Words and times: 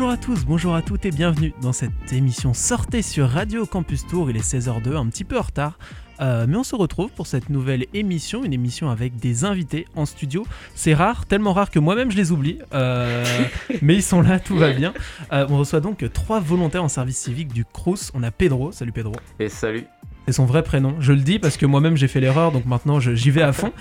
Bonjour 0.00 0.14
à 0.14 0.16
tous, 0.16 0.46
bonjour 0.46 0.74
à 0.74 0.80
toutes 0.80 1.04
et 1.04 1.10
bienvenue 1.10 1.52
dans 1.60 1.74
cette 1.74 2.10
émission 2.10 2.54
Sortez 2.54 3.02
sur 3.02 3.28
Radio 3.28 3.66
Campus 3.66 4.06
Tour. 4.06 4.30
Il 4.30 4.36
est 4.38 4.40
16h02, 4.40 4.96
un 4.96 5.04
petit 5.08 5.24
peu 5.24 5.38
en 5.38 5.42
retard. 5.42 5.78
Euh, 6.22 6.46
mais 6.48 6.56
on 6.56 6.64
se 6.64 6.74
retrouve 6.74 7.10
pour 7.10 7.26
cette 7.26 7.50
nouvelle 7.50 7.84
émission, 7.92 8.42
une 8.42 8.54
émission 8.54 8.88
avec 8.88 9.16
des 9.16 9.44
invités 9.44 9.86
en 9.96 10.06
studio. 10.06 10.46
C'est 10.74 10.94
rare, 10.94 11.26
tellement 11.26 11.52
rare 11.52 11.70
que 11.70 11.78
moi-même 11.78 12.10
je 12.10 12.16
les 12.16 12.32
oublie. 12.32 12.60
Euh, 12.72 13.44
mais 13.82 13.94
ils 13.94 14.02
sont 14.02 14.22
là, 14.22 14.40
tout 14.40 14.56
va 14.56 14.72
bien. 14.72 14.94
Euh, 15.34 15.46
on 15.50 15.58
reçoit 15.58 15.80
donc 15.80 16.10
trois 16.14 16.40
volontaires 16.40 16.82
en 16.82 16.88
service 16.88 17.18
civique 17.18 17.52
du 17.52 17.66
CRUS. 17.66 18.10
On 18.14 18.22
a 18.22 18.30
Pedro, 18.30 18.72
salut 18.72 18.92
Pedro. 18.92 19.12
Et 19.38 19.50
salut. 19.50 19.84
C'est 20.24 20.32
son 20.32 20.46
vrai 20.46 20.62
prénom. 20.62 20.96
Je 21.00 21.12
le 21.12 21.20
dis 21.20 21.38
parce 21.38 21.58
que 21.58 21.66
moi-même 21.66 21.98
j'ai 21.98 22.08
fait 22.08 22.20
l'erreur, 22.20 22.52
donc 22.52 22.64
maintenant 22.64 23.00
j'y 23.00 23.30
vais 23.30 23.42
à 23.42 23.52
fond. 23.52 23.74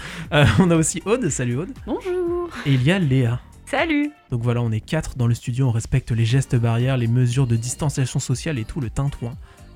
on 0.59 0.69
a 0.69 0.75
aussi 0.75 1.01
Aude, 1.05 1.29
salut 1.29 1.59
Aude. 1.59 1.71
Bonjour. 1.85 2.49
Et 2.65 2.73
il 2.73 2.83
y 2.83 2.91
a 2.91 2.99
Léa. 2.99 3.39
Salut. 3.69 4.11
Donc 4.31 4.41
voilà, 4.41 4.63
on 4.63 4.71
est 4.71 4.79
quatre 4.79 5.15
dans 5.15 5.27
le 5.27 5.35
studio, 5.35 5.67
on 5.67 5.71
respecte 5.71 6.09
les 6.09 6.25
gestes 6.25 6.55
barrières, 6.55 6.97
les 6.97 7.07
mesures 7.07 7.45
de 7.45 7.55
distanciation 7.55 8.19
sociale 8.19 8.57
et 8.57 8.65
tout 8.65 8.81
le 8.81 8.89
tintouin, 8.89 9.35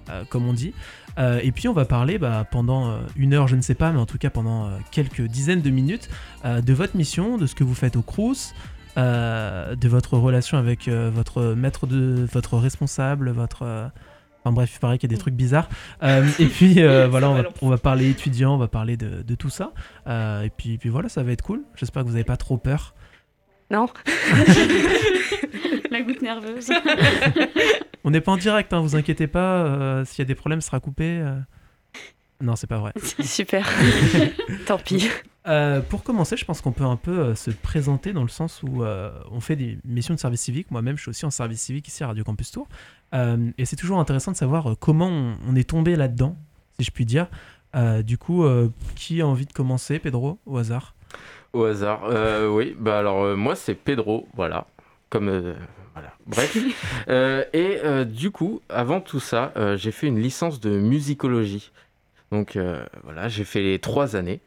euh, 0.09 0.23
comme 0.29 0.47
on 0.47 0.53
dit. 0.53 0.73
Euh, 1.19 1.39
et 1.43 1.51
puis 1.51 1.67
on 1.67 1.73
va 1.73 1.85
parler 1.85 2.17
bah, 2.17 2.43
pendant 2.49 2.89
euh, 2.89 2.97
une 3.15 3.35
heure, 3.35 3.47
je 3.47 3.55
ne 3.55 3.61
sais 3.61 3.75
pas, 3.75 3.91
mais 3.91 3.99
en 3.99 4.07
tout 4.07 4.17
cas 4.17 4.31
pendant 4.31 4.71
quelques 4.89 5.21
dizaines 5.21 5.61
de 5.61 5.69
minutes, 5.69 6.09
de 6.43 6.73
votre 6.73 6.97
mission, 6.97 7.37
de 7.37 7.45
ce 7.45 7.53
que 7.53 7.63
vous 7.63 7.75
faites 7.75 7.95
au 7.95 8.01
Crous, 8.01 8.55
de 8.97 9.87
votre 9.87 10.17
relation 10.17 10.57
avec 10.57 10.89
votre 10.89 11.53
maître 11.53 11.85
de 11.85 12.27
votre 12.33 12.57
responsable, 12.57 13.29
votre... 13.29 13.91
Enfin 14.43 14.53
bref, 14.53 14.73
il 14.75 14.79
paraît 14.79 14.97
qu'il 14.97 15.09
y 15.09 15.13
a 15.13 15.15
des 15.15 15.21
trucs 15.21 15.35
bizarres. 15.35 15.69
Euh, 16.03 16.27
et 16.37 16.47
puis 16.47 16.81
euh, 16.81 17.07
voilà, 17.11 17.29
on 17.29 17.35
va, 17.35 17.43
on 17.61 17.69
va 17.69 17.77
parler 17.77 18.09
étudiants, 18.09 18.55
on 18.55 18.57
va 18.57 18.67
parler 18.67 18.97
de, 18.97 19.21
de 19.21 19.35
tout 19.35 19.49
ça. 19.49 19.71
Euh, 20.07 20.43
et 20.43 20.49
puis, 20.49 20.77
puis 20.77 20.89
voilà, 20.89 21.07
ça 21.07 21.23
va 21.23 21.31
être 21.31 21.43
cool. 21.43 21.61
J'espère 21.75 22.03
que 22.03 22.07
vous 22.07 22.13
n'avez 22.13 22.25
pas 22.25 22.37
trop 22.37 22.57
peur. 22.57 22.93
Non. 23.71 23.87
La 25.89 26.01
goutte 26.01 26.21
nerveuse. 26.21 26.69
On 28.03 28.11
n'est 28.11 28.21
pas 28.21 28.31
en 28.31 28.37
direct, 28.37 28.73
hein, 28.73 28.81
vous 28.81 28.95
inquiétez 28.95 29.27
pas. 29.27 29.63
euh, 29.65 30.05
S'il 30.05 30.19
y 30.19 30.21
a 30.23 30.25
des 30.25 30.35
problèmes, 30.35 30.61
ce 30.61 30.67
sera 30.67 30.79
coupé. 30.79 31.19
euh. 31.21 31.35
Non, 32.41 32.55
c'est 32.55 32.67
pas 32.67 32.77
vrai. 32.79 32.91
Super. 33.23 33.67
Tant 34.65 34.77
pis. 34.77 35.09
Euh, 35.47 35.81
pour 35.81 36.03
commencer, 36.03 36.35
je 36.37 36.45
pense 36.45 36.61
qu'on 36.61 36.71
peut 36.71 36.83
un 36.85 36.95
peu 36.95 37.11
euh, 37.19 37.35
se 37.35 37.51
présenter 37.51 38.11
dans 38.13 38.23
le 38.23 38.29
sens 38.29 38.61
où 38.63 38.83
euh, 38.83 39.11
on 39.31 39.39
fait 39.39 39.55
des 39.55 39.77
missions 39.85 40.13
de 40.13 40.19
service 40.19 40.41
civique. 40.41 40.71
Moi-même, 40.71 40.97
je 40.97 41.01
suis 41.03 41.09
aussi 41.09 41.25
en 41.25 41.31
service 41.31 41.61
civique 41.61 41.87
ici 41.87 42.03
à 42.03 42.07
Radio 42.07 42.23
Campus 42.23 42.51
Tour. 42.51 42.67
Euh, 43.13 43.51
et 43.57 43.65
c'est 43.65 43.75
toujours 43.75 43.99
intéressant 43.99 44.31
de 44.31 44.37
savoir 44.37 44.71
euh, 44.71 44.75
comment 44.79 45.07
on, 45.07 45.35
on 45.47 45.55
est 45.55 45.69
tombé 45.69 45.95
là-dedans, 45.95 46.37
si 46.79 46.85
je 46.85 46.91
puis 46.91 47.05
dire. 47.05 47.27
Euh, 47.75 48.03
du 48.03 48.17
coup, 48.17 48.43
euh, 48.43 48.69
qui 48.95 49.21
a 49.21 49.27
envie 49.27 49.45
de 49.45 49.53
commencer, 49.53 49.99
Pedro, 49.99 50.39
au 50.45 50.57
hasard? 50.57 50.95
Au 51.53 51.65
hasard. 51.65 52.05
Euh, 52.05 52.47
oui, 52.49 52.75
bah 52.79 52.97
alors 52.99 53.23
euh, 53.23 53.35
moi 53.35 53.55
c'est 53.55 53.75
Pedro, 53.75 54.27
voilà. 54.35 54.65
Comme. 55.09 55.29
euh, 55.29 55.53
voilà. 55.93 56.13
Bref. 56.25 56.57
Euh, 57.09 57.43
et 57.53 57.79
euh, 57.83 58.05
du 58.05 58.31
coup, 58.31 58.61
avant 58.69 59.01
tout 59.01 59.19
ça, 59.19 59.51
euh, 59.57 59.75
j'ai 59.75 59.91
fait 59.91 60.07
une 60.07 60.19
licence 60.19 60.59
de 60.61 60.69
musicologie. 60.79 61.71
Donc 62.31 62.55
euh, 62.55 62.83
voilà, 63.03 63.27
j'ai 63.27 63.43
fait 63.43 63.61
les 63.61 63.77
trois 63.79 64.15
années. 64.15 64.39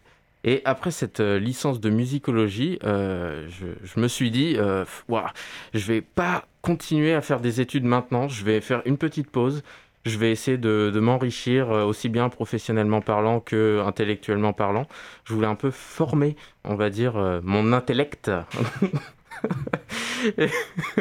Et 0.43 0.63
après 0.65 0.91
cette 0.91 1.21
euh, 1.21 1.39
licence 1.39 1.81
de 1.81 1.91
musicologie, 1.91 2.79
euh, 2.85 3.47
je, 3.51 3.67
je 3.85 4.01
me 4.01 4.09
suis 4.09 4.31
dit, 4.31 4.55
euh, 4.57 4.85
pff, 4.85 5.05
ouah, 5.09 5.33
je 5.75 5.87
vais 5.87 6.01
pas 6.01 6.47
continuer 6.63 7.13
à 7.15 7.21
faire 7.21 7.41
des 7.41 7.61
études 7.61 7.85
maintenant, 7.85 8.27
je 8.29 8.45
vais 8.45 8.61
faire 8.61 8.81
une 8.87 8.97
petite 8.97 9.31
pause. 9.31 9.63
Je 10.07 10.19
vais 10.19 10.31
essayer 10.31 10.57
de, 10.57 10.93
m'enrichir 11.01 11.73
euh, 11.73 11.85
aussi 11.85 12.09
bien 12.09 12.29
professionnellement 12.29 13.01
parlant 13.01 13.41
que 13.41 13.83
intellectuellement 13.85 14.53
parlant. 14.53 14.87
Je 15.25 15.35
voulais 15.35 15.49
un 15.49 15.57
peu 15.57 15.73
former, 15.73 16.37
on 16.63 16.77
va 16.77 16.91
dire, 16.91 17.17
euh, 17.17 17.41
mon 17.43 17.73
intellect. 17.73 18.31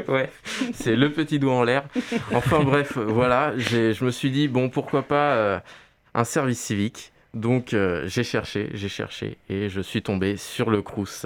Ouais, 0.10 0.30
c'est 0.74 0.96
le 0.96 1.12
petit 1.12 1.40
doigt 1.40 1.54
en 1.54 1.64
l'air. 1.64 1.88
Enfin 2.34 2.60
bref, 2.64 2.98
voilà, 2.98 3.58
je 3.58 4.04
me 4.04 4.12
suis 4.12 4.30
dit, 4.30 4.50
bon, 4.50 4.70
pourquoi 4.70 5.04
pas 5.04 5.36
euh, 5.36 5.60
un 6.14 6.26
service 6.26 6.60
civique. 6.60 7.14
Donc 7.34 7.74
j'ai 8.06 8.24
cherché, 8.24 8.70
j'ai 8.74 8.90
cherché 8.90 9.38
et 9.50 9.70
je 9.70 9.82
suis 9.82 10.02
tombé 10.02 10.36
sur 10.36 10.70
le 10.70 10.82
Crous. 10.82 11.26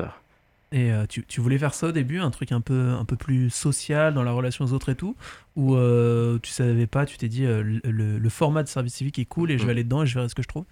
Et 0.72 0.92
euh, 0.92 1.06
tu, 1.08 1.26
tu 1.26 1.42
voulais 1.42 1.58
faire 1.58 1.74
ça 1.74 1.88
au 1.88 1.92
début, 1.92 2.20
un 2.20 2.30
truc 2.30 2.52
un 2.52 2.62
peu, 2.62 2.92
un 2.92 3.06
peu 3.06 3.16
plus 3.16 3.50
social 3.50 4.14
dans 4.14 4.22
la 4.24 4.32
relation 4.32 4.66
aux 4.66 4.74
autres 4.74 4.90
et 4.90 4.96
tout? 4.96 5.16
Ou 5.56 5.76
euh, 5.76 6.38
tu 6.44 6.52
savais 6.52 6.86
pas, 6.86 7.06
tu 7.08 7.18
t'es 7.18 7.28
dit 7.28 7.46
euh, 7.46 7.64
le, 7.84 8.20
le- 8.20 8.30
format 8.30 8.62
de 8.62 8.68
service 8.68 8.94
civique 8.94 9.18
est 9.18 9.26
cool 9.26 9.50
et 9.50 9.58
je 9.58 9.66
vais 9.66 9.72
aller 9.72 9.84
dedans 9.84 10.04
et 10.04 10.06
je 10.06 10.14
verrai 10.14 10.30
ce 10.30 10.36
que 10.36 10.44
je 10.44 10.48
trouve? 10.48 10.66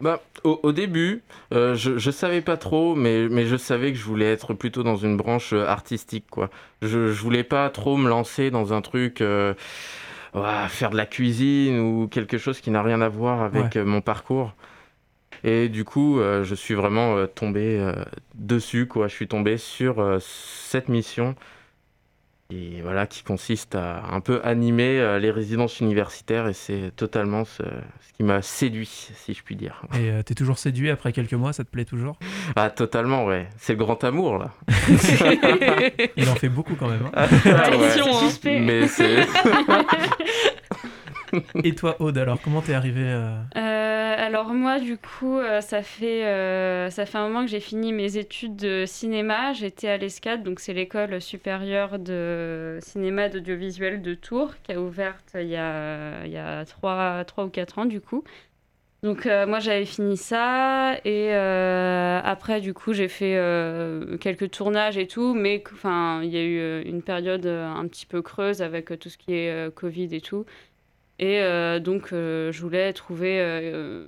Bah, 0.00 0.20
au, 0.42 0.60
au 0.62 0.72
début, 0.72 1.22
euh, 1.52 1.74
je, 1.74 1.98
je 1.98 2.10
savais 2.10 2.42
pas 2.42 2.56
trop, 2.56 2.94
mais, 2.94 3.28
mais 3.28 3.46
je 3.46 3.56
savais 3.56 3.92
que 3.92 3.98
je 3.98 4.04
voulais 4.04 4.30
être 4.32 4.52
plutôt 4.52 4.82
dans 4.82 4.96
une 4.96 5.16
branche 5.16 5.52
artistique, 5.52 6.26
quoi. 6.30 6.50
Je, 6.82 7.12
je 7.12 7.20
voulais 7.22 7.44
pas 7.44 7.70
trop 7.70 7.96
me 7.96 8.08
lancer 8.08 8.50
dans 8.50 8.72
un 8.72 8.82
truc, 8.82 9.22
ouah, 10.34 10.68
faire 10.68 10.90
de 10.90 10.96
la 10.96 11.06
cuisine 11.06 11.78
ou 11.78 12.08
quelque 12.08 12.38
chose 12.38 12.60
qui 12.60 12.70
n'a 12.70 12.82
rien 12.82 13.00
à 13.00 13.08
voir 13.08 13.42
avec 13.42 13.76
mon 13.76 14.00
parcours. 14.00 14.54
Et 15.46 15.68
du 15.68 15.84
coup, 15.84 16.18
euh, 16.20 16.42
je 16.42 16.54
suis 16.54 16.74
vraiment 16.74 17.16
euh, 17.16 17.26
tombé 17.26 17.78
euh, 17.78 17.92
dessus, 18.34 18.86
quoi. 18.88 19.08
Je 19.08 19.14
suis 19.14 19.28
tombé 19.28 19.58
sur 19.58 20.00
euh, 20.00 20.18
cette 20.20 20.88
mission. 20.88 21.34
Et 22.50 22.82
voilà, 22.82 23.06
qui 23.06 23.22
consiste 23.24 23.74
à 23.74 24.02
un 24.12 24.20
peu 24.20 24.40
animer 24.44 25.00
euh, 25.00 25.18
les 25.18 25.30
résidences 25.30 25.80
universitaires, 25.80 26.46
et 26.46 26.52
c'est 26.52 26.92
totalement 26.94 27.44
ce, 27.46 27.62
ce 27.62 28.12
qui 28.16 28.22
m'a 28.22 28.42
séduit, 28.42 28.86
si 28.86 29.32
je 29.32 29.42
puis 29.42 29.56
dire. 29.56 29.82
Et 29.94 30.10
euh, 30.10 30.22
t'es 30.22 30.34
toujours 30.34 30.58
séduit 30.58 30.90
après 30.90 31.12
quelques 31.12 31.32
mois, 31.32 31.54
ça 31.54 31.64
te 31.64 31.70
plaît 31.70 31.86
toujours? 31.86 32.16
Ah, 32.54 32.68
totalement, 32.68 33.24
ouais. 33.24 33.48
C'est 33.56 33.72
le 33.72 33.78
grand 33.78 34.02
amour, 34.04 34.36
là. 34.38 34.50
Il 36.16 36.28
en 36.28 36.34
fait 36.34 36.50
beaucoup 36.50 36.74
quand 36.74 36.88
même. 36.88 37.06
hein. 37.14 37.26
Ah, 37.46 37.70
ouais. 37.70 37.86
Attention, 37.90 38.06
hein. 38.18 38.30
Mais 38.60 38.88
c'est. 38.88 39.26
Et 41.64 41.74
toi, 41.74 41.96
Aude, 42.00 42.18
alors 42.18 42.40
comment 42.40 42.60
t'es 42.62 42.74
arrivé 42.74 43.02
euh, 43.04 43.36
Euh, 43.56 44.14
alors 44.18 44.52
moi, 44.54 44.78
du 44.78 44.96
coup, 44.96 45.38
euh, 45.38 45.60
ça 45.60 45.82
fait 45.82 46.22
ça 46.90 47.06
fait 47.06 47.18
un 47.18 47.28
moment 47.28 47.42
que 47.42 47.50
j'ai 47.50 47.60
fini 47.60 47.92
mes 47.92 48.16
études 48.16 48.56
de 48.56 48.84
cinéma. 48.86 49.52
J'étais 49.52 49.88
à 49.88 49.96
l'ESCAD, 49.96 50.42
donc 50.42 50.60
c'est 50.60 50.72
l'école 50.72 51.20
supérieure 51.20 51.98
de 51.98 52.78
cinéma 52.80 53.28
d'audiovisuel 53.28 54.02
de 54.02 54.14
Tours, 54.14 54.54
qui 54.62 54.72
a 54.72 54.80
ouverte 54.80 55.36
il 55.40 55.48
y 55.48 55.56
a 55.56 56.24
il 56.24 56.32
y 56.32 56.38
a 56.38 56.64
trois 56.64 57.24
trois 57.24 57.44
ou 57.44 57.48
quatre 57.48 57.78
ans 57.78 57.86
du 57.86 58.00
coup. 58.00 58.24
Donc 59.02 59.26
moi 59.26 59.58
j'avais 59.60 59.84
fini 59.84 60.16
ça 60.16 60.96
et 61.04 61.34
après 61.34 62.60
du 62.60 62.72
coup 62.72 62.92
j'ai 62.94 63.08
fait 63.08 63.38
quelques 64.20 64.50
tournages 64.50 64.96
et 64.96 65.06
tout, 65.06 65.34
mais 65.34 65.62
il 66.22 66.30
y 66.30 66.36
a 66.38 66.42
eu 66.42 66.82
une 66.82 67.02
période 67.02 67.46
un 67.46 67.86
petit 67.86 68.06
peu 68.06 68.22
creuse 68.22 68.62
avec 68.62 68.98
tout 68.98 69.08
ce 69.08 69.18
qui 69.18 69.34
est 69.34 69.74
Covid 69.74 70.08
et 70.12 70.20
tout. 70.20 70.46
Et 71.20 71.40
euh, 71.40 71.78
donc, 71.78 72.12
euh, 72.12 72.50
je 72.50 72.60
voulais 72.60 72.92
trouver 72.92 73.38
euh, 73.40 74.06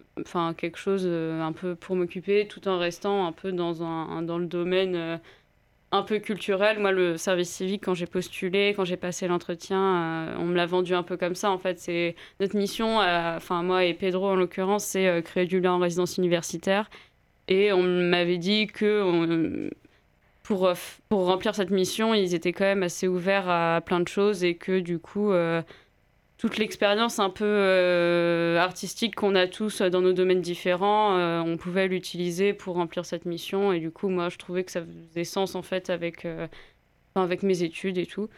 quelque 0.56 0.76
chose 0.76 1.06
un 1.06 1.52
peu 1.52 1.76
pour 1.76 1.94
m'occuper, 1.94 2.48
tout 2.48 2.66
en 2.66 2.78
restant 2.78 3.26
un 3.26 3.32
peu 3.32 3.52
dans, 3.52 3.82
un, 3.84 4.22
dans 4.22 4.38
le 4.38 4.46
domaine 4.46 5.20
un 5.92 6.02
peu 6.02 6.18
culturel. 6.18 6.80
Moi, 6.80 6.90
le 6.90 7.16
service 7.16 7.50
civique, 7.50 7.84
quand 7.84 7.94
j'ai 7.94 8.06
postulé, 8.06 8.74
quand 8.76 8.84
j'ai 8.84 8.96
passé 8.96 9.28
l'entretien, 9.28 10.34
on 10.38 10.46
me 10.46 10.54
l'a 10.56 10.66
vendu 10.66 10.94
un 10.94 11.04
peu 11.04 11.16
comme 11.16 11.36
ça. 11.36 11.50
En 11.50 11.58
fait, 11.58 11.78
c'est 11.78 12.16
notre 12.40 12.56
mission, 12.56 12.98
enfin, 12.98 13.62
moi 13.62 13.84
et 13.84 13.94
Pedro 13.94 14.30
en 14.30 14.34
l'occurrence, 14.34 14.84
c'est 14.84 15.22
créer 15.22 15.46
du 15.46 15.60
lien 15.60 15.74
en 15.74 15.78
résidence 15.78 16.18
universitaire. 16.18 16.90
Et 17.46 17.72
on 17.72 17.84
m'avait 17.84 18.38
dit 18.38 18.66
que 18.66 19.70
pour, 20.42 20.72
pour 21.08 21.26
remplir 21.26 21.54
cette 21.54 21.70
mission, 21.70 22.14
ils 22.14 22.34
étaient 22.34 22.52
quand 22.52 22.64
même 22.64 22.82
assez 22.82 23.06
ouverts 23.06 23.48
à 23.48 23.80
plein 23.80 24.00
de 24.00 24.08
choses 24.08 24.42
et 24.42 24.56
que 24.56 24.80
du 24.80 24.98
coup. 24.98 25.32
Toute 26.38 26.58
l'expérience 26.58 27.18
un 27.18 27.30
peu 27.30 27.44
euh, 27.46 28.58
artistique 28.58 29.14
qu'on 29.14 29.34
a 29.34 29.46
tous 29.46 29.80
dans 29.80 30.02
nos 30.02 30.12
domaines 30.12 30.42
différents, 30.42 31.16
euh, 31.16 31.40
on 31.40 31.56
pouvait 31.56 31.88
l'utiliser 31.88 32.52
pour 32.52 32.74
remplir 32.74 33.06
cette 33.06 33.24
mission. 33.24 33.72
Et 33.72 33.80
du 33.80 33.90
coup, 33.90 34.08
moi, 34.08 34.28
je 34.28 34.36
trouvais 34.36 34.62
que 34.64 34.70
ça 34.70 34.82
faisait 34.82 35.24
sens 35.24 35.54
en 35.54 35.62
fait 35.62 35.88
avec, 35.88 36.24
euh, 36.24 36.46
enfin, 37.14 37.24
avec 37.24 37.42
mes 37.42 37.62
études 37.62 37.96
et 37.96 38.06
tout. 38.06 38.28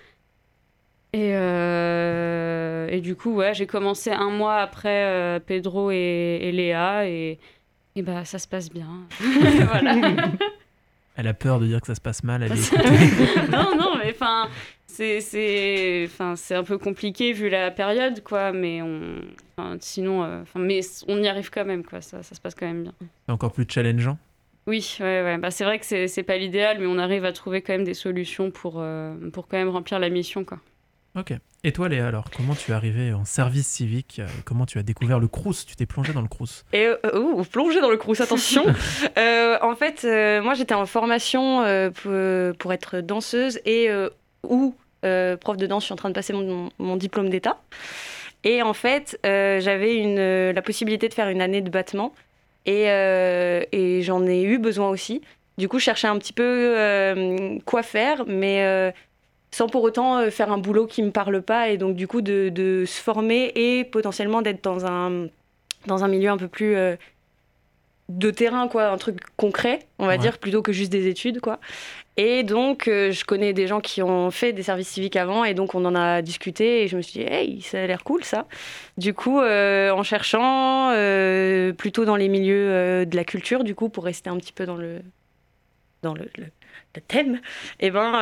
Et, 1.15 1.31
et 1.31 3.01
du 3.01 3.17
coup, 3.17 3.35
ouais, 3.35 3.55
j'ai 3.55 3.67
commencé 3.67 4.11
un 4.11 4.31
mois 4.31 4.57
après 4.57 5.41
Pedro 5.47 5.91
et, 5.91 6.39
et 6.43 6.53
Léa 6.53 7.09
et, 7.09 7.39
et 7.97 8.03
bah, 8.03 8.27
ça 8.27 8.39
se 8.39 8.47
passe 8.47 8.71
bien. 8.71 8.89
voilà. 9.19 9.97
Elle 11.17 11.27
a 11.27 11.35
peur 11.35 11.59
de 11.59 11.67
dire 11.67 11.81
que 11.81 11.89
ça 11.89 11.97
se 11.97 12.01
passe 12.01 12.23
mal, 12.23 12.45
elle 12.45 12.53
est 12.53 12.73
non, 13.51 13.75
non, 13.75 13.97
mais 13.99 14.13
enfin, 14.15 14.49
c'est, 14.99 15.21
c'est, 15.21 16.03
enfin, 16.07 16.35
c'est 16.35 16.57
un 16.57 16.65
peu 16.65 16.77
compliqué 16.77 17.33
vu 17.33 17.49
la 17.49 17.71
période, 17.71 18.21
quoi. 18.25 18.51
Mais 18.51 18.83
on, 18.83 19.21
enfin, 19.57 19.77
sinon, 19.79 20.25
euh, 20.25 20.43
enfin, 20.43 20.59
mais 20.59 20.81
on 21.07 21.23
y 21.23 21.29
arrive 21.29 21.51
quand 21.51 21.65
même, 21.65 21.85
quoi. 21.85 22.01
Ça, 22.01 22.25
ça 22.25 22.35
se 22.35 22.41
passe 22.41 22.57
quand 22.57 22.67
même 22.67 22.83
bien. 22.83 22.95
C'est 23.01 23.33
encore 23.33 23.53
plus 23.53 23.65
challengeant. 23.69 24.19
Oui, 24.67 24.97
ouais, 24.99 25.23
ouais. 25.23 25.39
Bah, 25.39 25.53
c'est 25.53 25.63
vrai 25.63 25.79
que 25.79 25.87
c'est, 25.87 26.09
c'est 26.09 26.25
pas 26.25 26.37
l'idéal, 26.37 26.79
mais 26.81 26.87
on 26.87 26.99
arrive 26.99 27.25
à 27.25 27.33
trouver 27.33 27.63
quand 27.63 27.75
même 27.75 27.85
des 27.85 27.95
solutions 27.95 28.51
pour, 28.51 28.79
euh, 28.79 29.15
pour 29.33 29.47
quand 29.47 29.57
même 29.57 29.69
remplir 29.69 30.01
la 30.01 30.09
mission, 30.09 30.45
quoi. 30.45 30.59
Ok. 31.17 31.33
Et 31.63 31.71
toi, 31.71 31.89
Léa, 31.89 32.09
alors, 32.09 32.25
comment 32.37 32.57
tu 32.57 32.73
es 32.73 32.75
arrivé 32.75 33.13
en 33.13 33.25
service 33.25 33.69
civique 33.69 34.19
euh, 34.19 34.27
Comment 34.45 34.67
tu 34.67 34.79
as 34.79 34.83
découvert 34.83 35.21
le 35.21 35.29
Crous? 35.29 35.65
Tu 35.65 35.77
t'es 35.77 35.87
plongé 35.87 36.13
dans 36.13 36.23
le 36.23 36.29
Crous 36.29 36.65
Et 36.73 36.87
euh, 36.87 36.97
oh, 37.15 37.45
plonger 37.45 37.81
dans 37.81 37.91
le 37.91 37.97
crous, 37.97 38.21
attention. 38.21 38.65
Euh, 39.17 39.59
en 39.63 39.75
fait, 39.75 40.05
euh, 40.05 40.41
moi 40.43 40.55
j'étais 40.55 40.75
en 40.75 40.87
formation 40.87 41.63
euh, 41.63 41.91
pour, 41.91 42.13
pour 42.59 42.73
être 42.73 43.01
danseuse 43.01 43.61
et 43.65 43.91
euh, 43.91 44.11
ou 44.49 44.75
prof 45.01 45.57
de 45.57 45.67
danse, 45.67 45.83
je 45.83 45.87
suis 45.87 45.93
en 45.93 45.97
train 45.97 46.11
de 46.11 46.15
passer 46.15 46.33
mon, 46.33 46.71
mon 46.79 46.97
diplôme 46.97 47.29
d'état. 47.31 47.61
Et 48.45 48.63
en 48.63 48.75
fait, 48.75 49.19
j'avais 49.25 49.97
une, 49.97 50.51
la 50.51 50.63
possibilité 50.63 51.09
de 51.09 51.15
faire 51.15 51.29
une 51.29 51.41
année 51.41 51.61
de 51.61 51.71
battement. 51.71 52.13
Et, 52.67 52.85
et 52.85 54.03
j'en 54.03 54.27
ai 54.27 54.43
eu 54.43 54.59
besoin 54.59 54.91
aussi. 54.91 55.23
Du 55.57 55.69
coup, 55.69 55.79
je 55.79 55.85
cherchais 55.85 56.07
un 56.09 56.19
petit 56.19 56.33
peu 56.33 57.59
quoi 57.65 57.83
faire, 57.83 58.25
mais 58.27 58.93
sans 59.51 59.67
pour 59.67 59.83
autant 59.83 60.31
faire 60.31 60.53
un 60.53 60.59
boulot 60.59 60.87
qui 60.87 61.03
me 61.03 61.11
parle 61.11 61.43
pas. 61.43 61.71
Et 61.71 61.79
donc, 61.79 61.97
du 61.97 62.07
coup, 62.07 62.21
de, 62.21 62.49
de 62.49 62.85
se 62.87 63.01
former 63.01 63.53
et 63.55 63.85
potentiellement 63.85 64.43
d'être 64.43 64.63
dans 64.63 64.87
un, 64.87 65.27
dans 65.87 66.05
un 66.05 66.09
milieu 66.09 66.31
un 66.31 66.37
peu 66.37 66.49
plus 66.49 66.77
de 68.09 68.31
terrain, 68.31 68.69
quoi, 68.69 68.89
un 68.89 68.99
truc 68.99 69.19
concret, 69.37 69.81
on 69.99 70.07
va 70.07 70.17
dire, 70.17 70.39
plutôt 70.39 70.63
que 70.63 70.73
juste 70.73 70.93
des 70.93 71.09
études, 71.09 71.41
quoi. 71.41 71.59
Et 72.21 72.43
donc, 72.43 72.89
euh, 72.89 73.13
je 73.13 73.25
connais 73.25 73.53
des 73.53 73.69
gens 73.69 73.81
qui 73.81 74.03
ont 74.03 74.33
fait 74.33 74.53
des 74.53 74.65
services 74.65 74.89
civiques 74.89 75.15
avant, 75.15 75.45
et 75.45 75.55
donc 75.55 75.77
on 75.77 75.85
en 75.85 75.95
a 75.95 76.21
discuté, 76.21 76.83
et 76.83 76.89
je 76.89 76.97
me 76.97 77.01
suis 77.01 77.21
dit, 77.21 77.27
hey, 77.27 77.63
ça 77.63 77.81
a 77.81 77.87
l'air 77.87 78.03
cool, 78.03 78.25
ça. 78.25 78.49
Du 78.97 79.15
coup, 79.15 79.39
euh, 79.39 79.93
en 79.93 80.03
cherchant, 80.03 80.91
euh, 80.91 81.73
plutôt 81.73 82.05
dans 82.05 82.17
les 82.17 82.29
milieux 82.29 83.07
de 83.07 83.17
la 83.17 83.23
culture, 83.23 83.63
du 83.63 83.77
coup, 83.77 83.89
pour 83.89 84.03
rester 84.03 84.31
un 84.31 84.37
petit 84.37 84.53
peu 84.53 84.67
dans 84.67 84.75
le, 84.75 85.01
dans 86.03 86.13
le, 86.13 86.29
thème, 87.07 87.41
et 87.79 87.93
ben, 87.93 88.15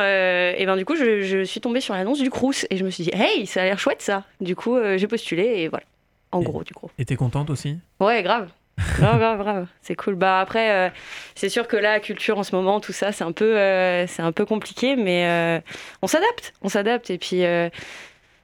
et 0.55 0.65
ben, 0.67 0.77
du 0.77 0.85
coup, 0.85 0.95
je, 0.95 1.23
je 1.23 1.43
suis 1.43 1.59
tombée 1.59 1.81
sur 1.81 1.95
l'annonce 1.95 2.19
du 2.19 2.29
Crous, 2.29 2.67
et 2.69 2.77
je 2.77 2.85
me 2.85 2.91
suis 2.91 3.05
dit, 3.05 3.11
hey, 3.15 3.47
ça 3.47 3.63
a 3.63 3.65
l'air 3.65 3.79
chouette, 3.79 4.03
ça. 4.03 4.25
Du 4.41 4.55
coup, 4.55 4.77
j'ai 4.97 5.07
postulé, 5.07 5.43
et 5.43 5.69
voilà. 5.69 5.85
En 6.31 6.41
gros, 6.41 6.63
du 6.63 6.75
coup. 6.75 6.91
Et 6.99 7.05
t'es 7.05 7.15
contente 7.15 7.49
aussi? 7.49 7.79
Ouais, 7.99 8.21
grave. 8.21 8.51
grave. 8.99 9.67
C'est 9.81 9.95
cool. 9.95 10.15
Bah 10.15 10.39
après, 10.39 10.71
euh, 10.71 10.89
c'est 11.35 11.49
sûr 11.49 11.67
que 11.67 11.77
la 11.77 11.99
culture 11.99 12.37
en 12.37 12.43
ce 12.43 12.55
moment, 12.55 12.79
tout 12.79 12.93
ça, 12.93 13.11
c'est 13.11 13.23
un 13.23 13.31
peu, 13.31 13.57
euh, 13.57 14.07
c'est 14.07 14.21
un 14.21 14.31
peu 14.31 14.45
compliqué, 14.45 14.95
mais 14.95 15.27
euh, 15.27 15.59
on 16.01 16.07
s'adapte, 16.07 16.53
on 16.61 16.69
s'adapte. 16.69 17.09
Et 17.09 17.17
puis 17.17 17.43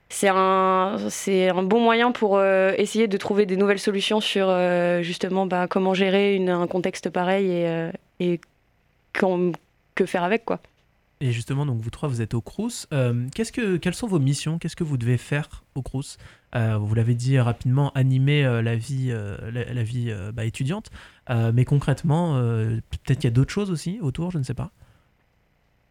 c'est 0.09 0.29
un, 0.29 0.97
c'est 1.09 1.49
un 1.49 1.63
bon 1.63 1.79
moyen 1.81 2.11
pour 2.11 2.41
essayer 2.41 3.07
de 3.07 3.17
trouver 3.17 3.45
des 3.45 3.57
nouvelles 3.57 3.79
solutions 3.79 4.21
sur 4.21 4.47
justement 5.01 5.45
bah, 5.45 5.67
comment 5.67 5.93
gérer 5.93 6.43
un 6.47 6.67
contexte 6.67 7.09
pareil 7.09 7.51
et, 7.51 7.89
et 8.19 8.39
que 9.13 10.05
faire 10.05 10.23
avec 10.23 10.45
quoi. 10.45 10.59
Et 11.21 11.31
justement, 11.31 11.65
donc 11.65 11.79
vous 11.79 11.89
trois, 11.89 12.09
vous 12.09 12.21
êtes 12.21 12.33
au 12.33 12.41
Crous. 12.41 12.87
qu'est-ce 13.33 13.51
que, 13.51 13.77
quelles 13.77 13.93
sont 13.93 14.07
vos 14.07 14.19
missions? 14.19 14.59
Qu'est-ce 14.59 14.75
que 14.75 14.83
vous 14.83 14.97
devez 14.97 15.17
faire 15.17 15.63
au 15.73 15.81
Crous? 15.81 16.17
Euh, 16.55 16.77
vous 16.77 16.93
l'avez 16.93 17.15
dit 17.15 17.39
rapidement, 17.39 17.91
animer 17.95 18.45
euh, 18.45 18.61
la 18.61 18.75
vie, 18.75 19.09
euh, 19.11 19.37
la, 19.51 19.83
vie 19.83 20.13
bah, 20.33 20.45
étudiante. 20.45 20.89
mais 21.29 21.65
concrètement, 21.65 22.35
peut-être 22.35 23.19
qu'il 23.19 23.25
y 23.25 23.27
a 23.27 23.35
d'autres 23.35 23.51
choses 23.53 23.71
aussi 23.71 23.99
autour, 24.01 24.31
je 24.31 24.37
ne 24.37 24.43
sais 24.43 24.53
pas. 24.53 24.71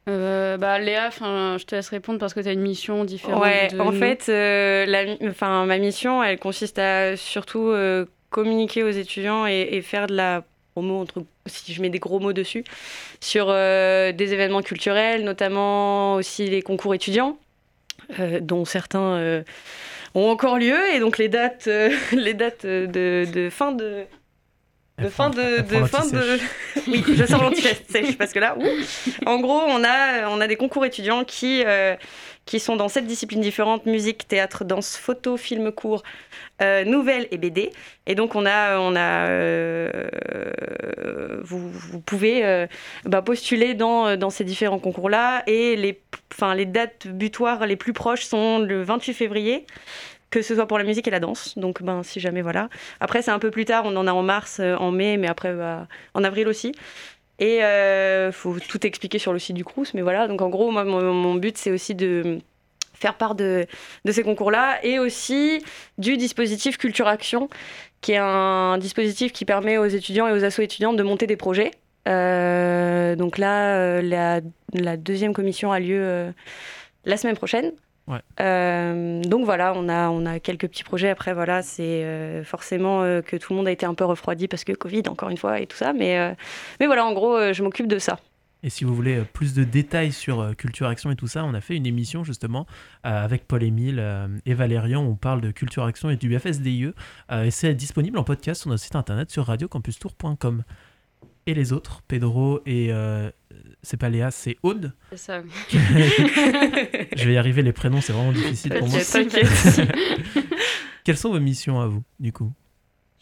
bah, 0.06 0.78
Léa, 0.78 1.10
je 1.10 1.64
te 1.64 1.74
laisse 1.74 1.88
répondre 1.88 2.18
parce 2.18 2.34
que 2.34 2.40
tu 2.40 2.48
as 2.48 2.52
une 2.52 2.60
mission 2.60 3.04
différente. 3.04 3.42
Ouais, 3.42 3.68
en 3.78 3.92
fait, 3.92 4.28
la, 4.28 5.66
ma 5.66 5.78
mission, 5.78 6.22
elle 6.22 6.38
consiste 6.38 6.78
à 6.78 7.16
surtout 7.16 7.74
communiquer 8.30 8.82
aux 8.82 8.90
étudiants 8.90 9.46
et, 9.46 9.80
faire 9.82 10.06
de 10.06 10.14
la 10.14 10.44
promo, 10.72 11.00
entre, 11.00 11.24
si 11.46 11.74
je 11.74 11.82
mets 11.82 11.90
des 11.90 11.98
gros 11.98 12.18
mots 12.18 12.32
dessus, 12.32 12.64
sur 13.20 13.48
des 13.48 14.14
événements 14.32 14.62
culturels, 14.62 15.24
notamment 15.24 16.14
aussi 16.14 16.48
les 16.48 16.62
concours 16.62 16.94
étudiants, 16.94 17.36
dont 18.40 18.64
certains 18.64 19.42
ont 20.14 20.28
encore 20.28 20.58
lieu 20.58 20.78
et 20.94 21.00
donc 21.00 21.18
les 21.18 21.28
dates, 21.28 21.66
euh, 21.66 21.90
les 22.12 22.34
dates 22.34 22.66
de, 22.66 23.26
de 23.30 23.50
fin 23.50 23.72
de 23.72 24.04
de 24.98 25.08
fin 25.08 25.30
de, 25.30 25.62
de 25.62 25.86
fin 25.86 26.06
de 26.06 26.38
oui 26.86 27.02
je 27.08 27.24
sors 27.24 27.42
l'anti-sèche 27.42 28.18
parce 28.18 28.32
que 28.32 28.38
là 28.38 28.56
en 29.24 29.40
gros 29.40 29.62
on 29.66 29.82
a 29.82 30.28
on 30.28 30.40
a 30.40 30.46
des 30.46 30.56
concours 30.56 30.84
étudiants 30.84 31.24
qui 31.24 31.64
euh, 31.66 31.96
qui 32.44 32.60
sont 32.60 32.76
dans 32.76 32.88
sept 32.88 33.06
disciplines 33.06 33.40
différentes 33.40 33.86
musique 33.86 34.26
théâtre 34.26 34.64
danse 34.64 34.96
photo 34.96 35.36
film 35.36 35.72
court 35.72 36.02
euh, 36.60 36.84
nouvelles 36.84 37.28
et 37.30 37.38
BD 37.38 37.70
et 38.06 38.14
donc 38.14 38.34
on 38.34 38.46
a 38.46 38.78
on 38.78 38.96
a 38.96 39.28
vous, 41.42 41.70
vous, 41.70 42.00
pouvez 42.00 42.66
bah, 43.04 43.22
postuler 43.22 43.74
dans, 43.74 44.30
ces 44.30 44.44
différents 44.44 44.78
concours 44.78 45.10
là 45.10 45.42
et 45.46 45.76
les 45.76 46.00
les 46.54 46.66
dates 46.66 47.06
butoirs 47.06 47.66
les 47.66 47.76
plus 47.76 47.92
proches 47.92 48.24
sont 48.24 48.58
le 48.58 48.82
28 48.82 49.14
février 49.14 49.66
que 50.32 50.42
ce 50.42 50.54
soit 50.56 50.66
pour 50.66 50.78
la 50.78 50.84
musique 50.84 51.06
et 51.06 51.10
la 51.10 51.20
danse. 51.20 51.56
Donc, 51.56 51.82
ben, 51.82 52.02
si 52.02 52.18
jamais, 52.18 52.42
voilà. 52.42 52.68
Après, 52.98 53.22
c'est 53.22 53.30
un 53.30 53.38
peu 53.38 53.52
plus 53.52 53.66
tard, 53.66 53.84
on 53.86 53.94
en 53.94 54.06
a 54.08 54.12
en 54.12 54.22
mars, 54.22 54.58
euh, 54.58 54.74
en 54.76 54.90
mai, 54.90 55.18
mais 55.18 55.28
après, 55.28 55.54
bah, 55.54 55.86
en 56.14 56.24
avril 56.24 56.48
aussi. 56.48 56.72
Et 57.42 57.56
il 57.56 57.62
euh, 57.62 58.30
faut 58.30 58.56
tout 58.68 58.86
expliquer 58.86 59.18
sur 59.18 59.32
le 59.32 59.40
site 59.40 59.56
du 59.56 59.64
Crous, 59.64 59.94
mais 59.94 60.02
voilà. 60.02 60.28
Donc, 60.28 60.40
en 60.42 60.48
gros, 60.48 60.70
mon, 60.70 61.34
but, 61.34 61.58
c'est 61.58 61.72
aussi 61.72 61.96
de 61.96 62.38
faire 62.94 63.16
part 63.16 63.34
de, 63.34 63.66
ces 64.08 64.22
concours-là 64.22 64.78
et 64.84 65.00
aussi 65.00 65.60
du 65.98 66.16
dispositif 66.16 66.78
Culture 66.78 67.08
Action, 67.08 67.48
qui 68.00 68.12
est 68.12 68.18
un 68.18 68.78
dispositif 68.78 69.32
qui 69.32 69.44
permet 69.44 69.76
aux 69.76 69.86
étudiants 69.86 70.28
et 70.28 70.32
aux 70.32 70.44
assos 70.44 70.62
étudiantes 70.62 70.96
de 70.96 71.02
monter 71.02 71.26
des 71.26 71.34
projets. 71.34 71.72
Euh, 72.06 73.16
donc 73.16 73.38
là, 73.38 74.00
la, 74.00 74.40
la, 74.72 74.96
deuxième 74.96 75.32
commission 75.32 75.72
a 75.72 75.80
lieu 75.80 76.32
la 77.04 77.16
semaine 77.16 77.36
prochaine. 77.36 77.72
Euh, 78.40 79.22
donc 79.22 79.44
voilà, 79.44 79.72
on 79.76 79.88
a, 79.88 80.10
on 80.10 80.26
a 80.26 80.40
quelques 80.40 80.68
petits 80.68 80.84
projets. 80.84 81.10
Après, 81.10 81.34
voilà, 81.34 81.62
c'est 81.62 82.04
euh, 82.04 82.44
forcément 82.44 83.02
euh, 83.02 83.22
que 83.22 83.36
tout 83.36 83.52
le 83.52 83.56
monde 83.56 83.68
a 83.68 83.70
été 83.70 83.86
un 83.86 83.94
peu 83.94 84.04
refroidi 84.04 84.48
parce 84.48 84.64
que 84.64 84.72
Covid, 84.72 85.02
encore 85.08 85.28
une 85.28 85.36
fois, 85.36 85.60
et 85.60 85.66
tout 85.66 85.76
ça. 85.76 85.92
Mais, 85.92 86.36
mais 86.80 86.86
voilà, 86.86 87.04
en 87.04 87.12
gros, 87.12 87.52
je 87.52 87.62
m'occupe 87.62 87.88
de 87.88 87.98
ça. 87.98 88.18
Et 88.64 88.70
si 88.70 88.84
vous 88.84 88.94
voulez 88.94 89.22
plus 89.32 89.54
de 89.54 89.64
détails 89.64 90.12
sur 90.12 90.54
Culture 90.56 90.86
Action 90.86 91.10
et 91.10 91.16
tout 91.16 91.26
ça, 91.26 91.44
on 91.44 91.52
a 91.52 91.60
fait 91.60 91.74
une 91.74 91.86
émission 91.86 92.22
justement 92.22 92.66
avec 93.02 93.48
Paul-Émile 93.48 94.30
et 94.46 94.54
Valérian. 94.54 95.02
On 95.02 95.16
parle 95.16 95.40
de 95.40 95.50
Culture 95.50 95.84
Action 95.84 96.10
et 96.10 96.16
du 96.16 96.38
FSDIE. 96.38 96.92
et 97.32 97.50
c'est 97.50 97.74
disponible 97.74 98.18
en 98.18 98.24
podcast 98.24 98.60
sur 98.62 98.70
notre 98.70 98.82
site 98.82 98.94
internet 98.94 99.30
sur 99.30 99.46
radiocampustour.com. 99.46 100.62
Et 101.46 101.54
les 101.54 101.72
autres, 101.72 102.02
Pedro 102.06 102.60
et 102.66 102.92
c'est 103.82 103.96
pas 103.96 104.08
Léa, 104.08 104.30
c'est 104.30 104.56
Aude. 104.62 104.92
C'est 105.10 105.16
ça. 105.16 105.42
je 105.70 107.24
vais 107.24 107.34
y 107.34 107.36
arriver, 107.36 107.62
les 107.62 107.72
prénoms, 107.72 108.00
c'est 108.00 108.12
vraiment 108.12 108.32
difficile 108.32 108.74
pour 108.74 108.88
moi. 108.88 109.00
T'inquiète. 109.00 109.48
Quelles 111.04 111.16
sont 111.16 111.30
vos 111.30 111.40
missions 111.40 111.80
à 111.80 111.86
vous, 111.88 112.02
du 112.20 112.32
coup? 112.32 112.52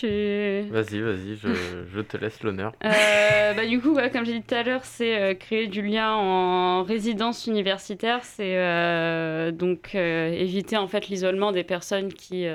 Vas-y, 0.02 1.00
vas-y, 1.00 1.36
je, 1.36 2.00
te 2.00 2.16
laisse 2.16 2.42
l'honneur. 2.42 2.72
Euh, 2.84 3.54
bah, 3.54 3.66
du 3.66 3.80
coup, 3.80 3.98
comme 4.12 4.24
j'ai 4.24 4.38
dit 4.38 4.42
tout 4.42 4.54
à 4.54 4.62
l'heure, 4.62 4.84
c'est 4.84 5.20
euh, 5.20 5.34
créer 5.34 5.66
du 5.66 5.82
lien 5.82 6.14
en 6.14 6.82
résidence 6.82 7.46
universitaire. 7.46 8.24
C'est 8.24 8.56
euh, 8.56 9.50
donc 9.50 9.94
éviter 9.94 10.78
en 10.78 10.88
fait 10.88 11.08
l'isolement 11.08 11.52
des 11.52 11.64
personnes 11.64 12.12
qui, 12.12 12.46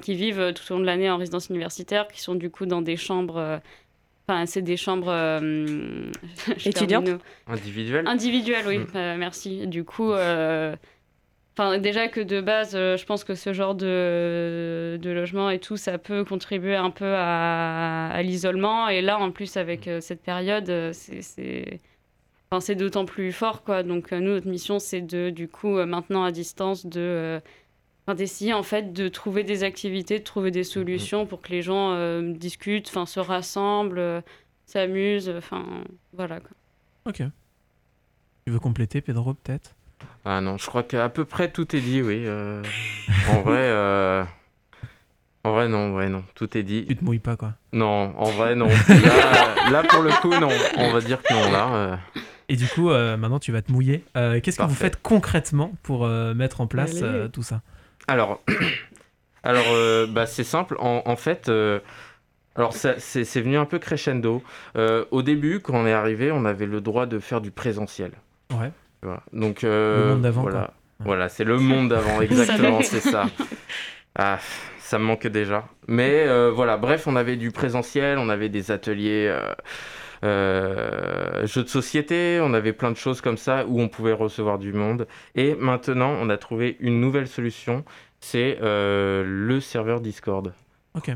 qui 0.00 0.14
vivent 0.14 0.52
tout 0.54 0.72
au 0.72 0.76
long 0.76 0.80
de 0.80 0.86
l'année 0.86 1.10
en 1.10 1.18
résidence 1.18 1.48
universitaire, 1.50 2.08
qui 2.08 2.20
sont 2.20 2.34
du 2.34 2.50
coup 2.50 2.66
dans 2.66 2.82
des 2.82 2.96
chambres 2.96 3.60
Enfin, 4.28 4.46
c'est 4.46 4.62
des 4.62 4.76
chambres 4.76 5.10
euh, 5.10 6.10
étudiantes 6.64 7.08
Individuelles 7.48 8.06
Individuelles, 8.06 8.64
oui, 8.68 8.78
mm. 8.78 8.86
euh, 8.94 9.16
merci. 9.18 9.66
Du 9.66 9.84
coup, 9.84 10.12
euh, 10.12 10.76
enfin, 11.56 11.78
déjà 11.78 12.08
que 12.08 12.20
de 12.20 12.40
base, 12.40 12.72
je 12.72 13.04
pense 13.04 13.24
que 13.24 13.34
ce 13.34 13.52
genre 13.52 13.74
de, 13.74 14.98
de 15.00 15.10
logement 15.10 15.50
et 15.50 15.58
tout, 15.58 15.76
ça 15.76 15.98
peut 15.98 16.24
contribuer 16.24 16.76
un 16.76 16.90
peu 16.90 17.14
à, 17.16 18.10
à 18.10 18.22
l'isolement. 18.22 18.88
Et 18.88 19.02
là, 19.02 19.18
en 19.18 19.32
plus, 19.32 19.56
avec 19.56 19.90
cette 20.00 20.22
période, 20.22 20.92
c'est. 20.92 21.80
Enfin, 22.50 22.60
c'est 22.60 22.74
d'autant 22.74 23.06
plus 23.06 23.32
fort, 23.32 23.64
quoi. 23.64 23.82
Donc, 23.82 24.12
nous, 24.12 24.34
notre 24.34 24.46
mission, 24.46 24.78
c'est 24.78 25.00
de, 25.00 25.30
du 25.30 25.48
coup, 25.48 25.82
maintenant 25.86 26.22
à 26.22 26.30
distance, 26.30 26.84
de 26.84 27.40
d'essayer 28.08 28.52
en 28.52 28.62
fait 28.62 28.92
de 28.92 29.08
trouver 29.08 29.44
des 29.44 29.62
activités, 29.62 30.18
de 30.18 30.24
trouver 30.24 30.50
des 30.50 30.64
solutions 30.64 31.24
pour 31.24 31.40
que 31.40 31.50
les 31.50 31.62
gens 31.62 31.92
euh, 31.92 32.32
discutent, 32.32 32.88
enfin 32.88 33.06
se 33.06 33.20
rassemblent, 33.20 33.98
euh, 33.98 34.20
s'amusent, 34.66 35.32
enfin 35.36 35.64
voilà. 36.12 36.40
Quoi. 36.40 36.50
Ok. 37.06 37.22
Tu 38.44 38.52
veux 38.52 38.58
compléter, 38.58 39.00
Pedro, 39.00 39.34
peut-être? 39.34 39.76
Ah 40.24 40.40
non, 40.40 40.58
je 40.58 40.66
crois 40.66 40.82
qu'à 40.82 41.08
peu 41.08 41.24
près 41.24 41.52
tout 41.52 41.76
est 41.76 41.80
dit, 41.80 42.02
oui. 42.02 42.24
Euh, 42.26 42.62
en 43.30 43.40
vrai, 43.42 43.70
en 45.44 45.52
vrai 45.52 45.68
non, 45.68 45.94
ouais 45.94 46.08
non, 46.08 46.24
tout 46.34 46.58
est 46.58 46.64
dit. 46.64 46.84
Tu 46.86 46.96
te 46.96 47.04
mouilles 47.04 47.20
pas 47.20 47.36
quoi 47.36 47.54
Non, 47.72 48.14
en 48.18 48.30
vrai 48.30 48.56
non. 48.56 48.68
Là, 49.70 49.84
pour 49.88 50.02
le 50.02 50.10
coup 50.20 50.30
non, 50.40 50.50
on 50.76 50.92
va 50.92 51.00
dire 51.00 51.22
que 51.22 51.32
non 51.32 51.52
là. 51.52 52.00
Et 52.48 52.56
du 52.56 52.66
coup, 52.66 52.88
maintenant 52.88 53.38
tu 53.38 53.52
vas 53.52 53.62
te 53.62 53.70
mouiller. 53.70 54.04
Qu'est-ce 54.14 54.58
que 54.58 54.64
vous 54.64 54.74
faites 54.74 55.00
concrètement 55.00 55.72
pour 55.84 56.08
mettre 56.08 56.60
en 56.60 56.66
place 56.66 56.96
tout 57.32 57.44
ça? 57.44 57.62
Alors, 58.08 58.42
alors 59.42 59.64
euh, 59.68 60.06
bah, 60.06 60.26
c'est 60.26 60.44
simple. 60.44 60.76
En, 60.78 61.16
fait, 61.16 61.48
euh, 61.48 61.80
alors 62.56 62.72
c'est 62.74 63.40
venu 63.40 63.56
un 63.56 63.64
peu 63.64 63.78
crescendo. 63.78 64.42
Euh, 64.76 65.04
au 65.10 65.22
début, 65.22 65.60
quand 65.60 65.74
on 65.74 65.86
est 65.86 65.92
arrivé, 65.92 66.32
on 66.32 66.44
avait 66.44 66.66
le 66.66 66.80
droit 66.80 67.06
de 67.06 67.18
faire 67.18 67.40
du 67.40 67.50
présentiel. 67.50 68.12
Ouais. 68.52 68.70
Donc, 69.32 69.62
le 69.62 70.06
monde 70.10 70.22
d'avant. 70.22 70.42
Voilà, 70.42 70.72
voilà 71.00 71.28
c'est 71.28 71.44
le 71.44 71.58
monde 71.58 71.88
d'avant, 71.88 72.20
exactement, 72.20 72.82
c'est 72.82 73.00
ça. 73.00 73.26
Ah, 74.16 74.38
ça 74.78 74.98
me 74.98 75.04
manque 75.04 75.26
déjà. 75.26 75.64
Mais 75.88 76.26
voilà, 76.50 76.76
bref, 76.76 77.06
on 77.06 77.16
avait 77.16 77.36
du 77.36 77.50
présentiel, 77.50 78.18
on 78.18 78.28
avait 78.28 78.48
des 78.48 78.70
ateliers 78.70 79.34
jeux 80.22 81.62
de 81.62 81.68
société, 81.68 82.40
on 82.42 82.54
avait 82.54 82.72
plein 82.72 82.90
de 82.90 82.96
choses 82.96 83.20
comme 83.20 83.36
ça 83.36 83.66
où 83.66 83.80
on 83.80 83.88
pouvait 83.88 84.12
recevoir 84.12 84.58
du 84.58 84.72
monde. 84.72 85.06
Et 85.34 85.54
maintenant, 85.54 86.14
on 86.20 86.30
a 86.30 86.36
trouvé 86.36 86.76
une 86.80 87.00
nouvelle 87.00 87.28
solution, 87.28 87.84
c'est 88.20 88.58
le 88.60 89.58
serveur 89.60 90.00
Discord. 90.00 90.52
Ok. 90.94 91.10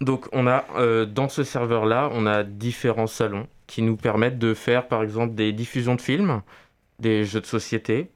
Donc 0.00 0.28
on 0.32 0.46
a 0.46 0.64
dans 1.06 1.28
ce 1.28 1.44
serveur 1.44 1.86
là, 1.86 2.10
on 2.12 2.26
a 2.26 2.42
différents 2.42 3.06
salons 3.06 3.46
qui 3.66 3.82
nous 3.82 3.96
permettent 3.96 4.38
de 4.38 4.54
faire 4.54 4.88
par 4.88 5.02
exemple 5.02 5.34
des 5.34 5.52
diffusions 5.52 5.94
de 5.94 6.00
films, 6.00 6.42
des 6.98 7.24
jeux 7.24 7.40
de 7.40 7.46
société, 7.46 8.10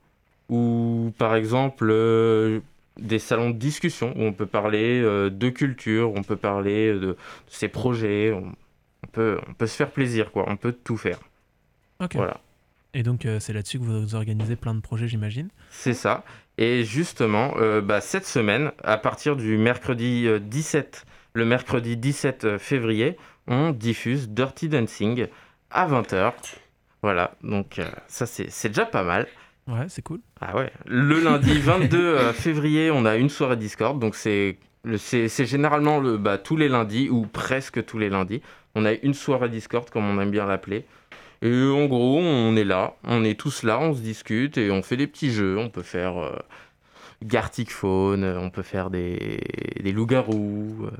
ou 0.49 1.13
par 1.19 1.35
exemple 1.35 1.89
euh, 1.91 2.61
des 2.99 3.19
salons 3.19 3.51
de 3.51 3.57
discussion 3.57 4.13
où 4.17 4.23
on 4.23 4.33
peut 4.33 4.47
parler 4.47 5.01
euh, 5.03 5.31
de 5.31 5.49
culture, 5.49 6.13
on 6.15 6.23
peut 6.23 6.37
parler 6.37 6.93
de, 6.93 7.17
ses 7.47 7.69
projets, 7.69 8.33
on, 8.33 8.53
peut, 9.07 9.41
on 9.49 9.55
peut 9.55 9.67
se 9.67 9.77
faire 9.77 9.91
plaisir, 9.91 10.33
quoi. 10.33 10.45
on 10.49 10.57
peut 10.57 10.73
tout 10.73 10.97
faire. 10.97 11.19
Ok. 12.01 12.15
Voilà. 12.15 12.41
Et 12.93 13.03
donc 13.03 13.25
euh, 13.25 13.39
c'est 13.39 13.53
là-dessus 13.53 13.79
que 13.79 13.85
vous 13.85 14.15
organisez 14.15 14.57
plein 14.57 14.75
de 14.75 14.81
projets, 14.81 15.07
j'imagine? 15.07 15.49
C'est 15.71 15.95
ça. 15.95 16.25
Et 16.59 16.85
justement, 16.85 17.55
bah, 17.83 18.03
cette 18.03 18.27
semaine, 18.27 18.73
à 18.85 18.99
partir 18.99 19.35
du 19.35 19.57
mercredi 19.57 20.29
17, 20.43 21.07
le 21.33 21.47
mercredi 21.47 21.97
17 21.97 22.59
février, 22.59 23.17
on 23.47 23.71
diffuse 23.71 24.29
Dirty 24.29 24.69
Dancing 24.69 25.29
à 25.71 25.89
20h. 25.89 26.33
Voilà, 27.03 27.33
donc 27.43 27.81
ça 28.09 28.27
c'est 28.27 28.69
déjà 28.69 28.85
pas 28.85 29.05
mal. 29.05 29.27
Ouais, 29.71 29.87
c'est 29.89 30.03
cool. 30.03 30.21
Ah 30.41 30.57
ouais. 30.57 30.73
Le 30.87 31.21
lundi 31.21 31.59
22 31.61 31.99
euh, 31.99 32.33
février, 32.33 32.91
on 32.91 33.05
a 33.05 33.17
une 33.17 33.29
soirée 33.29 33.57
Discord. 33.57 33.99
Donc 33.99 34.15
c'est 34.15 34.59
c'est 34.97 35.45
généralement 35.45 36.01
le, 36.01 36.17
bah, 36.17 36.39
tous 36.39 36.57
les 36.57 36.69
lundis 36.69 37.11
ou 37.11 37.27
presque 37.27 37.85
tous 37.85 37.99
les 37.99 38.09
lundis. 38.09 38.41
On 38.75 38.85
a 38.85 38.93
une 38.93 39.15
soirée 39.15 39.49
Discord, 39.49 39.89
comme 39.91 40.05
on 40.05 40.21
aime 40.21 40.31
bien 40.31 40.47
l'appeler. 40.47 40.85
Et 41.43 41.65
en 41.65 41.87
gros, 41.87 42.19
on 42.19 42.55
est 42.57 42.65
là, 42.65 42.95
on 43.05 43.25
est 43.25 43.39
tous 43.39 43.63
là, 43.63 43.79
on 43.81 43.95
se 43.95 44.01
discute 44.01 44.59
et 44.59 44.71
on 44.71 44.83
fait 44.83 44.97
des 44.97 45.07
petits 45.07 45.33
jeux. 45.33 45.59
On 45.59 45.71
peut 45.71 45.83
faire 45.83 46.19
euh, 46.19 46.37
Gartic 47.23 47.71
Faune, 47.71 48.25
on 48.25 48.51
peut 48.51 48.63
faire 48.63 48.91
des, 48.91 49.41
des 49.83 49.93
loups-garous. 49.93 50.85
Euh. 50.85 50.91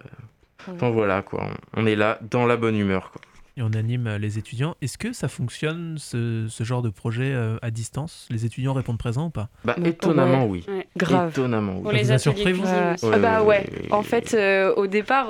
Enfin 0.73 0.91
voilà 0.91 1.23
quoi, 1.23 1.51
on 1.75 1.87
est 1.87 1.97
là 1.97 2.19
dans 2.31 2.47
la 2.47 2.57
bonne 2.57 2.77
humeur 2.77 3.13
quoi 3.13 3.23
et 3.57 3.63
on 3.63 3.73
anime 3.79 4.07
euh, 4.07 4.19
les 4.19 4.39
étudiants. 4.39 4.75
Est-ce 4.81 4.99
que 4.99 5.13
ça 5.13 5.29
fonctionne, 5.29 5.97
ce, 5.99 6.49
genre 6.61 6.83
de 6.83 6.91
projet 6.91 7.33
euh, 7.33 7.59
à 7.63 7.71
distance? 7.71 8.27
Les 8.31 8.45
étudiants 8.45 8.73
répondent 8.73 8.99
présent 8.99 9.27
ou 9.27 9.31
pas? 9.31 9.49
Bah, 9.65 9.77
Étonnamment, 9.85 10.47
oui. 10.47 10.65
Grave. 10.97 11.31
Étonnamment, 11.31 11.77
oui. 11.77 11.83
Pour 11.83 11.93
les 11.93 12.19
surpris, 12.19 12.53
vous 12.53 12.65
ah 12.67 13.19
Bah 13.19 13.43
ouais. 13.43 13.67
En 13.91 14.03
fait, 14.03 14.35
euh, 14.35 14.75
au 14.75 14.87
départ, 14.87 15.29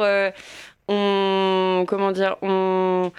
on. 0.91 1.85
Comment 1.87 2.13
dire 2.13 2.37
On 2.43 3.11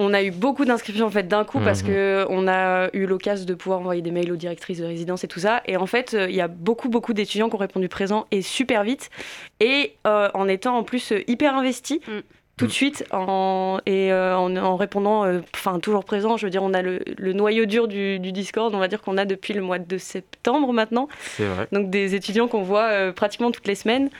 on 0.00 0.14
a 0.14 0.22
eu 0.22 0.30
beaucoup 0.30 0.64
d'inscriptions 0.64 1.06
en 1.06 1.10
fait 1.10 1.26
d'un 1.26 1.42
coup 1.42 1.58
parce 1.58 1.82
mhm. 1.82 1.88
que 1.88 2.26
on 2.28 2.46
a 2.46 2.88
eu 2.92 3.04
l'occasion 3.04 3.44
de 3.44 3.54
pouvoir 3.54 3.80
envoyer 3.80 4.00
des 4.00 4.12
mails 4.12 4.30
aux 4.30 4.36
directrices 4.36 4.78
de 4.78 4.84
résidence 4.84 5.24
et 5.24 5.28
tout 5.28 5.40
ça. 5.40 5.60
Et 5.66 5.76
en 5.76 5.86
fait, 5.86 6.16
il 6.16 6.34
y 6.36 6.40
a 6.40 6.46
beaucoup 6.46 6.88
beaucoup 6.88 7.12
d'étudiants 7.12 7.48
qui 7.48 7.56
ont 7.56 7.58
répondu 7.58 7.88
présent 7.88 8.26
et 8.30 8.40
super 8.40 8.84
vite 8.84 9.10
et 9.58 9.96
en 10.04 10.46
étant 10.46 10.76
en 10.76 10.84
plus 10.84 11.12
hyper 11.26 11.56
investis. 11.56 11.98
Mm 12.06 12.20
tout 12.58 12.66
de 12.66 12.72
suite 12.72 13.04
en, 13.12 13.78
et 13.86 14.12
euh, 14.12 14.36
en, 14.36 14.76
répondant, 14.76 15.24
euh, 15.24 15.40
enfin 15.54 15.78
toujours 15.78 16.04
présent. 16.04 16.36
Je 16.36 16.44
veux 16.44 16.50
dire, 16.50 16.62
on 16.62 16.74
a 16.74 16.82
le, 16.82 17.00
noyau 17.32 17.64
dur 17.64 17.88
du, 17.88 18.18
Discord, 18.18 18.74
on 18.74 18.78
va 18.78 18.88
dire 18.88 19.00
qu'on 19.00 19.16
a 19.16 19.24
depuis 19.24 19.54
le 19.54 19.62
mois 19.62 19.78
de 19.78 19.96
septembre 19.96 20.72
maintenant. 20.72 21.08
C'est 21.36 21.46
vrai. 21.46 21.68
Donc 21.72 21.88
des 21.88 22.14
étudiants 22.14 22.48
qu'on 22.48 22.62
voit 22.62 22.90
euh, 22.90 23.12
pratiquement 23.12 23.50
toutes 23.50 23.66
les 23.66 23.76
semaines. 23.76 24.10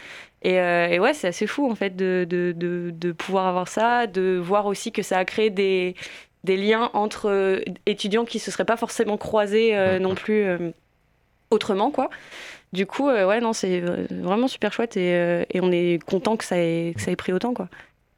Et, 0.42 0.54
et 0.54 1.00
ouais, 1.00 1.14
c'est 1.14 1.28
assez 1.28 1.46
fou 1.46 1.68
en 1.70 1.74
fait 1.74 1.96
de, 1.96 2.26
de, 2.28 2.54
de, 2.56 3.12
pouvoir 3.12 3.46
avoir 3.46 3.66
ça, 3.66 4.06
de 4.06 4.36
voir 4.36 4.66
aussi 4.66 4.92
que 4.92 5.02
ça 5.02 5.18
a 5.18 5.24
créé 5.24 5.50
des, 5.50 5.96
des 6.44 6.56
liens 6.56 6.90
entre 6.92 7.60
étudiants 7.86 8.24
qui 8.24 8.38
se 8.38 8.52
seraient 8.52 8.64
pas 8.64 8.76
forcément 8.76 9.16
croisés 9.16 9.98
non 10.00 10.14
plus 10.14 10.46
autrement 11.50 11.90
quoi. 11.90 12.08
Du 12.72 12.86
coup, 12.86 13.06
ouais, 13.08 13.40
non, 13.40 13.52
c'est 13.52 13.80
vraiment 14.10 14.46
super 14.46 14.72
chouette 14.72 14.96
et, 14.96 15.44
et 15.50 15.60
on 15.60 15.72
est 15.72 16.00
content 16.04 16.36
que 16.36 16.44
ça 16.44 16.56
ait, 16.56 16.92
que 16.94 17.00
ça 17.00 17.10
ait 17.10 17.16
pris 17.16 17.32
autant 17.32 17.52
quoi. 17.52 17.68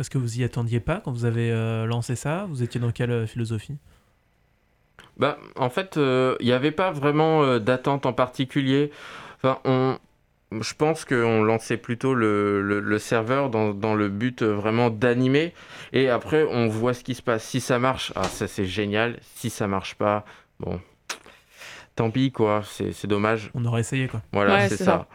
Est-ce 0.00 0.09
que 0.09 0.17
vous 0.17 0.41
y 0.41 0.45
attendiez 0.45 0.81
pas 0.81 1.03
quand 1.05 1.12
vous 1.12 1.27
avez 1.27 1.53
euh, 1.53 1.85
lancé 1.85 2.17
ça? 2.17 2.47
Vous 2.49 2.62
étiez 2.62 2.81
dans 2.81 2.91
quelle 2.91 3.11
euh, 3.11 3.27
philosophie? 3.27 3.77
Bah, 5.19 5.39
En 5.57 5.69
fait, 5.69 5.97
il 5.97 6.03
euh, 6.03 6.37
n'y 6.41 6.53
avait 6.53 6.71
pas 6.71 6.91
vraiment 6.91 7.59
d'attente 7.59 8.07
en 8.07 8.15
particulier. 8.15 8.91
Enfin, 9.37 9.59
on, 9.67 9.99
je 10.52 10.75
pense 10.75 11.04
qu'on 11.04 11.42
lançait 11.42 11.76
plutôt 11.76 12.14
le, 12.14 12.80
le, 12.80 12.99
serveur 12.99 13.50
dans, 13.50 13.73
dans, 13.73 13.95
le 13.95 14.09
but 14.09 14.42
vraiment 14.42 14.90
d'animer. 14.90 15.54
Et 15.92 16.09
après, 16.09 16.45
on 16.45 16.69
voit 16.69 16.95
ce 16.95 17.04
qui 17.04 17.14
se 17.14 17.23
passe. 17.23 17.45
Si 17.45 17.61
ça 17.61 17.78
marche, 17.78 18.12
ah, 18.16 18.25
ça 18.25 18.49
c'est 18.49 18.64
génial. 18.64 19.19
Si 19.37 19.49
ça 19.49 19.69
marche 19.69 19.95
pas, 19.95 20.25
bon, 20.59 20.80
tant 21.95 22.11
pis, 22.11 22.33
quoi. 22.33 22.62
C'est 22.64 23.07
dommage. 23.07 23.50
On 23.54 23.64
aurait 23.64 23.80
essayé, 23.80 24.09
quoi. 24.09 24.23
Voilà, 24.33 24.69
c'est 24.69 24.83
ça. 24.83 25.07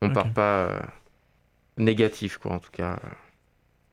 On 0.00 0.10
part 0.10 0.32
pas 0.32 0.82
négatif, 1.76 2.38
quoi, 2.38 2.52
en 2.52 2.58
tout 2.58 2.70
cas. 2.70 2.98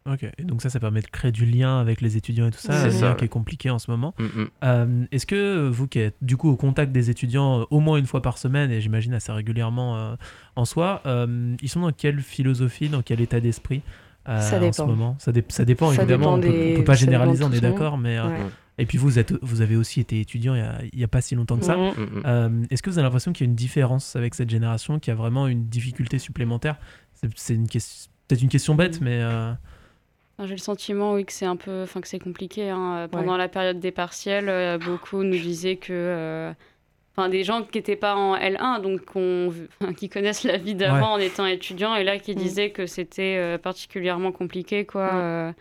Ok, 0.09 0.23
et 0.23 0.43
donc 0.43 0.63
ça, 0.63 0.71
ça 0.71 0.79
permet 0.79 1.01
de 1.01 1.07
créer 1.07 1.31
du 1.31 1.45
lien 1.45 1.79
avec 1.79 2.01
les 2.01 2.17
étudiants 2.17 2.47
et 2.47 2.51
tout 2.51 2.59
ça, 2.59 2.89
c'est 2.89 2.91
ça. 2.91 3.13
qui 3.13 3.25
est 3.25 3.29
compliqué 3.29 3.69
en 3.69 3.77
ce 3.77 3.91
moment. 3.91 4.15
Mm, 4.17 4.23
mm. 4.23 4.47
Euh, 4.63 5.05
est-ce 5.11 5.27
que 5.27 5.67
vous 5.67 5.87
qui 5.87 5.99
êtes 5.99 6.15
du 6.21 6.37
coup 6.37 6.49
au 6.49 6.55
contact 6.55 6.91
des 6.91 7.11
étudiants 7.11 7.61
euh, 7.61 7.65
au 7.69 7.79
moins 7.79 7.97
une 7.97 8.07
fois 8.07 8.23
par 8.23 8.39
semaine, 8.39 8.71
et 8.71 8.81
j'imagine 8.81 9.13
assez 9.13 9.31
régulièrement 9.31 9.97
euh, 9.97 10.15
en 10.55 10.65
soi, 10.65 11.03
ils 11.61 11.69
sont 11.69 11.81
dans 11.81 11.91
quelle 11.91 12.19
philosophie, 12.21 12.89
dans 12.89 13.03
quel 13.03 13.21
état 13.21 13.39
d'esprit 13.39 13.81
en 14.25 14.41
ce 14.41 14.81
moment? 14.81 15.15
Ça, 15.19 15.31
ça, 15.49 15.65
dépend 15.65 15.91
évidemment, 15.91 16.33
on, 16.33 16.37
ne 16.37 16.75
peut 16.77 16.83
pas 16.83 16.95
généraliser, 16.95 17.43
on 17.43 17.51
est 17.51 17.61
d'accord, 17.61 17.97
mais... 17.97 18.17
Et 18.77 18.85
puis 18.87 18.97
vous, 18.97 19.19
êtes, 19.19 19.33
vous 19.43 19.61
avez 19.61 19.75
aussi 19.75 19.99
été 19.99 20.19
étudiant 20.19 20.55
il 20.55 20.97
n'y 20.97 21.03
a, 21.03 21.07
pas 21.07 21.21
si 21.21 21.35
longtemps 21.35 21.57
que 21.57 21.65
ça. 21.65 21.77
Mm, 21.77 22.65
est-ce 22.71 22.81
que 22.81 22.89
vous 22.89 22.97
avez 22.97 23.05
l'impression 23.05 23.33
qu'il 23.33 23.45
y 23.45 23.47
a 23.47 23.51
une 23.51 23.55
différence 23.55 24.15
avec 24.15 24.33
cette 24.33 24.49
génération, 24.49 24.97
qui 24.97 25.11
a 25.11 25.15
vraiment 25.15 25.47
une 25.47 25.67
difficulté 25.67 26.17
supplémentaire? 26.17 26.77
C'est 27.35 27.57
peut-être 27.57 28.41
une 28.41 28.49
question 28.49 28.73
bête, 28.73 28.99
mais... 28.99 29.21
J'ai 30.45 30.55
le 30.55 30.57
sentiment, 30.57 31.13
oui, 31.13 31.25
que 31.25 31.33
c'est 31.33 31.45
un 31.45 31.55
peu, 31.55 31.83
enfin 31.83 32.01
que 32.01 32.07
c'est 32.07 32.19
compliqué. 32.19 32.69
Hein. 32.69 33.07
Pendant 33.11 33.37
la 33.37 33.47
période 33.47 33.79
des 33.79 33.91
partiels, 33.91 34.49
euh, 34.49 34.77
beaucoup 34.77 35.23
nous 35.23 35.37
disaient 35.37 35.75
que, 35.75 35.91
euh, 35.91 36.53
enfin, 37.15 37.29
des 37.29 37.43
gens 37.43 37.63
qui 37.63 37.77
n'étaient 37.77 37.95
pas 37.95 38.15
en 38.15 38.35
L1, 38.35 38.81
donc 38.81 39.01
qui 39.97 40.09
connaissent 40.09 40.43
la 40.43 40.57
vie 40.57 40.75
d'avant 40.75 41.13
en 41.13 41.17
étant 41.17 41.45
étudiants, 41.45 41.95
et 41.95 42.03
là 42.03 42.17
qui 42.17 42.31
mm. 42.33 42.35
disaient 42.35 42.69
que 42.71 42.85
c'était 42.85 43.37
euh, 43.37 43.57
particulièrement 43.57 44.31
compliqué, 44.31 44.85
quoi. 44.85 45.53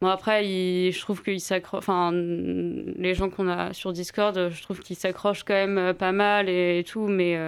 Bon 0.00 0.08
après, 0.08 0.42
je 0.42 1.00
trouve 1.00 1.22
qu'ils 1.22 1.40
s'accrochent, 1.40 1.78
enfin 1.78 2.10
les 2.12 3.14
gens 3.14 3.30
qu'on 3.30 3.46
a 3.46 3.72
sur 3.72 3.92
Discord, 3.92 4.48
je 4.50 4.62
trouve 4.62 4.80
qu'ils 4.80 4.96
s'accrochent 4.96 5.44
quand 5.44 5.54
même 5.54 5.94
pas 5.94 6.10
mal 6.10 6.48
et, 6.48 6.80
et 6.80 6.82
tout, 6.82 7.06
mais 7.06 7.38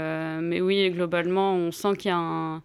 mais 0.41 0.61
oui, 0.61 0.89
globalement, 0.91 1.57
on 1.57 1.73
sent 1.73 1.97
qu'il 1.97 2.11
y 2.11 2.15
a 2.15 2.17
un 2.17 2.63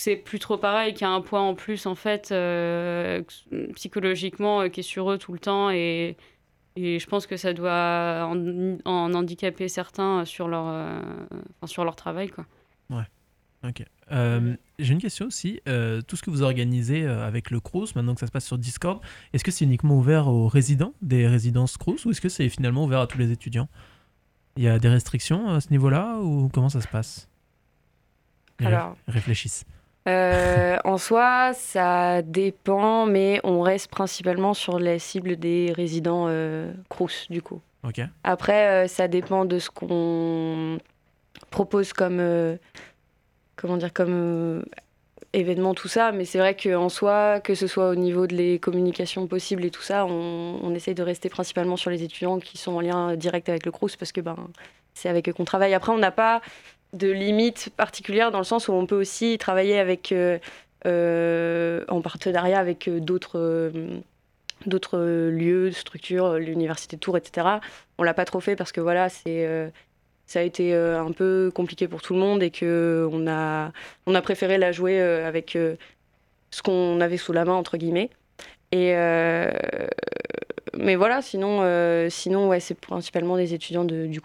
c'est 0.00 0.16
plus 0.16 0.38
trop 0.38 0.56
pareil, 0.58 0.92
qu'il 0.94 1.02
y 1.02 1.04
a 1.04 1.10
un 1.10 1.20
poids 1.20 1.40
en 1.40 1.54
plus, 1.54 1.86
en 1.86 1.94
fait, 1.94 2.30
euh, 2.30 3.22
psychologiquement, 3.74 4.62
euh, 4.62 4.68
qui 4.68 4.80
est 4.80 4.84
sur 4.84 5.10
eux 5.10 5.18
tout 5.18 5.32
le 5.32 5.38
temps. 5.38 5.70
Et, 5.70 6.16
et 6.76 6.98
je 6.98 7.06
pense 7.06 7.26
que 7.26 7.36
ça 7.36 7.52
doit 7.52 8.28
en, 8.30 9.14
handicaper 9.14 9.68
certains 9.68 10.24
sur 10.24 10.48
leur, 10.48 10.66
euh, 10.68 11.00
sur 11.66 11.84
leur 11.84 11.96
travail. 11.96 12.28
Quoi. 12.28 12.46
Ouais, 12.90 13.04
ok. 13.64 13.84
J'ai 14.78 14.92
une 14.92 15.00
question 15.00 15.26
aussi. 15.26 15.60
tout 16.06 16.16
ce 16.16 16.22
que 16.22 16.30
vous 16.30 16.42
organisez 16.42 17.06
avec 17.06 17.50
le 17.50 17.60
Crous, 17.60 17.94
maintenant 17.94 18.14
que 18.14 18.20
ça 18.20 18.26
se 18.26 18.32
passe 18.32 18.46
sur 18.46 18.58
Discord, 18.58 19.00
est-ce 19.32 19.44
que 19.44 19.50
c'est 19.50 19.64
uniquement 19.64 19.96
ouvert 19.96 20.28
aux 20.28 20.48
résidents 20.48 20.94
des 21.02 21.26
résidences 21.26 21.76
Crous 21.76 22.04
ou 22.06 22.10
est-ce 22.10 22.20
que 22.20 22.28
c'est 22.28 22.48
finalement 22.48 22.84
ouvert 22.84 23.00
à 23.00 23.06
tous 23.06 23.18
les 23.18 23.32
étudiants? 23.32 23.68
Il 24.56 24.62
y 24.62 24.68
a 24.68 24.78
des 24.78 24.88
restrictions 24.88 25.48
à 25.48 25.60
ce 25.60 25.70
niveau-là 25.70 26.18
ou 26.18 26.48
comment 26.52 26.68
ça 26.68 26.80
se 26.80 26.88
passe? 26.88 27.28
Alors, 28.60 28.96
réfléchissent. 29.06 29.64
Euh, 30.08 30.78
en 30.84 30.96
soi, 30.96 31.52
ça 31.54 32.22
dépend, 32.22 33.04
mais 33.04 33.40
on 33.44 33.60
reste 33.60 33.90
principalement 33.90 34.54
sur 34.54 34.78
les 34.78 34.98
cibles 34.98 35.36
des 35.36 35.72
résidents 35.76 36.26
euh, 36.28 36.72
Crous, 36.88 37.26
du 37.28 37.42
coup. 37.42 37.60
Après, 38.24 38.84
euh, 38.84 38.88
ça 38.88 39.08
dépend 39.08 39.44
de 39.44 39.58
ce 39.58 39.70
qu'on 39.70 40.78
propose 41.50 41.92
comme, 41.92 42.20
euh, 42.20 42.56
comment 43.56 43.76
dire, 43.76 43.92
comme 43.92 44.64
événement, 45.32 45.74
tout 45.74 45.88
ça. 45.88 46.10
Mais 46.12 46.24
c'est 46.24 46.38
vrai 46.38 46.56
qu'en 46.56 46.88
soi, 46.88 47.40
que 47.40 47.54
ce 47.54 47.66
soit 47.66 47.90
au 47.90 47.94
niveau 47.94 48.26
de 48.26 48.34
les 48.34 48.58
communications 48.58 49.26
possibles 49.26 49.64
et 49.64 49.70
tout 49.70 49.82
ça, 49.82 50.06
on, 50.06 50.58
on, 50.62 50.74
essaye 50.74 50.94
de 50.94 51.02
rester 51.02 51.28
principalement 51.28 51.76
sur 51.76 51.90
les 51.90 52.02
étudiants 52.02 52.38
qui 52.38 52.56
sont 52.56 52.72
en 52.72 52.80
lien 52.80 53.14
direct 53.14 53.48
avec 53.48 53.66
le 53.66 53.72
Crous 53.72 53.96
parce 53.96 54.12
que 54.12 54.20
ben, 54.20 54.36
c'est 54.94 55.08
avec 55.08 55.28
eux 55.28 55.32
qu'on 55.32 55.44
travaille. 55.44 55.74
Après, 55.74 55.92
on 55.92 55.98
n'a 55.98 56.10
pas 56.10 56.40
de 56.92 57.10
limites 57.10 57.70
particulières 57.76 58.30
dans 58.30 58.38
le 58.38 58.44
sens 58.44 58.68
où 58.68 58.72
on 58.72 58.86
peut 58.86 58.98
aussi 58.98 59.38
travailler 59.38 59.78
avec, 59.78 60.12
euh, 60.12 60.38
euh, 60.86 61.84
en 61.88 62.00
partenariat 62.00 62.58
avec 62.58 62.88
euh, 62.88 63.00
d'autres 63.00 63.72
d'autres 64.66 64.98
lieux, 64.98 65.70
structures, 65.70 66.34
l'université 66.34 66.96
de 66.96 67.00
Tours, 67.00 67.16
etc. 67.16 67.46
On 67.96 68.02
l'a 68.02 68.12
pas 68.12 68.24
trop 68.24 68.40
fait 68.40 68.56
parce 68.56 68.72
que 68.72 68.80
voilà, 68.80 69.08
c'est 69.08 69.70
ça 70.26 70.40
a 70.40 70.42
été 70.42 70.74
un 70.74 71.12
peu 71.12 71.52
compliqué 71.54 71.86
pour 71.86 72.02
tout 72.02 72.12
le 72.12 72.18
monde 72.18 72.42
et 72.42 72.50
que 72.50 73.08
on 73.12 73.28
a 73.28 73.70
on 74.06 74.16
a 74.16 74.20
préféré 74.20 74.58
la 74.58 74.72
jouer 74.72 75.00
avec 75.00 75.56
ce 76.50 76.62
qu'on 76.62 77.00
avait 77.00 77.18
sous 77.18 77.32
la 77.32 77.44
main 77.44 77.54
entre 77.54 77.76
guillemets. 77.76 78.10
Et 78.72 78.94
mais 80.76 80.96
voilà, 80.96 81.22
sinon, 81.22 81.62
sinon 82.10 82.48
ouais, 82.48 82.58
c'est 82.58 82.74
principalement 82.74 83.36
des 83.36 83.54
étudiants 83.54 83.84
de, 83.84 84.06
du, 84.06 84.20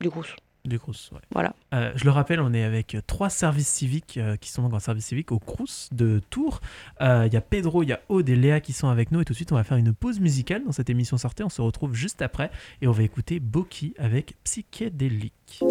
du 0.00 0.10
Crous. 0.10 0.34
Du 0.64 0.78
Crous, 0.78 1.10
ouais. 1.12 1.18
Voilà. 1.32 1.54
Euh, 1.74 1.90
je 1.96 2.04
le 2.04 2.10
rappelle, 2.10 2.40
on 2.40 2.52
est 2.52 2.62
avec 2.62 2.96
trois 3.08 3.30
services 3.30 3.68
civiques 3.68 4.16
euh, 4.16 4.36
qui 4.36 4.50
sont 4.50 4.62
donc 4.62 4.74
en 4.74 4.78
service 4.78 5.06
civique 5.06 5.32
au 5.32 5.40
Crous 5.40 5.88
de 5.90 6.20
Tours. 6.30 6.60
Euh, 7.00 7.24
Il 7.26 7.34
y 7.34 7.36
a 7.36 7.40
Pedro, 7.40 7.82
il 7.82 7.88
y 7.88 7.92
a 7.92 8.00
Aude 8.08 8.28
et 8.28 8.36
Léa 8.36 8.60
qui 8.60 8.72
sont 8.72 8.88
avec 8.88 9.10
nous. 9.10 9.20
Et 9.20 9.24
tout 9.24 9.32
de 9.32 9.36
suite, 9.36 9.50
on 9.50 9.56
va 9.56 9.64
faire 9.64 9.76
une 9.76 9.92
pause 9.92 10.20
musicale 10.20 10.64
dans 10.64 10.72
cette 10.72 10.88
émission 10.88 11.16
sortie. 11.18 11.42
On 11.42 11.48
se 11.48 11.62
retrouve 11.62 11.94
juste 11.94 12.22
après 12.22 12.52
et 12.80 12.86
on 12.86 12.92
va 12.92 13.02
écouter 13.02 13.40
Boki 13.40 13.94
avec 13.98 14.36
Psychédélique. 14.44 15.62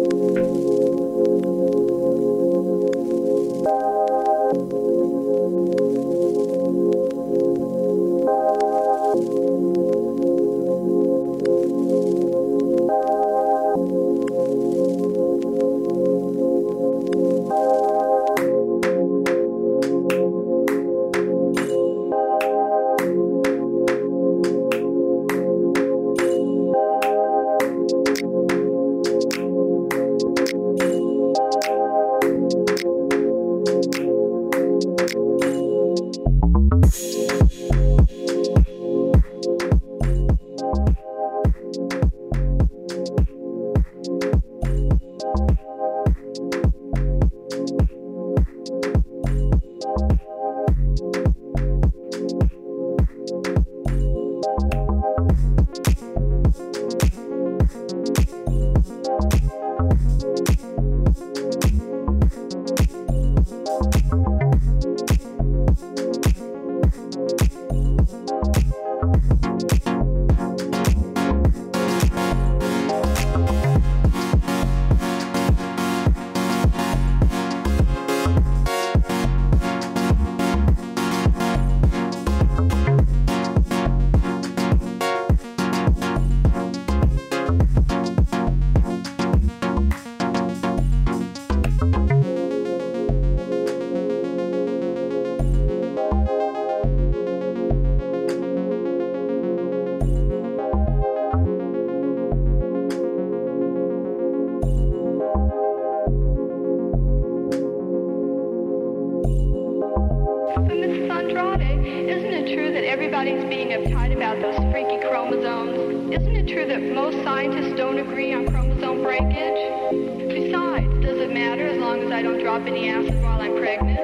drop 122.52 122.68
any 122.68 122.90
acid 122.90 123.22
while 123.22 123.40
I'm 123.40 123.56
pregnant. 123.56 123.98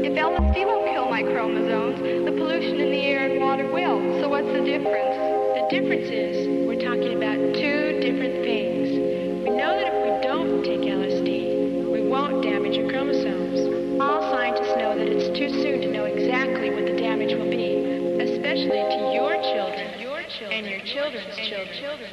if 0.00 0.14
LSD 0.16 0.64
won't 0.64 0.88
kill 0.88 1.10
my 1.10 1.22
chromosomes, 1.22 2.00
the 2.00 2.32
pollution 2.32 2.80
in 2.80 2.90
the 2.90 3.04
air 3.04 3.28
and 3.28 3.42
water 3.42 3.70
will. 3.70 4.00
So 4.22 4.30
what's 4.30 4.46
the 4.46 4.64
difference? 4.64 5.16
The 5.52 5.68
difference 5.68 6.08
is 6.08 6.48
we're 6.66 6.80
talking 6.80 7.12
about 7.12 7.36
two 7.60 8.00
different 8.00 8.40
things. 8.40 8.88
We 9.44 9.52
know 9.52 9.76
that 9.76 9.92
if 9.92 9.96
we 10.00 10.12
don't 10.24 10.64
take 10.64 10.80
LSD, 10.80 11.92
we 11.92 12.08
won't 12.08 12.42
damage 12.42 12.72
your 12.72 12.88
chromosomes. 12.88 14.00
All 14.00 14.32
scientists 14.32 14.72
know 14.80 14.96
that 14.96 15.08
it's 15.12 15.28
too 15.36 15.50
soon 15.60 15.82
to 15.82 15.92
know 15.92 16.06
exactly 16.06 16.70
what 16.70 16.86
the 16.86 16.96
damage 16.96 17.36
will 17.36 17.52
be, 17.52 17.84
especially 18.16 18.80
to 18.80 19.12
your 19.12 19.36
children, 19.44 20.00
your 20.00 20.24
children 20.24 20.56
and 20.56 20.64
your 20.64 20.80
children's 20.88 21.36
children. 21.36 22.07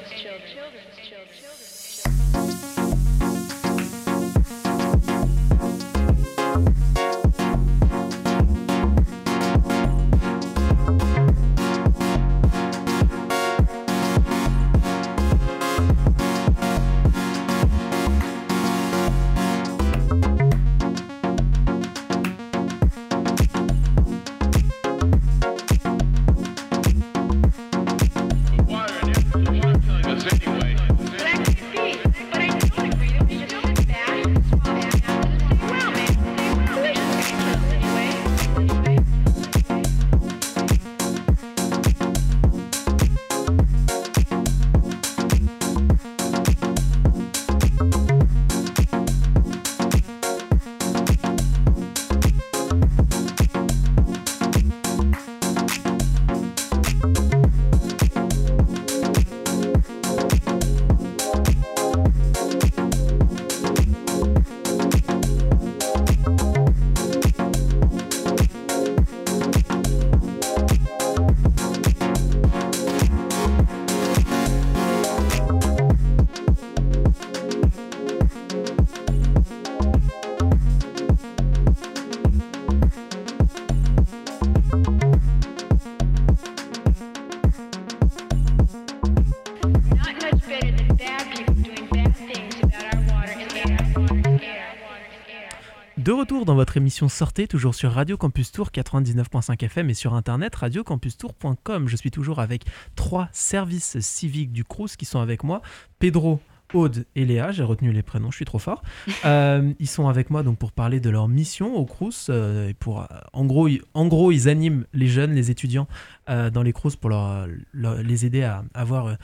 Retour 96.25 96.45
dans 96.45 96.55
votre 96.55 96.75
émission 96.75 97.07
Sortez, 97.07 97.47
toujours 97.47 97.75
sur 97.75 97.91
Radio 97.91 98.17
Campus 98.17 98.51
Tour 98.51 98.71
99.5 98.73 99.63
FM 99.63 99.91
et 99.91 99.93
sur 99.93 100.15
internet 100.15 100.55
radiocampustour.com. 100.55 101.87
Je 101.87 101.95
suis 101.95 102.09
toujours 102.09 102.39
avec 102.39 102.63
trois 102.95 103.29
services 103.31 103.99
civiques 103.99 104.51
du 104.51 104.63
Crous 104.63 104.95
qui 104.97 105.05
sont 105.05 105.19
avec 105.19 105.43
moi. 105.43 105.61
Pedro, 105.99 106.39
Aude 106.73 107.05
et 107.15 107.25
Léa, 107.25 107.51
j'ai 107.51 107.61
retenu 107.61 107.91
les 107.91 108.01
prénoms, 108.01 108.31
je 108.31 108.37
suis 108.37 108.45
trop 108.45 108.57
fort. 108.57 108.81
Euh, 109.25 109.71
ils 109.79 109.87
sont 109.87 110.07
avec 110.07 110.31
moi 110.31 110.41
donc 110.41 110.57
pour 110.57 110.71
parler 110.71 110.99
de 110.99 111.11
leur 111.11 111.27
mission 111.27 111.75
au 111.75 111.85
Crous. 111.85 112.27
Euh, 112.29 112.69
et 112.69 112.73
pour, 112.73 113.01
euh, 113.01 113.05
en, 113.33 113.45
gros, 113.45 113.67
ils, 113.67 113.81
en 113.93 114.07
gros, 114.07 114.31
ils 114.31 114.49
animent 114.49 114.85
les 114.93 115.07
jeunes, 115.07 115.33
les 115.33 115.51
étudiants 115.51 115.87
dans 116.27 116.63
les 116.63 116.73
Crous 116.73 116.95
pour 116.95 117.11
leur, 117.11 117.47
les 117.75 118.25
aider 118.25 118.41
à 118.41 118.63
avoir 118.73 119.15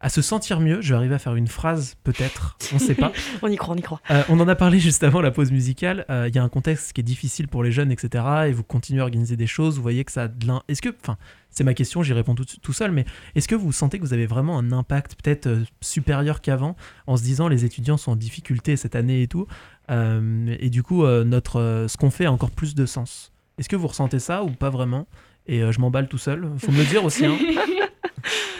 à 0.00 0.08
se 0.08 0.20
sentir 0.22 0.60
mieux. 0.60 0.80
Je 0.82 0.90
vais 0.90 0.96
arriver 0.96 1.14
à 1.14 1.18
faire 1.18 1.34
une 1.34 1.46
phrase, 1.46 1.96
peut-être, 2.04 2.56
on 2.72 2.76
ne 2.76 2.80
sait 2.80 2.94
pas. 2.94 3.12
on 3.42 3.48
y 3.48 3.56
croit, 3.56 3.74
on 3.74 3.78
y 3.78 3.82
croit. 3.82 4.00
Euh, 4.10 4.22
on 4.28 4.38
en 4.40 4.48
a 4.48 4.54
parlé 4.54 4.78
juste 4.78 5.02
avant 5.02 5.20
la 5.20 5.30
pause 5.30 5.50
musicale. 5.50 6.04
Euh, 6.10 6.28
Il 6.28 6.34
y 6.34 6.38
a 6.38 6.42
un 6.42 6.48
contexte 6.48 6.92
qui 6.92 7.00
est 7.00 7.04
difficile 7.04 7.48
pour 7.48 7.62
les 7.64 7.72
jeunes, 7.72 7.90
etc. 7.90 8.24
Et 8.48 8.52
vous 8.52 8.62
continuez 8.62 9.00
à 9.00 9.04
organiser 9.04 9.36
des 9.36 9.46
choses. 9.46 9.76
Vous 9.76 9.82
voyez 9.82 10.04
que 10.04 10.12
ça 10.12 10.24
a 10.24 10.28
de 10.28 10.46
l'un. 10.46 10.62
Est-ce 10.68 10.82
que, 10.82 10.90
enfin, 11.00 11.16
c'est 11.50 11.64
ma 11.64 11.72
question, 11.72 12.02
j'y 12.02 12.12
réponds 12.12 12.34
tout, 12.34 12.44
tout, 12.44 12.72
seul, 12.74 12.90
mais 12.92 13.06
est-ce 13.34 13.48
que 13.48 13.54
vous 13.54 13.72
sentez 13.72 13.98
que 13.98 14.04
vous 14.04 14.12
avez 14.12 14.26
vraiment 14.26 14.58
un 14.58 14.72
impact 14.72 15.16
peut-être 15.22 15.46
euh, 15.46 15.64
supérieur 15.80 16.42
qu'avant, 16.42 16.76
en 17.06 17.16
se 17.16 17.22
disant 17.22 17.48
les 17.48 17.64
étudiants 17.64 17.96
sont 17.96 18.12
en 18.12 18.16
difficulté 18.16 18.76
cette 18.76 18.94
année 18.94 19.22
et 19.22 19.28
tout, 19.28 19.46
et 19.88 20.68
du 20.68 20.82
coup 20.82 21.06
notre, 21.06 21.86
ce 21.88 21.96
qu'on 21.96 22.10
fait 22.10 22.24
a 22.24 22.32
encore 22.32 22.50
plus 22.50 22.74
de 22.74 22.86
sens? 22.86 23.32
Est-ce 23.56 23.68
que 23.68 23.76
vous 23.76 23.86
ressentez 23.86 24.18
ça 24.18 24.42
ou 24.42 24.50
pas 24.50 24.68
vraiment? 24.68 25.06
Et 25.46 25.60
je 25.70 25.80
m'emballe 25.80 26.08
tout 26.08 26.18
seul. 26.18 26.50
Faut 26.58 26.72
me 26.72 26.78
le 26.78 26.84
dire 26.84 27.04
aussi. 27.04 27.24
Hein. 27.24 27.36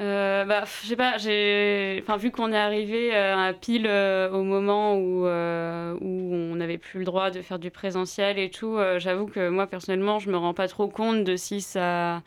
Euh, 0.00 0.44
bah, 0.44 0.62
je 0.64 0.86
sais 0.86 0.96
pas, 0.96 1.18
j'ai, 1.18 1.98
enfin, 2.02 2.16
vu 2.16 2.30
qu'on 2.30 2.52
est 2.52 2.56
arrivé 2.56 3.14
euh, 3.16 3.36
à 3.36 3.52
pile 3.52 3.86
euh, 3.88 4.30
au 4.30 4.44
moment 4.44 4.94
où, 4.96 5.24
où 5.26 6.34
on 6.34 6.54
n'avait 6.54 6.78
plus 6.78 7.00
le 7.00 7.04
droit 7.04 7.30
de 7.32 7.42
faire 7.42 7.58
du 7.58 7.72
présentiel 7.72 8.38
et 8.38 8.48
tout, 8.50 8.78
j'avoue 8.98 9.26
que 9.26 9.48
moi 9.48 9.66
personnellement, 9.66 10.20
je 10.20 10.30
me 10.30 10.36
rends 10.36 10.54
pas 10.54 10.68
trop 10.68 10.86
compte 10.88 11.24
de 11.24 11.34
si 11.34 11.60
ça, 11.60 12.22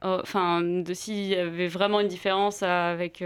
enfin, 0.00 0.62
de 0.62 0.94
s'il 0.94 1.26
y 1.26 1.34
avait 1.34 1.68
vraiment 1.68 2.00
une 2.00 2.08
différence 2.08 2.62
avec 2.62 3.22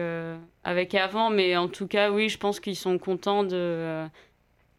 avec 0.65 0.95
avant, 0.95 1.31
mais 1.31 1.57
en 1.57 1.69
tout 1.69 1.87
cas, 1.87 2.11
oui, 2.11 2.29
je 2.29 2.39
pense 2.39 2.59
qu'ils 2.61 2.77
sont 2.77 2.99
contents 2.99 3.45
de 3.45 4.07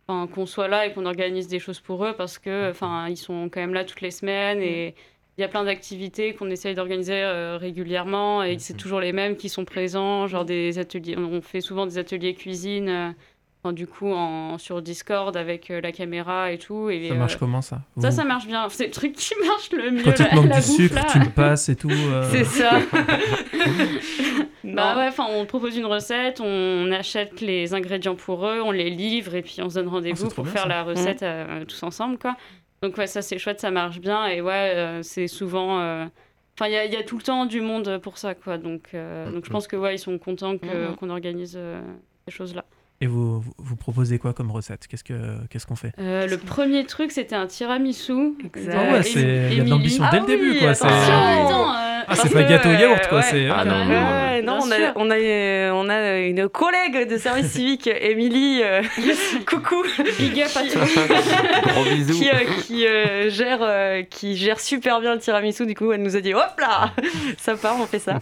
qu'on 0.07 0.45
soit 0.45 0.67
là 0.67 0.85
et 0.85 0.93
qu'on 0.93 1.05
organise 1.05 1.47
des 1.47 1.59
choses 1.59 1.79
pour 1.79 2.05
eux 2.05 2.13
parce 2.15 2.39
que, 2.39 2.69
enfin, 2.71 3.07
ils 3.09 3.17
sont 3.17 3.49
quand 3.49 3.59
même 3.61 3.73
là 3.73 3.83
toutes 3.85 4.01
les 4.01 4.11
semaines 4.11 4.61
et 4.61 4.95
il 5.37 5.41
y 5.41 5.43
a 5.43 5.47
plein 5.47 5.63
d'activités 5.63 6.33
qu'on 6.33 6.49
essaye 6.49 6.73
d'organiser 6.73 7.21
euh, 7.21 7.57
régulièrement 7.57 8.43
et 8.43 8.57
c'est 8.57 8.73
toujours 8.73 8.99
les 8.99 9.13
mêmes 9.13 9.35
qui 9.37 9.49
sont 9.49 9.65
présents, 9.65 10.25
genre 10.25 10.45
des 10.45 10.79
ateliers. 10.79 11.15
On 11.15 11.41
fait 11.41 11.61
souvent 11.61 11.85
des 11.85 11.99
ateliers 11.99 12.33
cuisine. 12.33 12.89
Euh, 12.89 13.11
du 13.73 13.85
coup, 13.85 14.13
en, 14.13 14.57
sur 14.57 14.81
Discord 14.81 15.35
avec 15.35 15.69
euh, 15.69 15.81
la 15.81 15.91
caméra 15.91 16.53
et 16.53 16.57
tout. 16.57 16.89
Et, 16.89 17.09
ça 17.09 17.15
marche 17.15 17.35
comment 17.35 17.61
ça? 17.61 17.81
Ça, 17.97 18.11
ça 18.11 18.23
marche 18.23 18.47
bien. 18.47 18.65
C'est 18.69 18.85
le 18.85 18.91
truc 18.91 19.11
qui 19.11 19.33
marche 19.45 19.69
le 19.73 19.91
mieux. 19.91 20.03
Quand 20.03 20.13
tu 20.13 20.23
te 20.23 20.35
manques 20.35 20.51
du 20.55 20.61
sucre, 20.61 21.05
tu 21.11 21.19
le 21.19 21.29
passes 21.29 21.67
et 21.67 21.75
tout. 21.75 21.91
C'est 22.31 22.45
ça. 22.45 22.79
bah 24.63 24.95
ouais, 24.95 25.09
on 25.19 25.45
propose 25.45 25.75
une 25.75 25.85
recette, 25.85 26.39
on 26.39 26.89
achète 26.93 27.41
les 27.41 27.73
ingrédients 27.73 28.15
pour 28.15 28.47
eux, 28.47 28.61
on 28.61 28.71
les 28.71 28.89
livre 28.89 29.35
et 29.35 29.41
puis 29.41 29.57
on 29.61 29.69
se 29.69 29.75
donne 29.75 29.89
rendez-vous 29.89 30.29
ah, 30.31 30.33
pour 30.33 30.47
faire 30.47 30.69
la 30.69 30.83
recette 30.83 31.25
tous 31.67 31.83
ensemble, 31.83 32.17
quoi. 32.17 32.37
Donc 32.81 32.97
ouais, 32.97 33.07
ça 33.07 33.21
c'est 33.21 33.37
chouette, 33.37 33.59
ça 33.59 33.71
marche 33.71 33.99
bien. 33.99 34.27
Et 34.27 34.41
ouais, 34.41 34.73
euh, 34.75 35.03
c'est 35.03 35.27
souvent... 35.27 35.79
Euh, 35.79 36.05
enfin, 36.55 36.69
il 36.69 36.91
y, 36.91 36.93
y, 36.93 36.97
a 36.97 37.03
tout 37.03 37.17
le 37.17 37.23
temps 37.23 37.45
du 37.45 37.61
monde 37.61 37.99
pour 38.01 38.17
ça, 38.17 38.35
quoi. 38.35 38.57
Donc, 38.57 38.89
euh, 38.93 39.31
donc 39.31 39.45
je 39.45 39.49
pense 39.49 39.67
que 39.67 39.75
ouais, 39.75 39.95
ils 39.95 39.99
sont 39.99 40.17
contents 40.17 40.55
mm-hmm. 40.55 40.95
qu'on 40.95 41.09
organise 41.09 41.59
ces 42.25 42.31
choses-là. 42.31 42.65
Et 42.99 43.05
vous, 43.05 43.43
vous, 43.57 43.75
proposez 43.75 44.17
quoi 44.17 44.33
comme 44.33 44.49
recette? 44.49 44.87
Qu'est-ce 44.87 45.67
qu'on 45.67 45.75
fait? 45.75 45.93
Le 45.97 46.35
premier 46.35 46.83
truc, 46.85 47.11
c'était 47.11 47.35
un 47.35 47.45
tiramisu. 47.45 48.33
Exact. 48.43 48.75
Ah 48.75 48.93
ouais, 48.93 49.01
il 49.51 49.57
y 49.57 49.61
a 49.61 49.63
de 49.63 49.69
l'ambition 49.69 50.03
dès 50.11 50.17
le 50.17 50.23
ah 50.23 50.27
début, 50.27 50.59
quoi. 50.59 50.73
Ah, 52.09 52.15
c'est 52.15 52.31
pas 52.31 52.43
gâteau 52.43 52.69
yaourt, 52.69 53.07
quoi. 53.09 53.21
c'est... 53.21 53.49
Ah, 53.49 53.65
non, 53.65 53.85
non, 54.41 54.59
on, 54.61 54.71
a, 54.71 54.93
on, 54.95 55.09
a, 55.11 55.71
on, 55.73 55.89
a, 55.89 56.19
une 56.19 56.47
collègue 56.47 57.09
de 57.09 57.17
service 57.17 57.47
civique, 57.47 57.87
Émilie. 58.01 58.61
Euh, 58.63 58.81
coucou. 59.45 59.83
Big 60.17 60.41
up 60.41 60.49
à 60.55 60.63
toi. 60.63 60.81
Gros 61.67 61.83
bisous. 61.83 62.13
Qui, 62.13 62.29
euh, 62.29 62.33
qui 62.61 62.87
euh, 62.87 63.29
gère, 63.29 64.07
qui 64.09 64.37
gère 64.37 64.59
super 64.59 65.01
bien 65.01 65.15
le 65.15 65.19
tiramisu. 65.19 65.65
Du 65.65 65.75
coup, 65.75 65.91
elle 65.91 66.01
nous 66.01 66.15
a 66.15 66.21
dit 66.21 66.33
hop 66.33 66.59
là, 66.59 66.91
ça 67.37 67.55
part, 67.55 67.75
on 67.79 67.85
fait 67.85 67.99
ça. 67.99 68.19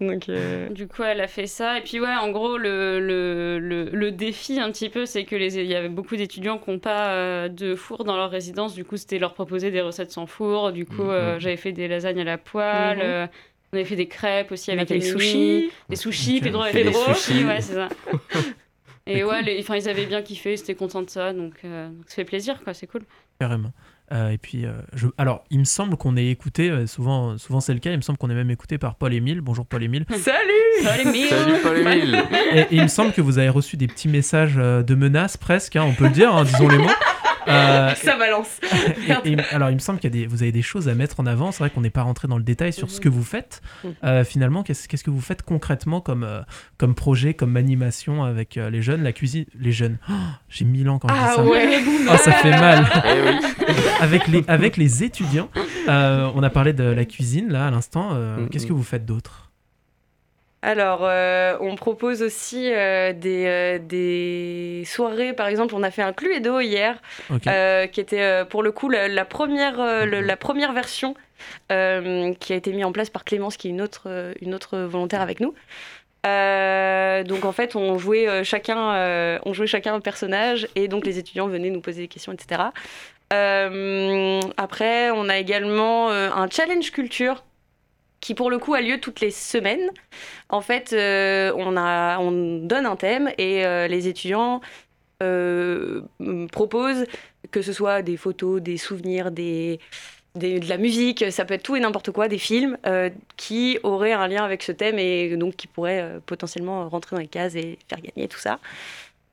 Donc, 0.00 0.30
Du 0.70 0.86
coup, 0.86 1.02
elle 1.02 1.20
a 1.20 1.28
fait 1.28 1.46
ça. 1.46 1.78
Et 1.78 1.80
puis, 1.82 2.00
ouais, 2.00 2.14
en 2.20 2.30
gros, 2.30 2.58
le, 2.58 3.00
le, 3.00 3.58
le, 3.58 4.10
défi 4.12 4.60
un 4.60 4.70
petit 4.70 4.90
peu, 4.90 5.06
c'est 5.06 5.24
que 5.24 5.36
les, 5.36 5.58
il 5.58 5.66
y 5.66 5.74
avait 5.74 5.88
beaucoup 5.88 6.16
d'étudiants 6.16 6.58
qui 6.58 6.70
n'ont 6.70 6.78
pas 6.78 7.48
de 7.48 7.74
four 7.74 8.04
dans 8.04 8.16
leur 8.16 8.30
résidence. 8.30 8.74
Du 8.74 8.84
coup, 8.84 8.98
c'était 8.98 9.18
leur 9.18 9.32
proposer 9.32 9.70
des 9.70 9.80
recettes 9.80 10.12
sans 10.12 10.26
four. 10.26 10.72
Du 10.72 10.84
coup, 10.84 11.04
mm-hmm. 11.04 11.38
j'avais 11.38 11.56
fait 11.56 11.72
des 11.72 11.88
lasagnes 11.88 12.20
à 12.20 12.24
la 12.24 12.38
poêle. 12.38 12.98
Mm-hmm. 12.98 13.21
On 13.72 13.76
avait 13.76 13.86
fait 13.86 13.96
des 13.96 14.08
crêpes 14.08 14.52
aussi 14.52 14.70
avec 14.70 14.88
des 14.88 15.00
sushis. 15.00 15.70
Des 15.88 15.96
sushis, 15.96 16.40
Pedro 16.40 16.62
avait 16.62 16.84
Pedro. 16.84 17.14
Sushis, 17.14 17.44
ouais, 17.46 17.60
c'est 17.60 17.74
ça. 17.74 17.88
Et 19.06 19.24
ouais, 19.24 19.42
les, 19.42 19.64
ils 19.68 19.88
avaient 19.88 20.06
bien 20.06 20.22
kiffé, 20.22 20.52
ils 20.52 20.60
étaient 20.60 20.74
contents 20.74 21.02
de 21.02 21.10
ça, 21.10 21.32
donc, 21.32 21.54
euh, 21.64 21.88
ça 22.06 22.16
fait 22.16 22.24
plaisir, 22.24 22.62
quoi, 22.62 22.72
c'est 22.72 22.86
cool. 22.86 23.02
Carrément. 23.40 23.72
Euh, 24.12 24.28
et 24.28 24.38
puis, 24.38 24.64
euh, 24.64 24.72
je... 24.92 25.08
alors, 25.18 25.42
il 25.50 25.58
me 25.58 25.64
semble 25.64 25.96
qu'on 25.96 26.16
est 26.16 26.26
écouté, 26.26 26.86
souvent, 26.86 27.36
souvent 27.36 27.60
c'est 27.60 27.72
le 27.72 27.80
cas, 27.80 27.90
il 27.90 27.96
me 27.96 28.02
semble 28.02 28.18
qu'on 28.18 28.30
est 28.30 28.34
même 28.34 28.50
écouté 28.50 28.78
par 28.78 28.94
Paul 28.94 29.12
Émile. 29.12 29.40
Bonjour 29.40 29.66
Paul 29.66 29.82
Émile. 29.82 30.04
Salut 30.10 30.84
Paul 30.84 31.00
Émile 31.08 31.28
Salut 31.28 31.54
Paul 31.62 31.78
Émile 31.78 32.22
et, 32.52 32.66
il 32.70 32.82
me 32.82 32.88
semble 32.88 33.12
que 33.12 33.20
vous 33.20 33.38
avez 33.38 33.48
reçu 33.48 33.76
des 33.76 33.86
petits 33.86 34.08
messages 34.08 34.54
de 34.54 34.94
menaces 34.94 35.36
presque, 35.36 35.76
hein, 35.76 35.84
on 35.84 35.94
peut 35.94 36.04
le 36.04 36.10
dire, 36.10 36.32
hein, 36.34 36.44
disons 36.44 36.68
les 36.68 36.78
mots. 36.78 36.90
Euh, 37.48 37.94
ça 37.96 38.16
balance. 38.16 38.60
alors, 39.50 39.70
il 39.70 39.74
me 39.74 39.80
semble 39.80 39.98
que 39.98 40.26
vous 40.26 40.42
avez 40.42 40.52
des 40.52 40.62
choses 40.62 40.88
à 40.88 40.94
mettre 40.94 41.20
en 41.20 41.26
avant. 41.26 41.52
C'est 41.52 41.60
vrai 41.60 41.70
qu'on 41.70 41.80
n'est 41.80 41.90
pas 41.90 42.02
rentré 42.02 42.28
dans 42.28 42.38
le 42.38 42.44
détail 42.44 42.72
sur 42.72 42.90
ce 42.90 43.00
que 43.00 43.08
vous 43.08 43.24
faites. 43.24 43.62
Mhm. 43.84 43.94
Euh, 44.04 44.24
finalement, 44.24 44.62
qu'est-ce, 44.62 44.86
que 44.88 45.10
vous 45.10 45.20
faites 45.20 45.42
concrètement 45.42 46.00
comme, 46.00 46.24
euh, 46.24 46.40
comme 46.78 46.94
projet, 46.94 47.34
comme 47.34 47.56
animation 47.56 48.24
avec 48.24 48.56
les 48.56 48.82
jeunes 48.82 49.02
La 49.02 49.12
cuisine, 49.12 49.46
les 49.58 49.72
jeunes? 49.72 49.98
Oh, 50.08 50.12
j'ai 50.48 50.64
mille 50.64 50.88
ans 50.88 50.98
quand 50.98 51.08
je 51.08 51.14
dis 51.14 51.20
ah 51.22 51.34
ça. 51.36 51.44
Ouais. 51.44 51.80
Oh, 52.10 52.16
ça 52.16 52.32
fait 52.32 52.50
mal. 52.50 52.86
Eh 53.64 54.02
avec, 54.02 54.26
les, 54.26 54.44
avec 54.48 54.76
les 54.76 55.04
étudiants, 55.04 55.48
on 55.86 56.42
a 56.42 56.50
parlé 56.50 56.72
de 56.72 56.82
la 56.82 57.04
cuisine 57.04 57.50
là 57.52 57.68
à 57.68 57.70
l'instant. 57.70 58.16
Qu'est-ce 58.50 58.66
que 58.66 58.72
vous 58.72 58.82
faites 58.82 59.04
d'autre? 59.04 59.51
Alors, 60.64 61.00
euh, 61.02 61.56
on 61.60 61.74
propose 61.74 62.22
aussi 62.22 62.72
euh, 62.72 63.12
des, 63.12 63.46
euh, 63.46 63.78
des, 63.80 64.84
soirées. 64.86 65.32
Par 65.32 65.48
exemple, 65.48 65.74
on 65.74 65.82
a 65.82 65.90
fait 65.90 66.02
un 66.02 66.12
Cluedo 66.12 66.60
hier, 66.60 67.02
qui 67.28 68.00
était 68.00 68.44
pour 68.48 68.62
le 68.62 68.70
coup 68.70 68.88
la, 68.88 69.24
première, 69.24 70.06
la 70.06 70.36
première 70.36 70.72
version 70.72 71.14
qui 71.68 72.52
a 72.52 72.56
été 72.56 72.72
mise 72.72 72.84
en 72.84 72.92
place 72.92 73.10
par 73.10 73.24
Clémence, 73.24 73.56
qui 73.56 73.66
est 73.66 73.70
une 73.70 73.82
autre, 73.82 74.32
une 74.40 74.54
autre 74.54 74.78
volontaire 74.78 75.20
avec 75.20 75.40
nous. 75.40 75.54
donc 76.22 77.44
en 77.44 77.52
fait, 77.52 77.74
on 77.74 77.98
jouait 77.98 78.44
chacun, 78.44 79.40
on 79.44 79.52
jouait 79.52 79.66
chacun 79.66 79.94
un 79.94 80.00
personnage, 80.00 80.68
et 80.76 80.86
donc 80.86 81.04
les 81.04 81.18
étudiants 81.18 81.48
venaient 81.48 81.70
nous 81.70 81.80
poser 81.80 82.02
des 82.02 82.08
questions, 82.08 82.32
etc. 82.32 82.62
après, 83.30 85.10
on 85.10 85.28
a 85.28 85.38
également 85.38 86.10
un 86.10 86.48
challenge 86.48 86.92
culture 86.92 87.42
qui 88.22 88.34
pour 88.34 88.50
le 88.50 88.58
coup 88.58 88.72
a 88.72 88.80
lieu 88.80 88.98
toutes 88.98 89.20
les 89.20 89.32
semaines. 89.32 89.90
En 90.48 90.62
fait, 90.62 90.94
euh, 90.94 91.52
on, 91.56 92.60
donne 92.64 92.86
un 92.86 92.96
thème 92.96 93.30
et 93.36 93.66
euh, 93.66 93.88
les 93.88 94.08
étudiants 94.08 94.62
euh, 95.22 96.02
proposent 96.52 97.04
que 97.50 97.60
ce 97.60 97.72
soit 97.72 98.00
des 98.00 98.16
photos, 98.16 98.62
des 98.62 98.78
souvenirs, 98.78 99.32
des, 99.32 99.80
de 100.36 100.68
la 100.68 100.78
musique, 100.78 101.30
ça 101.32 101.44
peut 101.44 101.54
être 101.54 101.64
tout 101.64 101.74
et 101.74 101.80
n'importe 101.80 102.12
quoi, 102.12 102.28
des 102.28 102.38
films 102.38 102.78
qui 103.36 103.78
auraient 103.82 104.12
un 104.12 104.28
lien 104.28 104.44
avec 104.44 104.62
ce 104.62 104.72
thème 104.72 104.98
et 104.98 105.36
donc 105.36 105.56
qui 105.56 105.66
pourraient 105.66 106.20
potentiellement 106.24 106.88
rentrer 106.88 107.16
dans 107.16 107.20
les 107.20 107.28
cases 107.28 107.56
et 107.56 107.78
faire 107.88 108.00
gagner 108.00 108.28
tout 108.28 108.38
ça. 108.38 108.60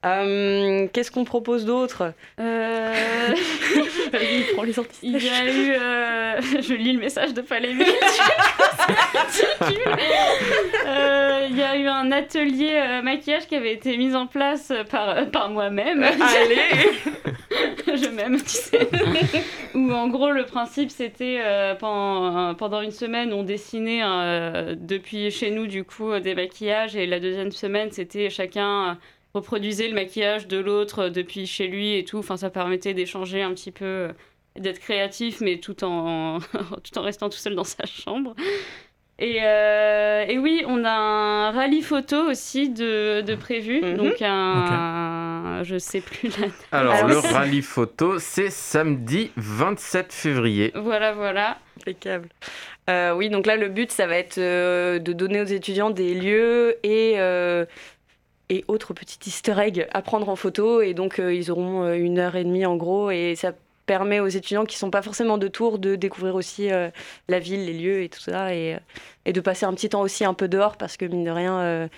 Euh, 0.06 0.88
qu'est-ce 0.94 1.12
qu'on 1.12 1.26
propose 1.26 1.66
d'autre 1.66 2.14
euh... 2.40 3.36
Il 5.04 5.24
y 5.24 5.30
a 5.30 5.46
eu. 5.46 5.72
Euh, 5.72 6.42
je 6.62 6.74
lis 6.74 6.94
le 6.94 7.00
message 7.00 7.34
de 7.34 7.42
Palémie. 7.42 7.84
Euh, 10.86 11.48
il 11.50 11.58
y 11.58 11.62
a 11.62 11.78
eu 11.78 11.88
un 11.88 12.12
atelier 12.12 13.00
maquillage 13.04 13.48
qui 13.48 13.56
avait 13.56 13.74
été 13.74 13.96
mis 13.98 14.16
en 14.16 14.26
place 14.26 14.74
par, 14.90 15.30
par 15.30 15.50
moi-même. 15.50 16.04
Allez 16.04 16.98
Je 17.88 18.10
m'aime, 18.10 18.38
tu 18.42 18.50
sais. 18.50 18.90
Où 19.76 19.92
en 19.92 20.08
gros, 20.08 20.32
le 20.32 20.46
principe 20.46 20.90
c'était 20.90 21.42
pendant, 21.80 22.56
pendant 22.56 22.82
une 22.82 22.92
semaine, 22.92 23.34
on 23.34 23.44
dessinait 23.44 24.02
depuis 24.76 25.30
chez 25.30 25.52
nous, 25.52 25.68
du 25.68 25.84
coup, 25.84 26.18
des 26.20 26.34
maquillages. 26.34 26.96
Et 26.96 27.06
la 27.06 27.20
deuxième 27.20 27.52
semaine, 27.52 27.92
c'était 27.92 28.30
chacun 28.30 28.98
reproduisait 29.34 29.88
le 29.88 29.96
maquillage 29.96 30.48
de 30.48 30.58
l'autre 30.58 31.10
depuis 31.10 31.46
chez 31.46 31.68
lui 31.68 31.96
et 31.96 32.04
tout. 32.04 32.18
Enfin, 32.18 32.38
ça 32.38 32.50
permettait 32.50 32.94
d'échanger 32.94 33.42
un 33.42 33.54
petit 33.54 33.72
peu, 33.72 33.86
euh, 33.86 34.12
d'être 34.58 34.80
créatif, 34.80 35.42
mais 35.42 35.58
tout 35.58 35.84
en, 35.84 36.40
tout 36.84 36.98
en 36.98 37.02
restant 37.02 37.30
tout 37.30 37.38
seul 37.38 37.56
dans 37.56 37.64
sa 37.64 37.86
chambre. 37.86 38.36
Et, 39.22 39.40
euh, 39.44 40.26
et, 40.28 40.38
oui, 40.38 40.64
on 40.66 40.86
a 40.86 40.92
un 40.92 41.52
rallye 41.52 41.82
photo 41.82 42.30
aussi 42.30 42.70
de, 42.70 43.20
de 43.20 43.36
prévu. 43.36 43.82
Mhm. 43.82 43.98
Donc, 43.98 44.22
un, 44.22 45.62
je 45.64 45.78
sais 45.78 46.00
plus 46.00 46.30
la 46.40 46.48
date. 46.48 46.68
Alors, 46.72 47.06
le 47.06 47.18
rallye 47.18 47.62
photo, 47.62 48.18
c'est 48.18 48.50
samedi 48.50 49.32
27 49.36 50.14
février. 50.14 50.72
Voilà, 50.74 51.12
voilà. 51.12 51.58
Impeccable. 51.82 52.30
Euh, 52.90 53.14
oui, 53.14 53.30
donc 53.30 53.46
là, 53.46 53.58
le 53.58 53.68
but, 53.68 53.92
ça 53.92 54.08
va 54.08 54.16
être 54.16 54.40
de 54.40 55.14
donner 55.14 55.42
aux 55.42 55.46
étudiants 55.46 55.90
des 55.90 56.14
lieux 56.14 56.78
et 56.84 57.20
et 58.50 58.66
autres 58.68 58.94
petits 58.94 59.20
easter 59.28 59.56
eggs 59.60 59.88
à 59.92 60.02
prendre 60.02 60.30
en 60.30 60.36
photo. 60.36 60.82
Et 60.82 60.94
donc, 60.94 61.20
euh, 61.20 61.34
ils 61.34 61.52
auront 61.52 61.84
euh, 61.84 61.94
une 61.94 62.20
heure 62.20 62.36
et 62.36 62.44
demie 62.44 62.66
en 62.66 62.76
gros. 62.76 63.12
Et 63.12 63.36
ça 63.36 63.54
permet 63.86 64.20
aux 64.20 64.28
étudiants 64.28 64.66
qui 64.66 64.78
sont 64.78 64.92
pas 64.92 65.02
forcément 65.02 65.38
de 65.38 65.48
Tours 65.48 65.80
de 65.80 65.96
découvrir 65.96 66.36
aussi 66.36 66.72
euh, 66.72 66.90
la 67.28 67.40
ville, 67.40 67.66
les 67.66 67.74
lieux 67.74 68.04
et 68.04 68.10
tout 68.10 68.20
ça, 68.20 68.54
et, 68.54 68.78
et 69.26 69.34
de 69.34 69.42
passer 69.42 69.66
un 69.66 69.74
petit 69.74 69.90
temps 69.90 70.02
aussi 70.02 70.26
un 70.26 70.36
peu 70.36 70.48
dehors 70.48 70.78
parce 70.78 70.96
que 70.96 71.06
mine 71.06 71.24
de 71.24 71.32
rien, 71.32 71.90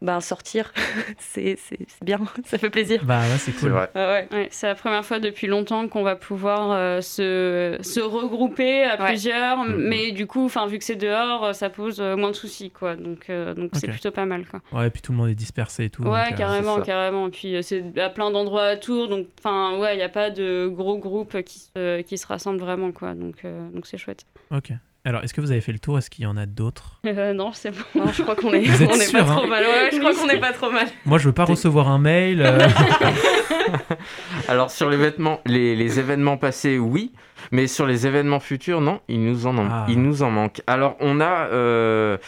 ben, 0.00 0.20
sortir, 0.20 0.72
c'est 1.18 1.56
c'est- 1.58 1.78
c'est 1.88 2.04
bien, 2.04 2.18
ça 2.44 2.58
fait 2.58 2.70
plaisir. 2.70 3.04
Bah 3.04 3.20
ouais, 3.20 3.38
c'est 3.38 3.50
C'est 3.52 3.60
cool. 3.60 3.70
vrai. 3.70 3.90
Ah 3.94 4.12
ouais. 4.12 4.28
Ouais, 4.32 4.48
c'est 4.50 4.66
la 4.68 4.74
première 4.74 5.04
fois 5.04 5.18
depuis 5.18 5.46
longtemps 5.46 5.88
qu'on 5.88 6.02
va 6.02 6.14
pouvoir 6.16 6.70
euh, 6.72 7.00
se, 7.00 7.78
se 7.82 8.00
regrouper 8.00 8.84
à 8.84 9.00
Ouais. 9.00 9.08
plusieurs, 9.08 9.58
Mhm. 9.64 9.88
mais 9.88 10.12
du 10.12 10.26
coup, 10.26 10.44
enfin 10.44 10.66
vu 10.66 10.78
que 10.78 10.84
c'est 10.84 10.96
dehors, 10.96 11.44
euh, 11.46 11.52
ça 11.52 11.68
pose 11.70 12.00
euh, 12.00 12.16
moins 12.16 12.30
de 12.30 12.36
soucis, 12.36 12.70
quoi. 12.70 12.96
Donc, 12.96 13.28
euh, 13.30 13.54
donc 13.54 13.70
c'est 13.74 13.86
Ok. 13.86 13.92
plutôt 13.92 14.10
pas 14.10 14.26
mal, 14.26 14.44
quoi. 14.46 14.60
Ouais, 14.72 14.86
et 14.86 14.90
puis 14.90 15.02
tout 15.02 15.12
le 15.12 15.18
monde 15.18 15.28
est 15.30 15.34
dispersé 15.34 15.84
et 15.84 15.90
tout. 15.90 16.02
Ouais, 16.04 16.24
donc, 16.24 16.32
euh, 16.32 16.36
carrément, 16.36 16.76
c'est 16.76 16.86
carrément. 16.86 17.26
Et 17.28 17.30
puis 17.30 17.56
euh, 17.56 17.62
c'est 17.62 17.98
à 17.98 18.08
plein 18.10 18.30
d'endroits 18.30 18.64
à 18.64 18.76
Tours, 18.76 19.08
donc 19.08 19.26
enfin 19.38 19.78
ouais, 19.78 19.94
il 19.94 19.96
n'y 19.98 20.02
a 20.04 20.08
pas 20.08 20.30
de 20.30 20.68
gros 20.68 20.98
groupes 20.98 21.42
qui 21.42 21.58
se, 21.58 22.00
qui 22.02 22.18
se 22.18 22.26
rassemblent 22.26 22.60
vraiment, 22.60 22.92
quoi. 22.92 23.14
Donc 23.14 23.44
euh, 23.44 23.68
donc 23.70 23.86
c'est 23.86 23.98
chouette. 23.98 24.24
Ok. 24.50 24.70
Alors, 25.08 25.24
est-ce 25.24 25.32
que 25.32 25.40
vous 25.40 25.50
avez 25.52 25.62
fait 25.62 25.72
le 25.72 25.78
tour? 25.78 25.96
Est-ce 25.96 26.10
qu'il 26.10 26.24
y 26.24 26.26
en 26.26 26.36
a 26.36 26.44
d'autres? 26.44 27.00
Euh, 27.06 27.32
non, 27.32 27.52
c'est 27.54 27.70
bon. 27.70 27.78
Non, 28.04 28.12
je 28.12 28.22
crois 28.22 28.36
qu'on 28.36 28.52
est, 28.52 28.60
Vous 28.60 28.82
êtes 28.82 28.90
on 28.90 28.94
est 28.94 29.06
sûr, 29.06 29.24
pas 29.24 29.32
hein? 29.32 29.36
trop 29.36 29.46
mal. 29.46 29.64
Ouais, 29.64 29.88
je 29.90 29.98
crois 30.00 30.12
qu'on 30.14 30.28
est 30.28 30.38
pas 30.38 30.52
trop 30.52 30.70
mal. 30.70 30.86
Moi, 31.06 31.16
je 31.16 31.24
veux 31.28 31.32
pas 31.32 31.44
recevoir 31.46 31.88
un 31.88 31.98
mail. 31.98 32.42
euh, 32.42 32.58
Alors 34.48 34.70
sur 34.70 34.88
les 34.90 34.96
vêtements, 34.96 35.40
les, 35.46 35.74
les 35.76 35.98
événements 35.98 36.36
passés, 36.36 36.78
oui, 36.78 37.12
mais 37.52 37.66
sur 37.66 37.86
les 37.86 38.06
événements 38.06 38.40
futurs, 38.40 38.80
non, 38.82 39.00
il 39.08 39.22
nous 39.24 39.46
en, 39.46 39.56
en- 39.58 39.68
Ah. 39.70 39.86
il 39.88 40.02
nous 40.02 40.22
en 40.22 40.30
manque. 40.30 40.60
Alors 40.66 40.96
on 41.00 41.20
a, 41.20 41.46
euh, 41.52 42.18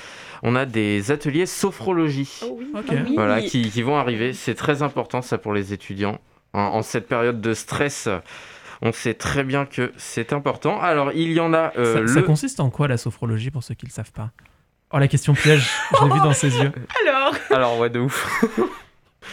on 0.43 0.57
a 0.57 0.64
des 0.66 1.11
ateliers 1.11 1.47
sophrologie. 1.47 2.40
Oh 2.45 2.57
oui. 2.59 2.71
Ok. 2.75 2.95
Voilà, 3.14 3.43
qui, 3.43 3.71
qui 3.71 3.83
vont 3.83 3.97
arriver. 3.97 4.33
C'est 4.33 4.55
très 4.55 4.83
important 4.83 5.23
ça 5.23 5.38
pour 5.38 5.53
les 5.53 5.73
étudiants. 5.73 6.19
En, 6.53 6.61
en 6.61 6.83
cette 6.83 7.07
période 7.09 7.40
de 7.40 7.55
stress, 7.55 8.09
on 8.83 8.93
sait 8.93 9.14
très 9.14 9.45
bien 9.45 9.66
que 9.66 9.93
c'est 9.97 10.33
important. 10.33 10.81
Alors 10.81 11.12
il 11.12 11.33
y 11.33 11.40
en 11.40 11.53
a 11.55 11.73
euh, 11.77 11.95
ça, 11.95 12.01
le... 12.01 12.07
ça 12.09 12.23
consiste 12.23 12.61
en 12.61 12.71
quoi 12.71 12.88
la 12.88 12.97
sophrologie 12.97 13.51
pour 13.51 13.62
ceux 13.62 13.75
qui 13.75 13.87
le 13.87 13.90
savent 13.93 14.12
pas? 14.12 14.31
Oh, 14.93 14.99
la 14.99 15.07
question 15.09 15.35
piège, 15.35 15.71
je 15.99 16.05
l'ai 16.05 16.12
vu 16.12 16.19
dans 16.21 16.33
ses 16.33 16.57
yeux. 16.59 16.73
Alors, 17.07 17.35
Alors 17.51 17.79
ouais 17.79 17.90
de 17.90 18.01
ouf. 18.01 18.45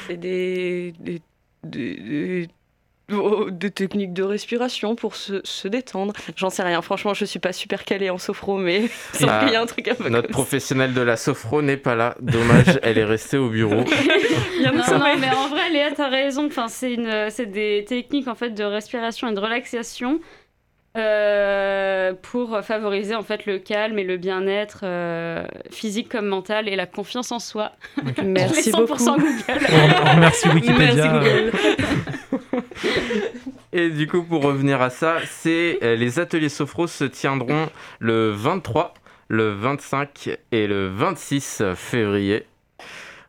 c'est 0.05 0.17
des, 0.17 0.93
des, 0.99 1.21
des- 1.63 1.95
des- 1.95 2.47
des 3.09 3.71
techniques 3.71 4.11
de 4.13 4.23
respiration 4.23 4.95
pour 4.95 5.15
se, 5.15 5.39
se 5.45 5.67
détendre. 5.67 6.13
J'en 6.35 6.49
sais 6.49 6.63
rien. 6.63 6.81
Franchement, 6.81 7.13
je 7.13 7.23
suis 7.23 7.39
pas 7.39 7.53
super 7.53 7.85
calée 7.85 8.09
en 8.09 8.17
sophro, 8.17 8.57
mais 8.57 8.81
il 9.13 9.19
semble 9.19 9.31
Ah, 9.33 9.43
qu'il 9.45 9.53
y 9.53 9.55
a 9.55 9.61
un 9.61 9.65
truc 9.65 9.87
un 9.87 9.95
peu 9.95 10.09
Notre 10.09 10.27
professionnelle 10.29 10.93
de 10.93 11.01
la 11.01 11.15
sophro 11.15 11.61
n'est 11.61 11.77
pas 11.77 11.95
là. 11.95 12.15
Dommage, 12.19 12.79
elle 12.83 12.97
est 12.97 13.05
restée 13.05 13.37
au 13.37 13.49
bureau. 13.49 13.85
ça. 13.85 13.95
Il 14.57 14.61
y 14.61 14.65
a 14.65 14.69
un 14.69 14.73
Non, 14.73 14.99
non, 14.99 15.17
mais 15.19 15.29
en 15.29 15.47
vrai, 15.47 15.69
Léa, 15.71 15.91
t'as 15.95 16.09
raison. 16.09 16.47
Enfin, 16.47 16.67
c'est 16.67 16.93
une, 16.93 17.29
c'est 17.29 17.45
des 17.45 17.85
techniques 17.87 18.27
en 18.27 18.35
fait 18.35 18.49
de 18.49 18.63
respiration 18.63 19.29
et 19.29 19.33
de 19.33 19.39
relaxation 19.39 20.19
euh, 20.97 22.13
pour 22.23 22.59
favoriser 22.63 23.13
en 23.13 23.21
fait 23.21 23.45
le 23.45 23.59
calme 23.59 23.99
et 23.99 24.03
le 24.03 24.17
bien-être 24.17 24.79
euh, 24.83 25.45
physique 25.69 26.09
comme 26.09 26.25
mental 26.25 26.67
et 26.67 26.75
la 26.75 26.87
confiance 26.87 27.31
en 27.31 27.39
soi. 27.39 27.73
Merci 28.23 28.71
Les 28.71 28.71
100% 28.71 28.77
beaucoup. 28.77 28.97
Google. 28.97 29.65
On, 29.71 30.07
on 30.09 30.15
remercie 30.15 30.49
Wikipédia. 30.49 30.95
Merci 30.95 31.07
Google. 31.09 31.51
Et 33.73 33.89
du 33.89 34.07
coup, 34.07 34.23
pour 34.23 34.43
revenir 34.43 34.81
à 34.81 34.89
ça, 34.89 35.17
c'est 35.25 35.79
euh, 35.83 35.95
les 35.95 36.19
ateliers 36.19 36.49
sophro 36.49 36.87
se 36.87 37.03
tiendront 37.03 37.69
le 37.99 38.31
23, 38.31 38.93
le 39.27 39.51
25 39.53 40.29
et 40.51 40.67
le 40.67 40.87
26 40.89 41.63
février. 41.75 42.45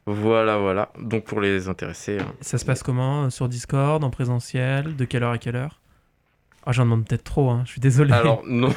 Voilà, 0.07 0.57
voilà. 0.59 0.91
Donc 0.99 1.25
pour 1.25 1.41
les 1.41 1.69
intéressés. 1.69 2.19
hein. 2.19 2.33
Ça 2.41 2.57
se 2.59 2.65
passe 2.65 2.83
comment 2.83 3.25
euh, 3.25 3.31
Sur 3.31 3.49
Discord, 3.49 4.03
en 4.03 4.11
présentiel 4.11 4.97
De 4.97 5.05
quelle 5.05 5.23
heure 5.23 5.33
à 5.33 5.39
quelle 5.39 5.57
heure? 5.57 5.81
Ah, 6.65 6.73
j'en 6.73 6.85
demande 6.85 7.07
peut-être 7.07 7.25
trop, 7.25 7.51
hein. 7.51 7.63
je 7.67 7.73
suis 7.73 7.81
désolé. 7.81 8.13
Alors 8.13 8.43
non, 8.47 8.75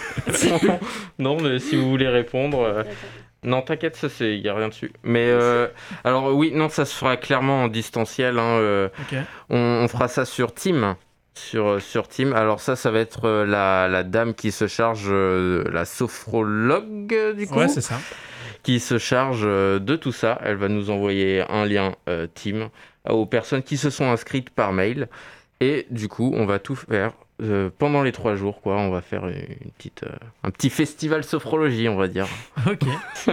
non, 1.19 1.37
mais 1.41 1.59
si 1.59 1.75
vous 1.75 1.89
voulez 1.89 2.07
répondre, 2.07 2.59
euh, 2.61 2.83
non, 3.43 3.61
t'inquiète, 3.61 3.95
ça 3.95 4.07
c'est, 4.09 4.37
y 4.37 4.47
a 4.49 4.53
rien 4.53 4.69
dessus. 4.69 4.91
Mais 5.03 5.27
euh, 5.29 5.67
alors 6.03 6.35
oui, 6.35 6.51
non, 6.53 6.69
ça 6.69 6.85
se 6.85 6.95
fera 6.95 7.17
clairement 7.17 7.63
en 7.63 7.67
distanciel. 7.67 8.37
hein, 8.39 8.57
euh, 8.59 8.89
on, 9.49 9.57
on 9.83 9.87
fera 9.87 10.07
ça 10.07 10.25
sur 10.25 10.53
Team. 10.53 10.95
Sur, 11.33 11.67
euh, 11.67 11.79
sur 11.79 12.07
Team. 12.07 12.33
Alors 12.33 12.59
ça, 12.59 12.75
ça 12.75 12.91
va 12.91 12.99
être 12.99 13.27
la, 13.45 13.87
la 13.87 14.03
dame 14.03 14.33
qui 14.35 14.51
se 14.51 14.67
charge, 14.67 15.07
euh, 15.09 15.63
la 15.71 15.85
sophrologue 15.85 17.15
du 17.35 17.47
coup, 17.47 17.55
Ouais, 17.59 17.67
c'est 17.67 17.81
ça. 17.81 17.99
qui 18.63 18.79
se 18.79 18.97
charge 18.97 19.43
de 19.43 19.95
tout 19.95 20.11
ça. 20.11 20.39
Elle 20.43 20.57
va 20.57 20.67
nous 20.67 20.89
envoyer 20.89 21.43
un 21.49 21.65
lien 21.65 21.93
Team 22.35 22.69
aux 23.09 23.25
personnes 23.25 23.63
qui 23.63 23.77
se 23.77 23.89
sont 23.89 24.11
inscrites 24.11 24.49
par 24.49 24.73
mail. 24.73 25.07
Et 25.61 25.87
du 25.89 26.07
coup, 26.07 26.31
on 26.35 26.45
va 26.45 26.59
tout 26.59 26.75
faire 26.75 27.13
euh, 27.41 27.69
pendant 27.77 28.03
les 28.03 28.11
trois 28.11 28.35
jours. 28.35 28.61
Quoi. 28.61 28.75
On 28.77 28.91
va 28.91 29.01
faire 29.01 29.27
une, 29.27 29.35
une 29.35 29.71
petite, 29.77 30.03
euh, 30.03 30.09
un 30.43 30.51
petit 30.51 30.69
festival 30.69 31.23
sophrologie, 31.23 31.89
on 31.89 31.95
va 31.95 32.07
dire. 32.07 32.27
Ok. 32.67 32.83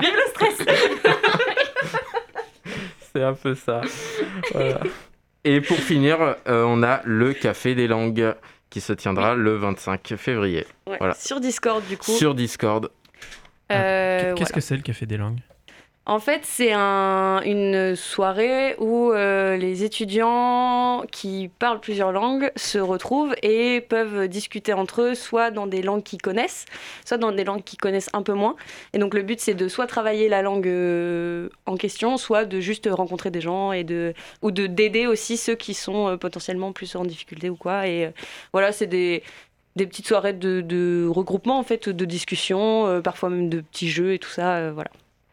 Vive 0.00 0.14
le 0.14 0.30
stress 0.30 0.58
C'est 3.14 3.22
un 3.22 3.34
peu 3.34 3.54
ça. 3.54 3.80
Voilà. 4.52 4.80
Et 5.44 5.60
pour 5.60 5.76
finir, 5.76 6.18
euh, 6.48 6.64
on 6.64 6.82
a 6.82 7.00
le 7.04 7.32
Café 7.32 7.74
des 7.74 7.86
langues 7.86 8.34
qui 8.70 8.80
se 8.80 8.92
tiendra 8.92 9.34
le 9.34 9.56
25 9.56 10.14
février 10.16 10.66
Ouais, 10.86 10.96
Voilà. 10.98 11.14
Sur 11.14 11.38
Discord, 11.40 11.84
du 11.86 11.96
coup. 11.96 12.10
sur 12.10 12.34
Discord. 12.34 12.90
Euh, 13.70 14.18
Qu'est-ce 14.34 14.34
voilà. 14.34 14.54
que 14.54 14.60
c'est 14.60 14.76
le 14.76 14.82
Café 14.82 15.06
des 15.06 15.16
langues? 15.16 15.38
En 16.06 16.18
fait, 16.20 16.42
c'est 16.44 16.72
un- 16.74 17.40
une 17.46 17.96
soirée 17.96 18.74
où 18.78 19.10
euh, 19.12 19.56
les 19.56 19.84
étudiants 19.84 21.02
qui 21.10 21.48
parlent 21.58 21.80
plusieurs 21.80 22.12
langues 22.12 22.52
se 22.56 22.76
retrouvent 22.78 23.34
et 23.42 23.80
peuvent 23.80 24.28
discuter 24.28 24.74
entre 24.74 25.00
eux, 25.00 25.14
soit 25.14 25.50
dans 25.50 25.66
des 25.66 25.80
langues 25.80 26.02
qu'ils 26.02 26.20
connaissent, 26.20 26.66
soit 27.06 27.16
dans 27.16 27.32
des 27.32 27.42
langues 27.44 27.64
qu'ils 27.64 27.78
connaissent 27.78 28.10
un 28.12 28.22
peu 28.22 28.34
moins. 28.34 28.54
Et 28.92 28.98
donc 28.98 29.14
le 29.14 29.22
but, 29.22 29.40
c'est 29.40 29.54
de 29.54 29.66
soit 29.66 29.86
travailler 29.86 30.28
la 30.28 30.42
langue 30.42 30.68
euh, 30.68 31.48
en 31.64 31.76
question, 31.78 32.18
soit 32.18 32.44
de 32.44 32.60
juste 32.60 32.86
rencontrer 32.92 33.30
des 33.30 33.40
gens 33.40 33.72
et 33.72 33.82
de 33.82 34.12
ou 34.42 34.50
de 34.50 34.66
d'aider 34.66 35.06
aussi 35.06 35.38
ceux 35.38 35.54
qui 35.54 35.72
sont 35.72 36.08
euh, 36.08 36.16
potentiellement 36.18 36.72
plus 36.72 36.96
en 36.96 37.04
difficulté 37.06 37.48
ou 37.48 37.56
quoi. 37.56 37.86
Et 37.88 38.12
voilà, 38.52 38.72
c'est 38.72 38.86
des 38.86 39.22
petites 39.76 40.06
soirées 40.06 40.34
de, 40.34 40.60
de 40.60 41.06
regroupement 41.10 41.58
en 41.58 41.62
fait, 41.64 41.88
de 41.88 42.04
discussion, 42.04 43.00
parfois 43.02 43.30
même 43.30 43.48
de 43.48 43.60
petits 43.62 43.88
jeux 43.88 44.12
et 44.12 44.18
tout 44.18 44.28
ça. 44.30 44.70
voilà. 44.72 44.90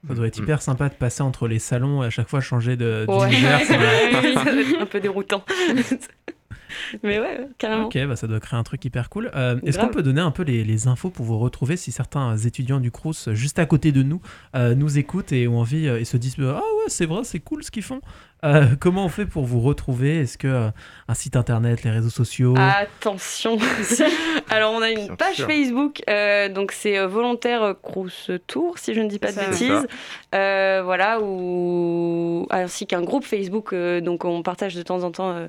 Ça 0.08 0.16
doit 0.16 0.28
être 0.28 0.40
Mm. 0.40 0.44
hyper 0.44 0.62
sympa 0.62 0.90
de 0.90 0.94
passer 0.96 1.22
entre 1.22 1.48
les 1.48 1.60
salons 1.60 2.02
et 2.04 2.08
à 2.08 2.10
chaque 2.10 2.28
fois 2.30 2.42
changer 2.42 2.76
de- 2.76 3.06
Ouais. 3.08 3.30
d'univers. 3.30 3.60
ça 3.62 3.78
doit- 3.78 3.84
ça 4.44 4.52
doit 4.52 4.62
être 4.62 4.82
un 4.82 4.86
peu 4.86 5.00
déroutant. 5.02 5.44
Mais 7.04 7.20
ouais, 7.20 7.48
carrément. 7.58 7.88
Ok, 7.88 7.98
bah 8.08 8.16
ça 8.16 8.28
doit 8.28 8.40
créer 8.40 8.58
un 8.58 8.64
truc 8.64 8.84
hyper 8.86 9.10
cool. 9.10 9.30
Euh, 9.36 9.60
Est-ce 9.66 9.78
qu'on 9.78 9.90
peut 9.90 10.02
donner 10.04 10.22
un 10.22 10.32
peu 10.32 10.44
les, 10.44 10.64
les 10.64 10.88
infos 10.88 11.10
pour 11.10 11.26
vous 11.26 11.38
retrouver 11.38 11.76
si 11.76 11.92
certains 11.92 12.38
étudiants 12.38 12.80
du 12.80 12.92
Crous 12.92 13.28
juste 13.34 13.60
à 13.60 13.66
côté 13.66 13.92
de 13.92 14.04
nous 14.04 14.22
euh, 14.56 14.74
nous 14.74 14.98
écoutent 14.98 15.34
et 15.34 15.48
ont 15.50 15.60
envie 15.60 15.88
euh, 15.88 16.00
et 16.00 16.06
se 16.06 16.16
disent 16.16 16.38
ah 16.40 16.56
ouais 16.56 16.86
c'est 16.88 17.06
vrai 17.06 17.24
c'est 17.26 17.40
cool 17.40 17.64
ce 17.64 17.72
qu'ils 17.72 17.84
font. 17.84 18.00
Euh, 18.44 18.66
comment 18.80 19.06
on 19.06 19.10
fait 19.10 19.26
pour 19.28 19.46
vous 19.46 19.60
retrouver? 19.60 20.22
Est-ce 20.22 20.38
que 20.38 20.48
euh, 20.48 20.70
un 21.08 21.14
site 21.14 21.36
internet, 21.36 21.84
les 21.84 21.92
réseaux 21.92 22.10
sociaux? 22.10 22.56
Attention. 22.58 23.58
Alors 24.50 24.74
on 24.74 24.82
a 24.82 24.90
une 24.90 25.16
page 25.16 25.36
sûr. 25.36 25.48
Facebook, 25.48 26.02
euh, 26.10 26.50
donc 26.50 26.72
c'est 26.72 27.06
volontaire 27.06 27.76
Crous 27.84 28.32
Tour, 28.48 28.78
si 28.80 28.94
je 28.96 29.02
ne 29.02 29.08
dis 29.08 29.20
pas 29.20 29.28
de 29.28 29.34
Ça. 29.34 29.46
Bêtises. 29.48 29.88
Euh, 30.34 30.82
voilà, 30.84 31.20
ou 31.22 32.48
ainsi 32.50 32.88
qu'un 32.88 33.04
groupe 33.04 33.24
Facebook, 33.26 33.74
euh, 33.74 34.02
donc 34.02 34.26
on 34.26 34.42
partage 34.42 34.74
de 34.76 34.82
temps 34.82 35.04
en 35.04 35.12
temps 35.12 35.32
euh, 35.32 35.48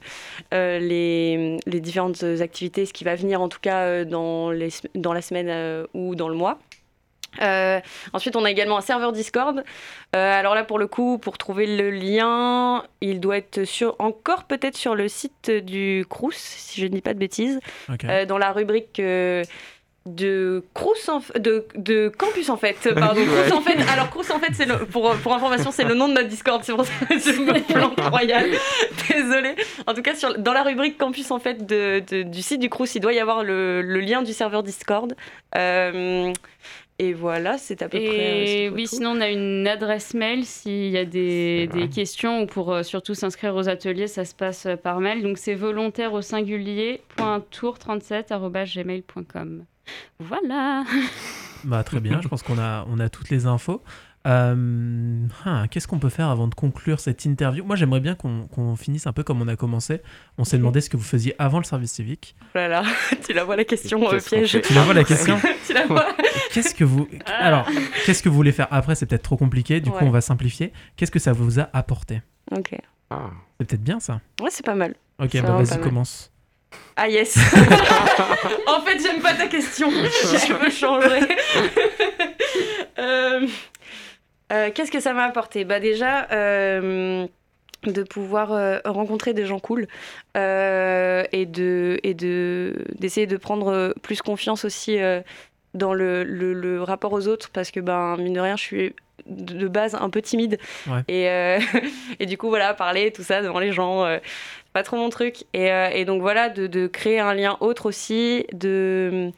euh, 0.53 0.79
les, 0.79 1.59
les 1.67 1.81
différentes 1.81 2.23
activités, 2.41 2.85
ce 2.87 2.93
qui 2.93 3.05
va 3.05 3.15
venir 3.15 3.41
en 3.41 3.49
tout 3.49 3.61
cas 3.61 3.81
euh, 3.85 4.05
dans, 4.05 4.51
les, 4.51 4.69
sem- 4.71 4.89
dans 4.95 5.13
la 5.15 5.23
semaine 5.23 5.49
euh, 5.49 5.87
ou 5.95 6.15
dans 6.15 6.29
le 6.29 6.35
mois. 6.35 6.59
Euh, 7.41 7.81
ensuite, 8.13 8.37
on 8.37 8.45
a 8.45 8.51
également 8.51 8.77
un 8.77 8.83
serveur 8.83 9.13
Discord. 9.13 9.65
Euh, 10.15 10.39
alors 10.39 10.55
là, 10.55 10.65
pour 10.65 10.79
le 10.79 10.87
coup, 10.87 11.17
pour 11.19 11.39
trouver 11.39 11.67
le 11.67 11.91
lien, 11.91 12.85
il 13.01 13.21
doit 13.21 13.39
être 13.39 13.65
sur, 13.65 13.97
encore 13.99 14.45
peut-être 14.45 14.77
sur 14.77 14.95
le 14.95 15.09
site 15.09 15.51
du 15.51 16.05
Crous, 16.11 16.35
si 16.37 16.81
je 16.81 16.87
ne 16.87 16.93
dis 16.93 17.01
pas 17.01 17.15
de 17.15 17.19
bêtises, 17.19 17.59
euh, 18.05 18.27
dans 18.27 18.39
la 18.39 18.53
rubrique 18.53 19.01
de 20.05 20.65
Crous 20.75 21.09
en 21.09 21.21
f- 21.21 21.39
de, 21.39 21.65
de 21.77 22.09
campus 22.09 22.49
en 22.51 22.57
fait. 22.57 22.93
Pardon, 22.95 23.25
Crous 23.25 23.35
Ouais. 23.47 23.53
en 23.53 23.61
fait. 23.61 23.79
Alors 23.93 24.11
Crous 24.11 24.29
en 24.33 24.41
fait, 24.41 24.53
c'est 24.53 24.65
le, 24.67 24.85
pour, 24.85 25.15
pour 25.17 25.33
information, 25.33 25.71
c'est 25.71 25.85
le 25.85 25.95
nom 25.95 26.09
de 26.09 26.15
notre 26.15 26.27
Discord. 26.29 26.61
C'est 26.65 26.73
pour 26.75 26.85
ça 26.85 26.93
que 27.09 27.19
je 27.21 27.41
me 27.41 27.61
plante 27.73 28.01
royal. 28.01 28.47
Désolée. 29.09 29.55
En 29.87 29.95
tout 29.95 30.03
cas, 30.03 30.17
sur, 30.17 30.37
dans 30.39 30.53
la 30.53 30.65
rubrique 30.65 30.99
campus 30.99 31.31
en 31.31 31.39
fait 31.39 31.65
de, 31.67 32.03
de- 32.11 32.23
du 32.25 32.43
site 32.43 32.59
du 32.61 32.69
Crous, 32.69 32.93
il 32.97 33.01
doit 33.01 33.13
y 33.13 33.21
avoir 33.21 33.45
le, 33.45 33.81
le 33.81 34.01
lien 34.01 34.23
du 34.23 34.33
serveur 34.33 34.65
Discord. 34.65 35.15
Euh, 35.57 36.33
et 37.03 37.13
voilà, 37.15 37.59
c'est 37.59 37.83
à 37.83 37.89
peu 37.89 37.99
près. 37.99 38.09
euh, 38.09 38.45
Et 38.45 38.71
oui, 38.71 38.85
tout. 38.85 38.95
sinon 38.95 39.15
on 39.17 39.21
a 39.21 39.29
une 39.29 39.67
adresse 39.67 40.15
mail 40.15 40.45
s'il 40.45 40.91
y 40.91 40.99
a 40.99 41.05
des, 41.05 41.69
questions 41.93 42.43
ou 42.43 42.47
pour 42.47 42.73
euh, 42.73 42.85
surtout 42.85 43.15
s'inscrire 43.15 43.57
aux 43.57 43.69
ateliers, 43.69 44.07
ça 44.07 44.25
se 44.25 44.37
passe 44.37 44.67
euh, 44.67 44.77
par 44.77 45.01
mail. 45.01 45.25
Donc 45.25 45.39
c'est 45.39 45.57
volontaire 45.57 46.13
au 46.13 46.23
singulier 46.23 47.01
.tour37@gmail.com. 47.19 49.65
Voilà. 50.21 50.85
Bah, 51.65 51.83
très 51.85 52.01
bien, 52.01 52.21
je 52.21 52.27
pense 52.29 52.43
qu'on 52.43 52.59
a, 52.59 52.85
on 52.89 52.99
a 53.01 53.09
toutes 53.09 53.31
les 53.31 53.47
infos. 53.47 53.83
Euh, 54.27 55.27
hein, 55.45 55.67
Qu'est-ce 55.69 55.89
qu'on 55.89 55.99
peut 55.99 56.09
faire 56.09 56.29
avant 56.29 56.47
de 56.49 56.55
conclure 56.55 57.01
cette 57.01 57.25
interview? 57.25 57.65
Moi, 57.65 57.77
j'aimerais 57.77 58.01
bien 58.01 58.15
qu'on 58.15 58.77
finisse 58.77 59.07
un 59.07 59.13
peu 59.13 59.23
comme 59.23 59.43
on 59.43 59.49
a 59.49 59.57
commencé. 59.57 60.01
On 60.39 60.45
s'est 60.45 60.59
demandé 60.59 60.81
ce 60.81 60.91
que 60.91 60.97
vous 60.97 61.03
faisiez 61.03 61.35
avant 61.39 61.59
le 61.59 61.65
service 61.65 61.93
civique. 61.93 62.37
Voilà, 62.55 62.85
tu 63.27 63.33
la 63.33 63.45
vois 63.45 63.57
la 63.57 63.65
question 63.65 64.03
euh, 64.07 64.11
Qu'est-ce 64.11 64.31
qu'on 64.31 64.37
piège. 64.37 64.61
Tu 64.63 64.75
la 64.75 64.83
vois 64.83 64.95
la 64.95 65.05
question? 65.05 65.41
Tu 65.67 65.75
la 65.75 65.87
vois 65.87 66.07
Qu'est-ce 66.53 66.75
que 66.75 66.85
vous 66.85 67.09
alors 67.27 67.67
qu'est-ce 68.05 68.23
que 68.23 68.29
vous 68.29 68.35
voulez 68.35 68.53
faire 68.53 68.67
après? 68.71 68.95
C'est 68.95 69.07
peut-être 69.07 69.23
trop 69.23 69.37
compliqué. 69.37 69.81
Du 69.81 69.91
coup, 69.91 70.05
on 70.05 70.11
va 70.11 70.21
simplifier. 70.21 70.73
Qu'est-ce 70.97 71.11
que 71.13 71.19
ça 71.19 71.33
vous 71.33 71.61
a 71.61 71.69
apporté? 71.73 72.21
Ok. 72.51 72.77
Ah. 73.11 73.31
C'est 73.61 73.67
peut-être 73.67 73.83
bien 73.85 74.01
ça. 74.01 74.21
Ouais, 74.41 74.51
c'est 74.51 74.65
pas 74.65 74.75
mal. 74.75 74.95
Ok, 75.19 75.41
bah 75.41 75.63
vas-y, 75.63 75.81
commence. 75.81 76.33
Ah 76.97 77.09
yes 77.09 77.39
En 78.67 78.81
fait, 78.83 78.99
j'aime 79.01 79.21
pas 79.23 79.35
ta 79.35 79.47
question. 79.47 79.91
Je 79.91 80.53
veux 80.53 80.71
changer. 80.71 81.27
Euh, 82.99 83.47
euh, 84.53 84.71
Qu'est-ce 84.75 84.91
que 84.91 85.01
ça 85.01 85.13
m'a 85.13 85.25
apporté? 85.25 85.65
Bah 85.65 85.81
déjà, 85.81 86.29
euh, 86.33 87.27
de 87.85 88.03
pouvoir 88.03 88.53
euh, 88.53 88.79
rencontrer 88.85 89.35
des 89.35 89.45
gens 89.47 89.59
cool 89.59 89.89
euh, 90.37 91.25
et 91.33 91.47
de 91.47 91.99
et 92.03 92.15
de 92.15 92.85
d'essayer 92.99 93.27
de 93.27 93.37
prendre 93.37 93.95
plus 94.03 94.23
confiance 94.23 94.65
aussi 94.65 95.01
euh, 95.01 95.21
dans 95.75 95.95
le, 95.95 96.23
le, 96.23 96.53
le 96.53 96.83
rapport 96.83 97.13
aux 97.13 97.27
autres. 97.29 97.51
Parce 97.53 97.71
que 97.71 97.81
ben 97.81 98.17
mine 98.19 98.35
de 98.35 98.41
rien, 98.41 98.57
je 98.57 98.63
suis 98.63 98.95
de 99.27 99.69
base 99.69 99.95
un 99.95 100.11
peu 100.11 100.23
timide. 100.23 100.59
Ouais. 100.87 101.03
et, 101.09 101.59
et 102.21 102.27
du 102.27 102.39
coup 102.39 102.49
voilà 102.49 102.75
parler 102.75 103.13
tout 103.13 103.23
ça 103.23 103.43
devant 103.43 103.59
les 103.59 103.73
gens 103.73 104.07
pas 104.73 104.83
trop 104.83 104.97
mon 104.97 105.11
truc. 105.11 105.45
Et, 105.53 105.67
et 105.95 106.05
donc 106.05 106.21
voilà 106.21 106.49
de, 106.49 106.67
de 106.67 106.87
créer 106.87 107.19
un 107.21 107.35
lien 107.35 107.57
autre 107.61 107.87
aussi 107.87 108.47
de 108.53 109.31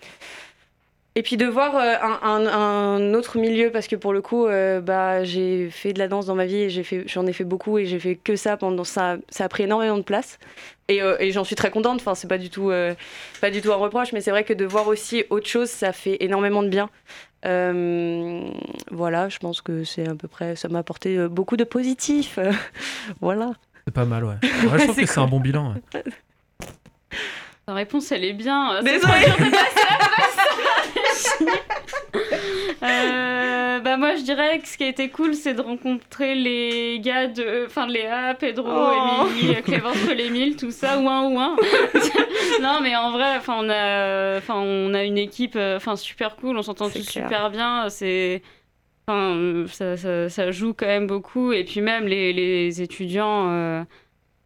et 1.16 1.22
puis 1.22 1.36
de 1.36 1.46
voir 1.46 1.76
euh, 1.76 1.94
un, 2.02 2.18
un- 2.28 2.46
un 2.46 3.14
autre 3.14 3.38
milieu 3.38 3.70
parce 3.70 3.86
que 3.86 3.96
pour 3.96 4.12
le 4.12 4.20
coup 4.20 4.46
euh, 4.46 4.80
bah 4.80 5.22
j'ai 5.24 5.70
fait 5.70 5.92
de 5.92 5.98
la 5.98 6.08
danse 6.08 6.26
dans 6.26 6.34
ma 6.34 6.44
vie 6.46 6.56
et 6.62 7.04
j'en 7.06 7.26
ai 7.26 7.32
fait 7.32 7.44
beaucoup 7.44 7.78
et 7.78 7.86
j'ai 7.86 7.98
fait 8.00 8.16
que 8.16 8.34
ça 8.36 8.56
pendant 8.56 8.84
ça 8.84 9.16
ça 9.28 9.44
a 9.44 9.48
pris 9.48 9.62
énormément 9.62 9.96
de 9.96 10.02
place 10.02 10.38
et, 10.88 11.00
euh, 11.02 11.16
et 11.20 11.30
j'en 11.30 11.44
suis 11.44 11.54
très 11.56 11.70
contente 11.70 12.00
enfin 12.00 12.14
c'est 12.16 12.26
pas 12.28 12.38
du 12.38 12.50
tout 12.50 12.70
euh, 12.70 12.94
pas 13.40 13.50
du 13.50 13.60
tout 13.62 13.72
un 13.72 13.76
reproche 13.76 14.12
mais 14.12 14.20
c'est 14.20 14.30
vrai 14.32 14.42
que 14.44 14.52
de 14.52 14.64
voir 14.64 14.88
aussi 14.88 15.24
autre 15.30 15.46
chose 15.46 15.70
ça 15.70 15.92
fait 15.92 16.16
énormément 16.20 16.62
de 16.62 16.68
bien 16.68 16.90
Euh, 17.46 18.40
voilà 18.90 19.28
je 19.28 19.38
pense 19.38 19.60
que 19.60 19.84
c'est 19.84 20.08
à 20.08 20.14
peu 20.14 20.28
près 20.28 20.56
ça 20.56 20.68
m'a 20.68 20.78
apporté 20.78 21.28
beaucoup 21.28 21.56
de 21.58 21.64
positif 21.64 22.38
voilà 23.20 23.52
C'est 23.86 23.92
pas 23.94 24.06
mal, 24.06 24.24
ouais. 24.24 24.34
Ouais, 24.42 24.78
je 24.78 24.84
trouve 24.84 24.94
C'est 24.96 25.02
que 25.04 25.10
c'est 25.10 25.20
un 25.20 25.26
bon 25.26 25.40
bilan. 25.40 25.74
ouais. 25.74 26.02
Ta 27.66 27.72
réponse, 27.74 28.12
elle 28.12 28.24
est 28.24 28.32
bien. 28.34 28.78
C'est 28.82 28.92
Désolée. 28.92 29.12
Euh, 32.82 33.80
bah 33.80 33.96
moi 33.96 34.14
je 34.16 34.22
dirais 34.22 34.58
que 34.58 34.68
ce 34.68 34.76
qui 34.76 34.84
a 34.84 34.88
été 34.88 35.08
cool 35.08 35.34
c'est 35.34 35.54
de 35.54 35.60
rencontrer 35.60 36.34
les 36.34 37.00
gars 37.00 37.28
de 37.28 37.64
enfin 37.66 37.86
Léa, 37.86 38.34
Pedro, 38.34 38.68
Oh. 38.68 39.26
Émilie, 39.30 39.62
Clémence, 39.62 39.96
Émile, 40.18 40.56
tout 40.56 40.70
ça 40.70 40.98
ouin 40.98 41.28
ouin. 41.30 41.56
non 42.62 42.80
mais 42.82 42.94
en 42.94 43.10
vrai 43.12 43.36
enfin 43.36 43.54
on 43.58 43.68
a 43.70 44.36
enfin 44.38 44.54
on 44.56 44.92
a 44.94 45.02
une 45.04 45.16
équipe 45.18 45.56
euh, 45.56 45.76
enfin 45.76 45.96
super 45.96 46.36
cool, 46.36 46.58
on 46.58 46.62
s'entend 46.62 46.86
tous 46.90 47.08
clair. 47.08 47.24
super 47.24 47.50
bien, 47.50 47.88
c'est 47.88 48.42
enfin 49.08 49.34
euh, 49.36 49.66
ça, 49.68 49.96
ça, 49.96 50.28
ça 50.28 50.50
joue 50.50 50.74
quand 50.74 50.86
même 50.86 51.06
beaucoup 51.06 51.52
et 51.52 51.64
puis 51.64 51.80
même 51.80 52.06
les, 52.06 52.32
les 52.32 52.82
étudiants 52.82 53.48
euh, 53.50 53.82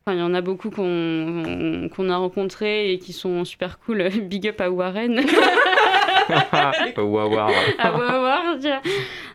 Enfin, 0.06 0.16
il 0.16 0.20
y 0.20 0.22
en 0.22 0.32
a 0.32 0.40
beaucoup 0.40 0.70
qu'on 0.70 1.90
qu'on 1.94 2.08
a 2.08 2.16
rencontrés 2.16 2.92
et 2.92 2.98
qui 2.98 3.12
sont 3.12 3.44
super 3.44 3.78
cool. 3.78 4.08
Big 4.22 4.48
up 4.48 4.58
à 4.62 4.70
Warren. 4.70 5.20
Waouh. 6.28 7.52
à 7.78 7.92
Wawar, 7.96 8.42
tiens. 8.60 8.80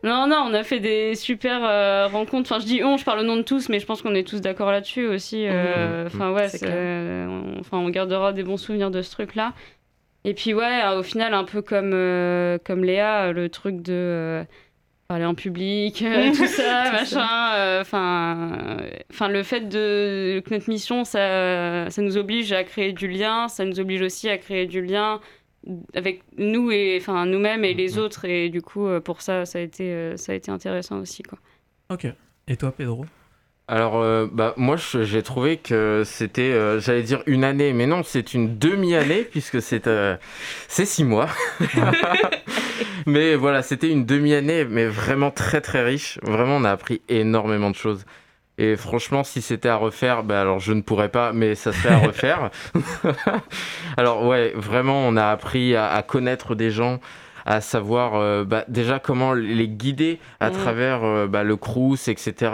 Non, 0.04 0.28
non, 0.28 0.46
on 0.50 0.54
a 0.54 0.64
fait 0.64 0.80
des 0.80 1.16
super 1.16 1.62
euh, 1.64 2.08
rencontres. 2.08 2.52
Enfin, 2.52 2.60
je 2.62 2.66
dis 2.66 2.84
on, 2.84 2.98
je 2.98 3.06
parle 3.06 3.20
au 3.20 3.24
nom 3.24 3.38
de 3.38 3.42
tous, 3.42 3.70
mais 3.70 3.80
je 3.80 3.86
pense 3.86 4.02
qu'on 4.02 4.16
est 4.16 4.28
tous 4.28 4.42
d'accord 4.42 4.72
là-dessus 4.72 5.08
aussi. 5.08 5.46
euh, 5.48 6.04
Mhm. 6.04 6.08
Enfin, 6.14 6.32
ouais, 6.32 6.48
C'est 6.50 6.68
on- 6.68 7.60
enfin, 7.60 7.78
on 7.78 7.90
gardera 7.90 8.34
des 8.34 8.44
bons 8.44 8.58
souvenirs 8.58 8.92
de 8.92 9.02
ce 9.02 9.12
truc-là. 9.12 9.54
Et 10.26 10.34
puis, 10.34 10.54
ouais, 10.54 10.82
euh, 10.86 11.00
au 11.00 11.04
final, 11.04 11.34
un 11.34 11.44
peu 11.44 11.62
comme, 11.62 11.92
euh, 11.94 12.58
comme 12.66 12.84
Léa, 12.84 13.32
le 13.34 13.50
truc 13.50 13.82
de 13.82 13.92
euh, 13.94 14.44
parler 15.10 15.26
en 15.26 15.36
public, 15.36 16.02
euh, 16.02 16.32
tout 16.36 16.46
ça, 16.48 16.92
machin. 16.94 17.82
Enfin, 17.82 18.52
euh, 18.80 18.88
enfin, 19.12 19.28
le 19.28 19.44
fait 19.44 19.68
de, 19.68 20.42
que 20.46 20.54
notre 20.54 20.70
mission, 20.70 21.04
ça, 21.04 21.90
ça 21.90 22.02
nous 22.02 22.18
oblige 22.18 22.54
à 22.54 22.64
créer 22.64 22.94
du 22.94 23.08
lien, 23.10 23.48
ça 23.50 23.66
nous 23.66 23.80
oblige 23.82 24.02
aussi 24.02 24.30
à 24.30 24.38
créer 24.38 24.66
du 24.66 24.82
lien 24.82 25.20
avec 25.94 26.24
nous 26.38 26.72
et 26.72 26.98
enfin 27.00 27.26
nous-mêmes 27.26 27.64
et 27.64 27.74
les 27.74 27.94
Mhm. 27.94 28.00
autres 28.00 28.26
et 28.26 28.50
du 28.50 28.62
coup 28.62 28.86
euh, 28.88 29.00
pour 29.00 29.22
ça 29.22 29.46
ça 29.46 29.60
a 29.60 29.62
été 29.62 29.92
euh, 29.92 30.18
ça 30.18 30.32
a 30.34 30.36
été 30.36 30.52
intéressant 30.52 31.00
aussi 31.00 31.24
quoi. 31.24 31.38
Ok. 31.90 32.08
Et 32.48 32.58
toi, 32.58 32.72
Pedro? 32.76 33.06
Alors, 33.70 33.96
euh, 34.02 34.28
bah, 34.30 34.54
moi, 34.58 34.76
j'ai 34.76 35.24
trouvé 35.24 35.56
que 35.56 36.04
c'était, 36.06 36.52
euh, 36.52 36.82
j'allais 36.82 37.04
dire 37.04 37.24
une 37.28 37.46
année, 37.46 37.72
mais 37.72 37.88
non, 37.88 38.04
c'est 38.04 38.34
une 38.34 38.58
demi-année, 38.58 39.24
puisque 39.32 39.62
c'est 39.62 39.88
euh, 39.88 40.18
c'est 40.68 40.86
six 40.86 41.06
mois. 41.06 41.30
mais 43.06 43.36
voilà, 43.36 43.62
c'était 43.62 43.90
une 43.90 44.06
demi-année, 44.06 44.66
mais 44.66 44.86
vraiment 44.86 45.32
très, 45.32 45.62
très 45.62 45.84
riche. 45.84 46.20
Vraiment, 46.24 46.58
on 46.58 46.64
a 46.66 46.72
appris 46.72 47.02
énormément 47.10 47.70
de 47.70 47.76
choses. 47.76 48.06
Et 48.60 48.76
franchement, 48.76 49.24
si 49.24 49.42
c'était 49.42 49.70
à 49.70 49.78
refaire, 49.78 50.24
bah, 50.24 50.40
alors 50.42 50.60
je 50.60 50.74
ne 50.74 50.82
pourrais 50.82 51.10
pas, 51.10 51.34
mais 51.34 51.56
ça 51.56 51.72
serait 51.74 51.94
à 51.96 51.98
refaire. 52.08 52.52
alors, 53.98 54.26
ouais, 54.26 54.54
vraiment, 54.56 55.08
on 55.08 55.16
a 55.18 55.28
appris 55.28 55.76
à, 55.76 55.92
à 55.92 56.02
connaître 56.04 56.56
des 56.56 56.72
gens, 56.72 57.00
à 57.46 57.62
savoir 57.62 58.16
euh, 58.16 58.44
bah, 58.46 58.64
déjà 58.68 59.00
comment 59.00 59.34
les 59.34 59.68
guider 59.68 60.20
à 60.40 60.50
Mhm. 60.50 60.56
travers 60.56 61.04
euh, 61.04 61.28
bah, 61.28 61.44
le 61.44 61.56
Crous, 61.58 62.08
etc. 62.08 62.52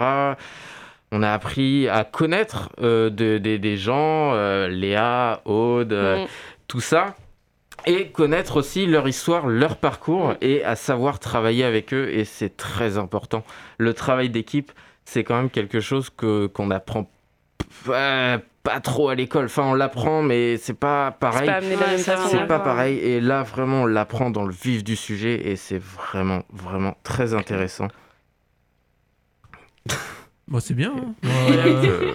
On 1.12 1.22
a 1.22 1.32
appris 1.32 1.88
à 1.88 2.04
connaître 2.04 2.70
euh, 2.80 3.10
de- 3.10 3.38
des- 3.38 3.58
des 3.58 3.76
gens, 3.76 4.32
Léa, 4.68 5.42
Aude, 5.44 5.92
Mm. 5.92 6.26
tout 6.68 6.80
ça, 6.80 7.14
et 7.86 8.08
connaître 8.08 8.56
aussi 8.56 8.86
leur 8.86 9.08
histoire, 9.08 9.46
leur 9.46 9.76
parcours, 9.76 10.34
et 10.40 10.62
à 10.64 10.76
savoir 10.76 11.18
travailler 11.18 11.64
avec 11.64 11.92
eux, 11.92 12.08
et 12.10 12.24
c'est 12.24 12.56
très 12.56 12.96
important. 12.98 13.42
Le 13.78 13.92
travail 13.94 14.28
d'équipe, 14.30 14.70
c'est 15.10 15.24
quand 15.24 15.36
même 15.36 15.50
quelque 15.50 15.80
chose 15.80 16.08
que 16.10 16.46
qu'on 16.46 16.70
apprend 16.70 17.10
pas, 17.84 18.38
pas 18.62 18.80
trop 18.80 19.08
à 19.08 19.14
l'école. 19.14 19.46
Enfin, 19.46 19.64
on 19.64 19.74
l'apprend, 19.74 20.22
mais 20.22 20.56
c'est 20.56 20.74
pas 20.74 21.10
C'est 21.12 21.18
pareil. 21.18 21.48
pas. 21.48 21.60
C'est 21.98 22.36
Ouais. 22.38 22.46
pas 22.46 22.60
pareil, 22.60 22.98
et 22.98 23.20
là 23.20 23.42
vraiment 23.42 23.82
on 23.82 23.86
l'apprend 23.86 24.30
dans 24.30 24.44
le 24.44 24.52
vif 24.52 24.84
du 24.84 24.94
sujet, 24.96 25.48
et 25.48 25.56
c'est 25.56 25.78
vraiment, 25.80 26.42
vraiment 26.52 26.96
très 27.02 27.34
intéressant. 27.34 27.88
Bon, 30.48 30.60
c'est 30.60 30.74
bien. 30.74 30.92
hein. 30.96 31.14
Moi, 31.22 31.32
euh, 31.66 32.12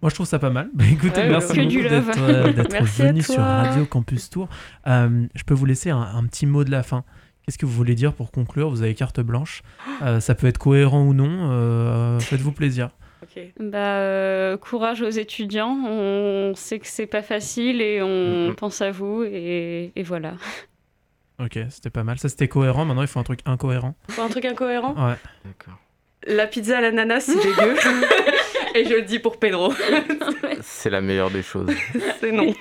moi, 0.00 0.08
je 0.10 0.14
trouve 0.14 0.26
ça 0.26 0.38
pas 0.38 0.50
mal. 0.50 0.68
Bah, 0.72 0.84
écoutez, 0.90 1.20
Ouais, 1.22 1.28
merci 1.30 1.66
d'être 1.66 2.18
euh, 2.18 2.52
venu 2.82 3.22
sur 3.22 3.40
Radio 3.40 3.86
Campus 3.86 4.30
Tour. 4.30 4.48
Euh, 4.86 5.26
je 5.34 5.42
peux 5.44 5.54
vous 5.54 5.66
laisser 5.66 5.90
un, 5.90 6.00
un 6.00 6.24
petit 6.26 6.46
mot 6.46 6.64
de 6.64 6.70
la 6.70 6.82
fin. 6.82 7.04
Qu'est-ce 7.44 7.58
que 7.58 7.66
vous 7.66 7.72
voulez 7.72 7.94
dire 7.94 8.12
pour 8.12 8.30
conclure 8.30 8.70
Vous 8.70 8.82
avez 8.82 8.94
carte 8.94 9.20
blanche. 9.20 9.62
Euh, 10.02 10.20
ça 10.20 10.34
peut 10.34 10.46
être 10.46 10.58
cohérent 10.58 11.02
ou 11.02 11.12
non. 11.14 11.50
euh, 11.50 12.18
Faites-vous 12.20 12.52
plaisir. 12.52 12.90
Bah 13.60 13.78
euh, 13.78 14.56
courage 14.58 15.00
aux 15.00 15.08
étudiants, 15.08 15.76
on 15.86 16.54
sait 16.56 16.78
que 16.80 16.86
c'est 16.88 17.06
pas 17.06 17.22
facile 17.22 17.80
et 17.80 18.02
on 18.02 18.48
Mhm. 18.48 18.54
pense 18.56 18.82
à 18.82 18.90
vous 18.90 19.22
et, 19.22 19.92
et 19.94 20.02
voilà. 20.02 20.34
Ok, 21.42 21.58
c'était 21.70 21.88
pas 21.88 22.02
mal. 22.04 22.18
Ça, 22.18 22.28
c'était 22.28 22.48
cohérent. 22.48 22.84
Maintenant, 22.84 23.00
il 23.02 23.08
faut 23.08 23.20
un 23.20 23.24
truc 23.24 23.40
incohérent. 23.46 23.94
Faut 24.08 24.22
un 24.22 24.28
truc 24.28 24.44
incohérent 24.44 24.94
Ouais. 24.94 25.14
D'accord. 25.44 25.78
La 26.26 26.46
pizza 26.46 26.78
à 26.78 26.80
l'ananas, 26.82 27.20
c'est 27.20 27.36
dégueu. 27.36 27.74
Et 28.74 28.84
je 28.86 28.94
le 28.96 29.02
dis 29.02 29.18
pour 29.18 29.38
Pedro. 29.38 29.72
C'est 30.60 30.90
la 30.90 31.00
meilleure 31.00 31.30
des 31.30 31.42
choses. 31.42 31.70
C'est 32.20 32.32
non. 32.32 32.52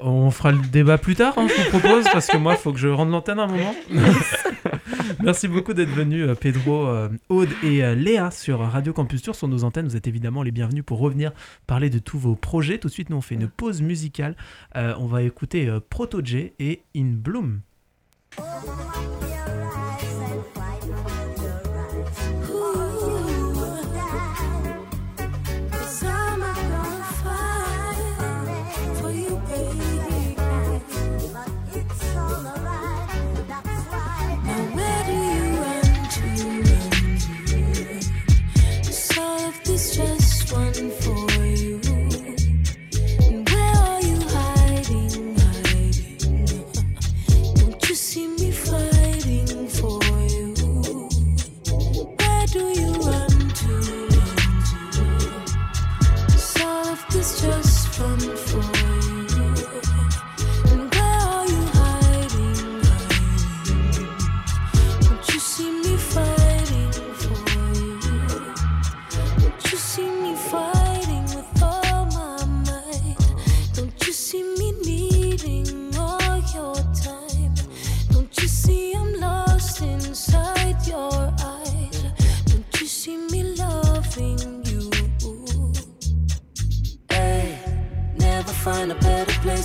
On 0.00 0.30
fera 0.30 0.52
le 0.52 0.58
débat 0.58 0.98
plus 0.98 1.16
tard, 1.16 1.34
hein, 1.36 1.46
je 1.48 1.62
vous 1.62 1.78
propose, 1.78 2.04
parce 2.04 2.26
que 2.28 2.36
moi, 2.36 2.54
il 2.54 2.58
faut 2.58 2.72
que 2.72 2.78
je 2.78 2.88
rende 2.88 3.10
l'antenne 3.10 3.38
un 3.38 3.46
moment. 3.46 3.74
Merci 5.22 5.48
beaucoup 5.48 5.74
d'être 5.74 5.90
venus, 5.90 6.28
euh, 6.28 6.34
Pedro, 6.34 6.86
euh, 6.86 7.08
Aude 7.28 7.48
et 7.64 7.84
euh, 7.84 7.94
Léa 7.94 8.30
sur 8.30 8.60
Radio 8.60 8.92
Campus 8.92 9.22
Tour. 9.22 9.34
Sur 9.34 9.48
nos 9.48 9.64
antennes, 9.64 9.86
vous 9.86 9.96
êtes 9.96 10.06
évidemment 10.06 10.42
les 10.42 10.52
bienvenus 10.52 10.84
pour 10.84 11.00
revenir 11.00 11.32
parler 11.66 11.90
de 11.90 11.98
tous 11.98 12.18
vos 12.18 12.36
projets. 12.36 12.78
Tout 12.78 12.88
de 12.88 12.92
suite, 12.92 13.10
nous, 13.10 13.16
on 13.16 13.20
fait 13.20 13.34
une 13.34 13.48
pause 13.48 13.82
musicale. 13.82 14.36
Euh, 14.76 14.94
on 14.98 15.06
va 15.06 15.22
écouter 15.22 15.68
Proto 15.90 16.20
J 16.24 16.52
et 16.58 16.82
In 16.96 17.14
Bloom. 17.14 17.60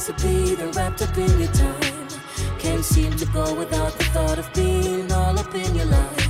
To 0.06 0.14
be 0.22 0.54
than 0.56 0.70
wrapped 0.72 1.02
up 1.02 1.18
in 1.18 1.40
your 1.40 1.52
time. 1.54 2.08
Can't 2.60 2.84
seem 2.84 3.12
to 3.16 3.26
go 3.28 3.54
without 3.56 3.94
the 3.94 4.04
thought 4.06 4.38
of 4.38 4.52
being 4.54 5.10
all 5.14 5.40
up 5.40 5.56
in 5.56 5.76
your 5.76 5.86
life. 5.86 6.28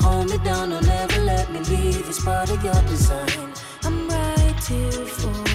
Hold 0.00 0.28
me 0.28 0.36
down, 0.44 0.68
don't 0.70 0.86
ever 0.86 1.20
let 1.22 1.50
me 1.50 1.60
leave. 1.60 2.06
It's 2.06 2.22
part 2.22 2.50
of 2.50 2.62
your 2.62 2.80
design. 2.82 3.54
I'm 3.82 4.06
right 4.08 4.64
here 4.68 5.06
for 5.06 5.45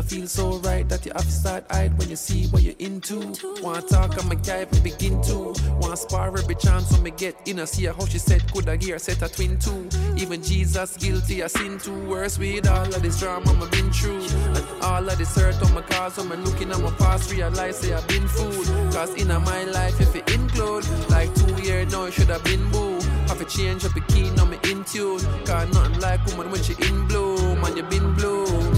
ever 0.00 0.08
feel 0.08 0.26
so 0.26 0.58
right 0.58 0.88
that 0.88 1.04
you 1.04 1.12
have 1.12 1.24
to 1.24 1.30
start 1.30 1.64
hide 1.70 1.96
when 1.98 2.08
you 2.08 2.16
see 2.16 2.46
what 2.48 2.62
you're 2.62 2.74
into. 2.78 3.18
Wanna 3.62 3.82
talk, 3.82 4.22
I'm 4.22 4.30
a 4.30 4.36
guy, 4.36 4.66
we 4.72 4.80
begin 4.80 5.20
to. 5.22 5.54
Wanna 5.80 5.96
spar 5.96 6.28
every 6.36 6.54
chance 6.54 6.92
when 6.92 7.02
me 7.02 7.10
get 7.10 7.36
in. 7.46 7.60
I 7.60 7.64
see 7.64 7.86
how 7.86 8.06
she 8.06 8.18
said, 8.18 8.40
could 8.52 8.68
I 8.68 8.76
hear 8.76 8.98
set 8.98 9.22
a 9.22 9.28
twin 9.28 9.58
two. 9.58 9.88
Even 10.16 10.42
Jesus 10.42 10.96
guilty, 10.96 11.42
I 11.42 11.48
sin 11.48 11.78
too. 11.78 11.98
Worse 12.06 12.38
with 12.38 12.68
all 12.68 12.86
of 12.86 13.02
this 13.02 13.20
drama 13.20 13.52
I've 13.52 13.70
been 13.70 13.90
through. 13.90 14.24
And 14.56 14.82
all 14.82 15.08
of 15.08 15.18
this 15.18 15.34
hurt 15.34 15.60
on 15.62 15.74
my 15.74 15.82
cause, 15.82 16.16
when 16.16 16.32
I'm 16.32 16.44
looking 16.44 16.70
at 16.70 16.80
my 16.80 16.90
past, 16.92 17.32
realize 17.32 17.78
say 17.78 17.92
I've 17.92 18.06
been 18.08 18.26
fooled. 18.28 18.66
Cause 18.92 19.14
in 19.14 19.28
my 19.28 19.64
life, 19.64 20.00
if 20.00 20.14
it 20.14 20.30
include, 20.32 20.86
like 21.10 21.34
two 21.34 21.62
years 21.62 21.92
now, 21.92 22.04
it 22.04 22.12
should 22.12 22.28
have 22.28 22.44
been 22.44 22.70
boo. 22.70 23.00
Have 23.28 23.38
to 23.38 23.44
change 23.44 23.84
up 23.84 23.94
a 23.96 24.00
key, 24.12 24.30
now 24.30 24.44
me 24.44 24.58
in 24.64 24.84
tune. 24.84 25.20
Cause 25.44 25.72
nothing 25.72 26.00
like 26.00 26.24
woman 26.26 26.50
when 26.50 26.62
she 26.62 26.74
in 26.88 27.06
bloom, 27.06 27.62
and 27.64 27.76
you 27.76 27.82
been 27.84 28.14
blooming. 28.14 28.69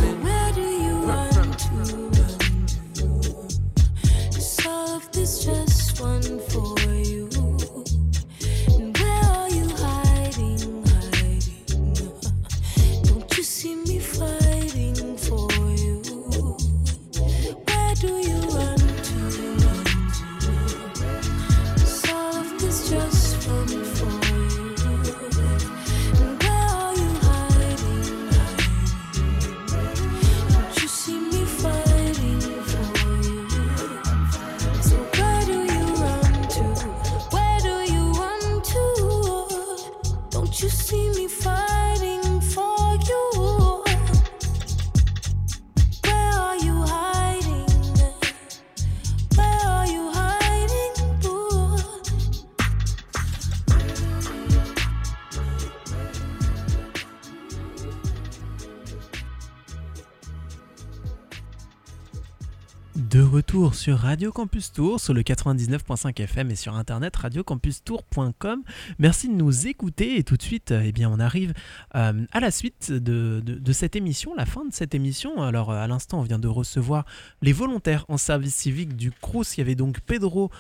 Sur 63.73 63.99
Radio 63.99 64.33
Campus 64.33 64.73
Tour, 64.73 65.01
sur 65.01 65.15
le 65.15 65.23
99.5 65.23 66.21
FM 66.21 66.51
et 66.51 66.57
sur 66.57 66.75
internet 66.75 67.17
radiocampustour.com. 67.17 68.63
Merci 68.99 69.29
de 69.29 69.35
nous 69.35 69.67
écouter 69.67 70.19
et 70.19 70.25
tout 70.25 70.37
de 70.37 70.43
suite, 70.43 70.73
euh, 70.73 70.83
eh 70.85 70.93
bien, 70.93 71.11
on 71.11 71.19
arrive 71.19 71.55
euh, 71.95 72.25
à 72.33 72.41
la 72.41 72.51
suite 72.51 72.93
de, 72.93 73.73
cette 73.73 73.97
émission, 73.97 74.35
la 74.35 74.45
fin 74.45 74.65
de 74.65 74.73
cette 74.73 74.95
émission. 74.95 75.43
Alors, 75.43 75.71
euh, 75.71 75.77
à 75.77 75.87
l'instant, 75.87 76.21
on 76.21 76.23
vient 76.23 76.39
de 76.39 76.49
recevoir 76.49 77.07
les 77.41 77.53
volontaires 77.53 78.05
en 78.09 78.19
service 78.19 78.55
civique 78.55 78.95
du 78.95 79.11
CRUS. 79.11 79.57
Il 79.57 79.61
y 79.61 79.63
avait 79.63 79.75
donc 79.75 80.01
Pedro, 80.01 80.51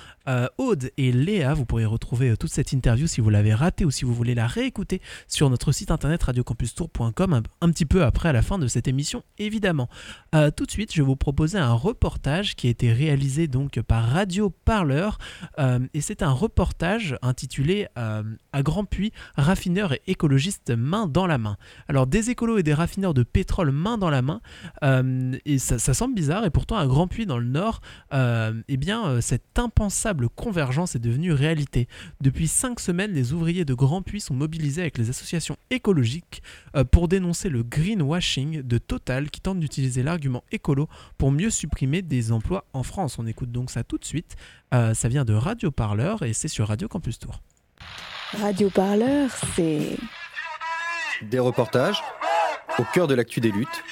Aude 0.56 0.90
et 0.96 1.12
Léa. 1.12 1.52
Vous 1.54 1.66
pourrez 1.66 1.84
retrouver 1.84 2.36
toute 2.36 2.52
cette 2.52 2.72
interview 2.72 3.06
si 3.06 3.20
vous 3.20 3.30
l'avez 3.30 3.52
ratée 3.52 3.84
ou 3.84 3.90
si 3.90 4.04
vous 4.04 4.14
voulez 4.14 4.34
la 4.34 4.46
réécouter 4.46 5.02
sur 5.28 5.50
notre 5.50 5.72
site 5.72 5.90
internet 5.90 6.22
radiocampustour.com 6.22 7.32
un, 7.34 7.42
un 7.60 7.70
petit 7.70 7.86
peu 7.86 8.04
après 8.04 8.30
à 8.30 8.32
la 8.32 8.42
fin 8.42 8.58
de 8.58 8.66
cette 8.66 8.88
émission, 8.88 9.22
évidemment. 9.38 9.88
Tout 10.56 10.64
de 10.64 10.70
suite, 10.70 10.92
je 10.94 11.02
vais 11.02 11.06
vous 11.06 11.16
proposer 11.16 11.58
un 11.58 11.72
reportage 11.72 12.56
qui 12.56 12.68
a 12.68 12.70
été 12.70 12.92
réalisé 13.02 13.48
donc 13.48 13.80
par 13.80 14.04
Radio 14.04 14.50
Parleur 14.64 15.18
euh, 15.58 15.80
et 15.92 16.00
c'est 16.00 16.22
un 16.22 16.30
reportage 16.30 17.16
intitulé 17.20 17.88
euh, 17.98 18.22
À 18.52 18.62
Grand 18.62 18.84
Puy, 18.84 19.12
raffineurs 19.36 19.92
et 19.92 20.02
écologistes 20.06 20.70
main 20.70 21.08
dans 21.08 21.26
la 21.26 21.36
main. 21.36 21.56
Alors 21.88 22.06
des 22.06 22.30
écolos 22.30 22.58
et 22.58 22.62
des 22.62 22.74
raffineurs 22.74 23.12
de 23.12 23.24
pétrole 23.24 23.72
main 23.72 23.98
dans 23.98 24.08
la 24.08 24.22
main 24.22 24.40
euh, 24.84 25.36
et 25.44 25.58
ça, 25.58 25.78
semble 25.78 26.14
bizarre 26.14 26.44
et 26.44 26.50
pourtant 26.50 26.76
à 26.76 26.86
Grand 26.86 27.08
Puy 27.08 27.26
dans 27.26 27.38
le 27.38 27.46
Nord, 27.46 27.80
euh, 28.14 28.52
eh 28.68 28.76
bien 28.76 29.20
cette 29.20 29.58
impensable 29.58 30.28
convergence 30.28 30.94
est 30.94 31.00
devenue 31.00 31.32
réalité. 31.32 31.88
Depuis 32.20 32.46
cinq 32.46 32.78
semaines, 32.78 33.12
les 33.12 33.32
ouvriers 33.32 33.64
de 33.64 33.74
Grand 33.74 34.02
Puy 34.02 34.20
sont 34.20 34.34
mobilisés 34.34 34.82
avec 34.82 34.96
les 34.96 35.10
associations 35.10 35.56
écologiques 35.70 36.40
pour 36.92 37.08
dénoncer 37.08 37.48
le 37.48 37.64
greenwashing 37.64 38.62
de 38.62 38.78
Total 38.78 39.28
qui 39.30 39.40
tente 39.40 39.58
d'utiliser 39.58 40.04
l'argument 40.04 40.44
écolo 40.52 40.88
pour 41.18 41.32
mieux 41.32 41.50
supprimer 41.50 42.02
des 42.02 42.30
emplois 42.30 42.64
en 42.72 42.84
France. 42.84 42.91
On 42.98 43.26
écoute 43.26 43.50
donc 43.50 43.70
ça 43.70 43.84
tout 43.84 43.98
de 43.98 44.04
suite. 44.04 44.36
Euh, 44.74 44.94
ça 44.94 45.08
vient 45.08 45.24
de 45.24 45.32
Radio 45.34 45.70
Parleur 45.70 46.22
et 46.22 46.32
c'est 46.32 46.48
sur 46.48 46.68
Radio 46.68 46.88
Campus 46.88 47.18
Tour. 47.18 47.40
Radio 48.40 48.70
Parleur, 48.70 49.30
c'est 49.56 49.96
Des 51.22 51.38
reportages 51.38 52.02
au 52.78 52.84
cœur 52.92 53.06
de 53.06 53.14
l'actu 53.14 53.40
des 53.40 53.50
luttes. 53.50 53.82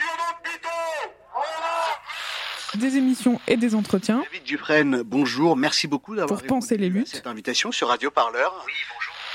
Des 2.77 2.97
émissions 2.97 3.41
et 3.49 3.57
des 3.57 3.75
entretiens 3.75 4.23
David 4.31 4.45
Dufresne, 4.45 5.03
bonjour, 5.03 5.57
merci 5.57 5.89
beaucoup 5.89 6.15
d'avoir 6.15 6.39
pour 6.41 6.47
penser 6.47 6.77
les 6.77 6.85
répondu 6.85 6.99
à 6.99 7.01
luttes. 7.01 7.09
cette 7.09 7.27
invitation 7.27 7.73
sur 7.73 7.89
Radio 7.89 8.11
Parleur. 8.13 8.65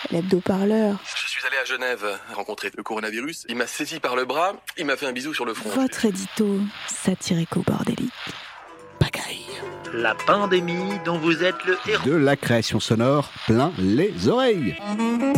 l'hebdo-parleur, 0.09 0.97
Je 1.21 1.27
suis 1.27 1.45
allé 1.45 1.57
à 1.57 1.65
Genève 1.65 2.05
rencontrer 2.33 2.71
le 2.75 2.81
coronavirus. 2.83 3.45
Il 3.49 3.55
m'a 3.57 3.67
saisi 3.67 3.99
par 3.99 4.15
le 4.15 4.23
bras, 4.25 4.53
il 4.77 4.85
m'a 4.85 4.95
fait 4.95 5.05
un 5.05 5.11
bisou 5.11 5.33
sur 5.33 5.43
le 5.45 5.53
front. 5.53 5.69
votre 5.71 6.05
édito 6.05 6.59
satirico-bordélique. 6.87 8.13
La 9.97 10.13
pandémie 10.13 10.99
dont 11.05 11.17
vous 11.17 11.43
êtes 11.43 11.63
le 11.65 11.77
héros. 11.87 12.03
De 12.05 12.13
la 12.15 12.35
création 12.35 12.79
sonore 12.79 13.29
plein 13.45 13.71
les 13.77 14.27
oreilles. 14.27 14.75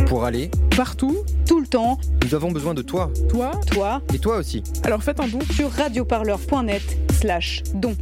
Pour 0.07 0.25
aller, 0.25 0.49
Partout, 0.75 1.17
tout 1.47 1.59
le 1.59 1.67
temps, 1.67 1.97
nous 2.25 2.33
avons 2.33 2.51
besoin 2.51 2.73
de 2.73 2.81
toi. 2.81 3.11
toi. 3.29 3.51
toi, 3.71 4.01
Et 4.13 4.19
toi 4.19 4.37
aussi. 4.37 4.63
Alors 4.83 5.03
faites 5.03 5.19
un 5.19 5.27
don. 5.27 5.39
sur 5.53 5.71
radioparleur.net 5.71 6.81
slash 7.19 7.61
don. 7.73 7.95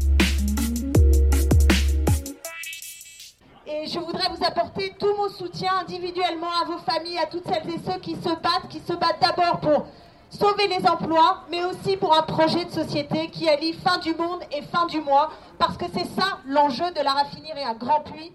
Et 3.67 3.87
je 3.87 3.99
voudrais 3.99 4.29
vous 4.29 4.45
apporter 4.45 4.93
tout 4.99 5.13
mon 5.17 5.29
soutien 5.29 5.71
individuellement 5.81 6.47
à 6.61 6.65
vos 6.65 6.77
familles, 6.79 7.17
à 7.17 7.25
toutes 7.25 7.45
celles 7.45 7.69
et 7.69 7.79
ceux 7.85 7.99
qui 7.99 8.15
se 8.15 8.29
battent, 8.29 8.69
qui 8.69 8.79
se 8.79 8.93
battent 8.93 9.21
d'abord 9.21 9.59
pour 9.59 9.87
sauver 10.36 10.67
les 10.67 10.88
emplois, 10.88 11.43
mais 11.49 11.63
aussi 11.63 11.97
pour 11.97 12.15
un 12.15 12.23
projet 12.23 12.65
de 12.65 12.71
société 12.71 13.29
qui 13.29 13.47
allie 13.49 13.73
fin 13.73 13.97
du 13.99 14.13
monde 14.15 14.41
et 14.51 14.61
fin 14.63 14.86
du 14.88 15.01
mois, 15.01 15.31
parce 15.57 15.77
que 15.77 15.86
c'est 15.93 16.07
ça 16.19 16.39
l'enjeu 16.47 16.91
de 16.91 17.03
la 17.03 17.11
raffinerie 17.11 17.63
à 17.63 17.73
Grand 17.73 18.01
Puy. 18.01 18.31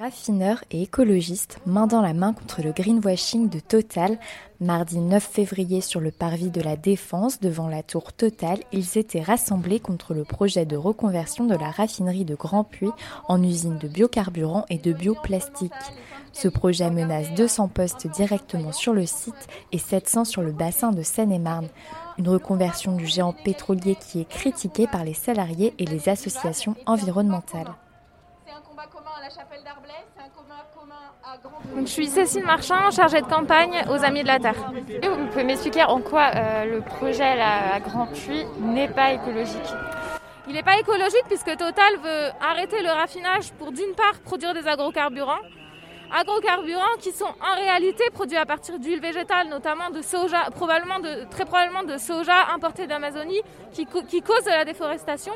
Raffineurs 0.00 0.64
et 0.72 0.82
écologistes, 0.82 1.60
main 1.66 1.86
dans 1.86 2.02
la 2.02 2.14
main 2.14 2.32
contre 2.32 2.62
le 2.62 2.72
greenwashing 2.72 3.48
de 3.48 3.60
Total, 3.60 4.18
mardi 4.58 4.98
9 4.98 5.22
février 5.22 5.80
sur 5.80 6.00
le 6.00 6.10
parvis 6.10 6.50
de 6.50 6.60
la 6.60 6.74
Défense 6.74 7.38
devant 7.40 7.68
la 7.68 7.84
tour 7.84 8.12
Total, 8.12 8.58
ils 8.72 8.98
étaient 8.98 9.22
rassemblés 9.22 9.78
contre 9.78 10.12
le 10.12 10.24
projet 10.24 10.66
de 10.66 10.76
reconversion 10.76 11.44
de 11.44 11.54
la 11.54 11.70
raffinerie 11.70 12.24
de 12.24 12.34
Grand 12.34 12.64
Puy 12.64 12.90
en 13.28 13.40
usine 13.40 13.78
de 13.78 13.86
biocarburants 13.86 14.66
et 14.68 14.78
de 14.78 14.92
bioplastique. 14.92 15.72
Ce 16.34 16.48
projet 16.48 16.90
menace 16.90 17.32
200 17.34 17.68
postes 17.68 18.08
directement 18.08 18.72
sur 18.72 18.92
le 18.92 19.06
site 19.06 19.48
et 19.70 19.78
700 19.78 20.24
sur 20.24 20.42
le 20.42 20.50
bassin 20.50 20.90
de 20.90 21.02
Seine-et-Marne. 21.02 21.68
Une 22.18 22.28
reconversion 22.28 22.96
du 22.96 23.06
géant 23.06 23.32
pétrolier 23.32 23.94
qui 23.94 24.20
est 24.20 24.28
critiquée 24.28 24.88
par 24.88 25.04
les 25.04 25.14
salariés 25.14 25.74
et 25.78 25.84
les 25.84 26.08
associations 26.08 26.74
environnementales. 26.86 27.72
Donc, 31.74 31.86
je 31.86 31.92
suis 31.92 32.06
Cécile 32.06 32.44
Marchand, 32.44 32.90
chargée 32.90 33.20
de 33.20 33.26
campagne 33.26 33.84
aux 33.88 34.04
Amis 34.04 34.22
de 34.22 34.26
la 34.28 34.38
Terre. 34.38 34.72
Vous 35.02 35.26
pouvez 35.28 35.44
m'expliquer 35.44 35.84
en 35.84 36.00
quoi 36.00 36.30
euh, 36.34 36.64
le 36.64 36.80
projet 36.80 37.40
à 37.40 37.78
Grand 37.80 38.06
Puy 38.06 38.44
n'est 38.60 38.88
pas 38.88 39.12
écologique? 39.12 39.72
Il 40.46 40.54
n'est 40.54 40.62
pas 40.62 40.78
écologique 40.78 41.24
puisque 41.26 41.56
Total 41.56 41.96
veut 42.02 42.30
arrêter 42.40 42.82
le 42.82 42.90
raffinage 42.90 43.52
pour 43.52 43.72
d'une 43.72 43.94
part 43.96 44.20
produire 44.24 44.52
des 44.52 44.68
agrocarburants, 44.68 45.40
agrocarburants 46.14 46.96
qui 47.00 47.10
sont 47.10 47.24
en 47.24 47.56
réalité 47.56 48.04
produits 48.12 48.36
à 48.36 48.46
partir 48.46 48.78
d'huile 48.78 49.00
végétale, 49.00 49.48
notamment 49.48 49.90
de 49.90 50.00
soja, 50.00 50.44
très 50.44 51.44
probablement 51.44 51.82
de 51.82 51.98
soja 51.98 52.52
importé 52.54 52.86
d'Amazonie, 52.86 53.42
qui, 53.72 53.84
cause 53.86 54.44
de 54.44 54.50
la 54.50 54.64
déforestation. 54.64 55.32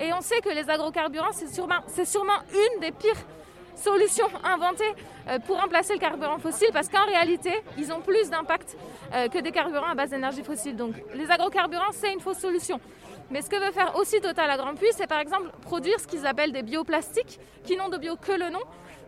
Et 0.00 0.12
on 0.14 0.22
sait 0.22 0.40
que 0.40 0.48
les 0.48 0.68
agrocarburants, 0.70 1.32
c'est 1.32 1.52
sûrement, 1.52 1.80
sûrement 2.04 2.40
une 2.50 2.80
des 2.80 2.92
pires 2.92 3.20
solutions 3.74 4.28
inventées 4.42 4.94
euh, 5.28 5.38
pour 5.40 5.60
remplacer 5.60 5.94
le 5.94 5.98
carburant 5.98 6.38
fossile 6.38 6.68
parce 6.72 6.88
qu'en 6.88 7.04
réalité, 7.04 7.52
ils 7.78 7.92
ont 7.92 8.00
plus 8.00 8.30
d'impact 8.30 8.76
euh, 9.14 9.28
que 9.28 9.38
des 9.38 9.50
carburants 9.50 9.88
à 9.88 9.94
base 9.94 10.10
d'énergie 10.10 10.42
fossile. 10.42 10.76
Donc 10.76 10.94
les 11.14 11.30
agrocarburants, 11.30 11.92
c'est 11.92 12.12
une 12.12 12.20
fausse 12.20 12.38
solution. 12.38 12.80
Mais 13.30 13.40
ce 13.40 13.48
que 13.48 13.56
veut 13.56 13.72
faire 13.72 13.96
aussi 13.96 14.20
Total 14.20 14.50
à 14.50 14.56
Grand 14.56 14.74
Puy, 14.74 14.88
c'est 14.92 15.06
par 15.06 15.20
exemple 15.20 15.50
produire 15.62 15.98
ce 16.00 16.06
qu'ils 16.06 16.26
appellent 16.26 16.52
des 16.52 16.62
bioplastiques, 16.62 17.40
qui 17.64 17.76
n'ont 17.76 17.88
de 17.88 17.96
bio 17.96 18.16
que 18.16 18.32
le 18.32 18.50
nom, 18.50 18.60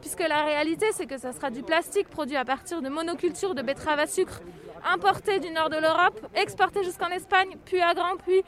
puisque 0.05 0.29
la 0.29 0.45
réalité, 0.45 0.85
c'est 0.93 1.07
que 1.07 1.17
ça 1.17 1.33
sera 1.33 1.49
du 1.49 1.63
plastique 1.63 2.09
produit 2.11 2.37
à 2.37 2.45
partir 2.45 2.83
de 2.83 2.91
monocultures 2.91 3.55
de 3.55 3.63
betteraves 3.63 4.01
à 4.01 4.07
sucre, 4.07 4.43
importé 4.87 5.41
du 5.41 5.51
nord 5.51 5.71
de 5.71 5.79
l'Europe, 5.79 6.21
exporté 6.35 6.85
jusqu'en 6.85 7.09
Espagne, 7.09 7.57
puis 7.65 7.81
à 7.81 7.95
Grand 7.95 8.19
Puy. 8.19 8.43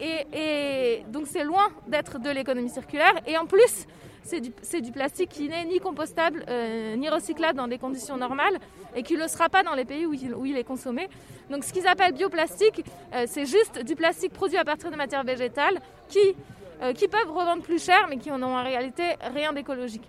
et, 0.00 0.26
et 0.32 1.04
donc 1.08 1.26
c'est 1.26 1.42
loin 1.42 1.66
d'être 1.88 2.20
de 2.20 2.30
l'économie 2.30 2.70
circulaire. 2.70 3.14
Et 3.26 3.36
en 3.36 3.46
plus, 3.46 3.88
c'est 4.22 4.80
du, 4.80 4.92
plastique 4.92 5.30
qui 5.30 5.48
n'est 5.48 5.64
ni 5.64 5.80
compostable 5.80 6.44
euh, 6.48 6.94
ni 6.94 7.08
recyclable 7.08 7.58
dans 7.58 7.66
des 7.66 7.78
conditions 7.78 8.16
normales 8.16 8.58
et 8.94 9.02
qui 9.02 9.14
ne 9.14 9.22
le 9.22 9.28
sera 9.28 9.48
pas 9.48 9.64
dans 9.64 9.74
les 9.74 9.84
pays 9.84 10.06
où 10.06 10.14
il, 10.44 10.56
est 10.56 10.62
consommé. 10.64 11.08
Donc 11.50 11.64
ce 11.64 11.72
qu'ils 11.72 11.88
appellent 11.88 12.14
bioplastique, 12.14 12.84
euh, 13.12 13.24
c'est 13.26 13.44
juste 13.44 13.84
du 13.84 13.96
plastique 13.96 14.32
produit 14.32 14.56
à 14.56 14.64
partir 14.64 14.92
de 14.92 14.96
matières 14.96 15.24
végétales 15.24 15.80
qui, 16.08 16.36
euh, 16.80 16.92
qui 16.92 17.08
peuvent 17.08 17.30
revendre 17.30 17.62
plus 17.62 17.84
cher 17.84 18.06
mais 18.08 18.18
qui 18.18 18.30
n'ont 18.30 18.42
en 18.44 18.62
réalité 18.62 19.02
rien 19.34 19.52
d'écologique. 19.52 20.08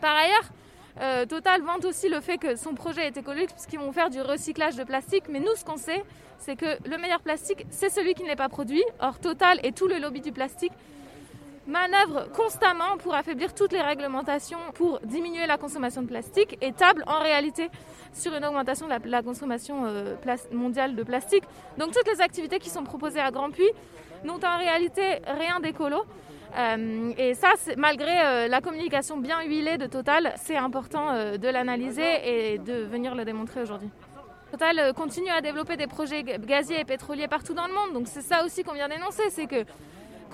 Par 0.00 0.14
ailleurs, 0.16 1.26
Total 1.28 1.60
vante 1.62 1.84
aussi 1.84 2.08
le 2.08 2.20
fait 2.20 2.38
que 2.38 2.54
son 2.54 2.74
projet 2.74 3.08
est 3.08 3.16
écologique 3.16 3.50
puisqu'ils 3.50 3.80
vont 3.80 3.90
faire 3.90 4.10
du 4.10 4.20
recyclage 4.20 4.76
de 4.76 4.84
plastique. 4.84 5.24
Mais 5.28 5.40
nous, 5.40 5.54
ce 5.56 5.64
qu'on 5.64 5.76
sait, 5.76 6.04
c'est 6.38 6.54
que 6.54 6.78
le 6.88 6.98
meilleur 6.98 7.20
plastique, 7.20 7.66
c'est 7.70 7.90
celui 7.90 8.14
qui 8.14 8.22
n'est 8.22 8.36
pas 8.36 8.48
produit. 8.48 8.84
Or, 9.00 9.18
Total 9.18 9.58
et 9.64 9.72
tout 9.72 9.88
le 9.88 9.98
lobby 9.98 10.20
du 10.20 10.30
plastique 10.30 10.72
manœuvre 11.66 12.28
constamment 12.32 12.96
pour 12.98 13.14
affaiblir 13.14 13.54
toutes 13.54 13.72
les 13.72 13.80
réglementations 13.80 14.58
pour 14.74 15.00
diminuer 15.00 15.46
la 15.46 15.56
consommation 15.56 16.02
de 16.02 16.08
plastique 16.08 16.58
et 16.60 16.72
table 16.72 17.04
en 17.06 17.20
réalité 17.20 17.70
sur 18.12 18.34
une 18.34 18.44
augmentation 18.44 18.86
de 18.86 19.10
la, 19.10 19.22
consommation 19.22 19.86
euh, 19.86 20.14
mondiale 20.52 20.94
de 20.94 21.02
plastique. 21.02 21.44
Donc 21.78 21.92
toutes 21.92 22.06
les 22.06 22.20
activités 22.20 22.58
qui 22.58 22.70
sont 22.70 22.84
proposées 22.84 23.20
à 23.20 23.30
Grand 23.30 23.50
Puy 23.50 23.66
n'ont 24.24 24.40
en 24.44 24.58
réalité 24.58 25.20
rien 25.26 25.60
d'écolo. 25.60 26.04
Euh, 26.56 27.12
et 27.18 27.34
ça, 27.34 27.52
malgré 27.76 28.10
euh, 28.10 28.48
la 28.48 28.60
communication 28.60 29.16
bien 29.16 29.42
huilée 29.42 29.78
de 29.78 29.86
Total, 29.86 30.34
c'est 30.36 30.56
important 30.56 31.12
de 31.36 31.48
l'analyser 31.48 32.52
et 32.52 32.58
de 32.58 32.84
venir 32.84 33.14
le 33.14 33.24
démontrer 33.24 33.62
aujourd'hui. 33.62 33.90
Total 34.50 34.92
continue 34.94 35.30
à 35.30 35.40
développer 35.40 35.76
des 35.76 35.88
projets 35.88 36.22
gaziers 36.22 36.80
et 36.80 36.84
pétroliers 36.84 37.26
partout 37.26 37.54
dans 37.54 37.66
le 37.66 37.74
monde. 37.74 37.92
Donc 37.92 38.06
c'est 38.06 38.22
ça 38.22 38.44
aussi 38.44 38.62
qu'on 38.62 38.74
vient 38.74 38.88
d'énoncer, 38.88 39.24
c'est 39.30 39.46
que 39.46 39.64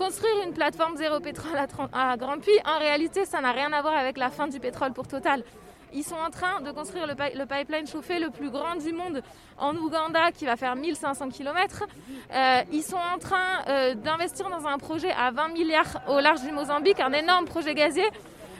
Construire 0.00 0.46
une 0.46 0.54
plateforme 0.54 0.96
zéro 0.96 1.20
pétrole 1.20 1.58
à, 1.92 2.16
Grand 2.16 2.38
Puy, 2.38 2.52
en 2.64 2.78
réalité, 2.78 3.26
ça 3.26 3.42
n'a 3.42 3.52
rien 3.52 3.70
à 3.74 3.82
voir 3.82 3.94
avec 3.94 4.16
la 4.16 4.30
fin 4.30 4.48
du 4.48 4.58
pétrole 4.58 4.94
pour 4.94 5.06
Total. 5.06 5.44
Ils 5.92 6.04
sont 6.04 6.16
en 6.16 6.30
train 6.30 6.60
de 6.60 6.70
construire 6.70 7.06
le, 7.06 7.14
pipeline 7.46 7.86
chauffé 7.86 8.18
le 8.18 8.30
plus 8.30 8.50
grand 8.50 8.76
du 8.76 8.92
monde 8.92 9.22
en 9.58 9.74
Ouganda 9.76 10.30
qui 10.32 10.46
va 10.46 10.56
faire 10.56 10.76
1500 10.76 11.30
km. 11.30 11.84
Euh, 12.32 12.62
ils 12.72 12.82
sont 12.82 12.96
en 12.96 13.18
train 13.18 13.64
euh, 13.68 13.94
d'investir 13.94 14.48
dans 14.50 14.66
un 14.66 14.78
projet 14.78 15.10
à 15.12 15.30
20 15.30 15.48
milliards 15.48 16.00
au 16.08 16.20
large 16.20 16.42
du 16.42 16.52
Mozambique, 16.52 17.00
un 17.00 17.12
énorme 17.12 17.46
projet 17.46 17.74
gazier. 17.74 18.08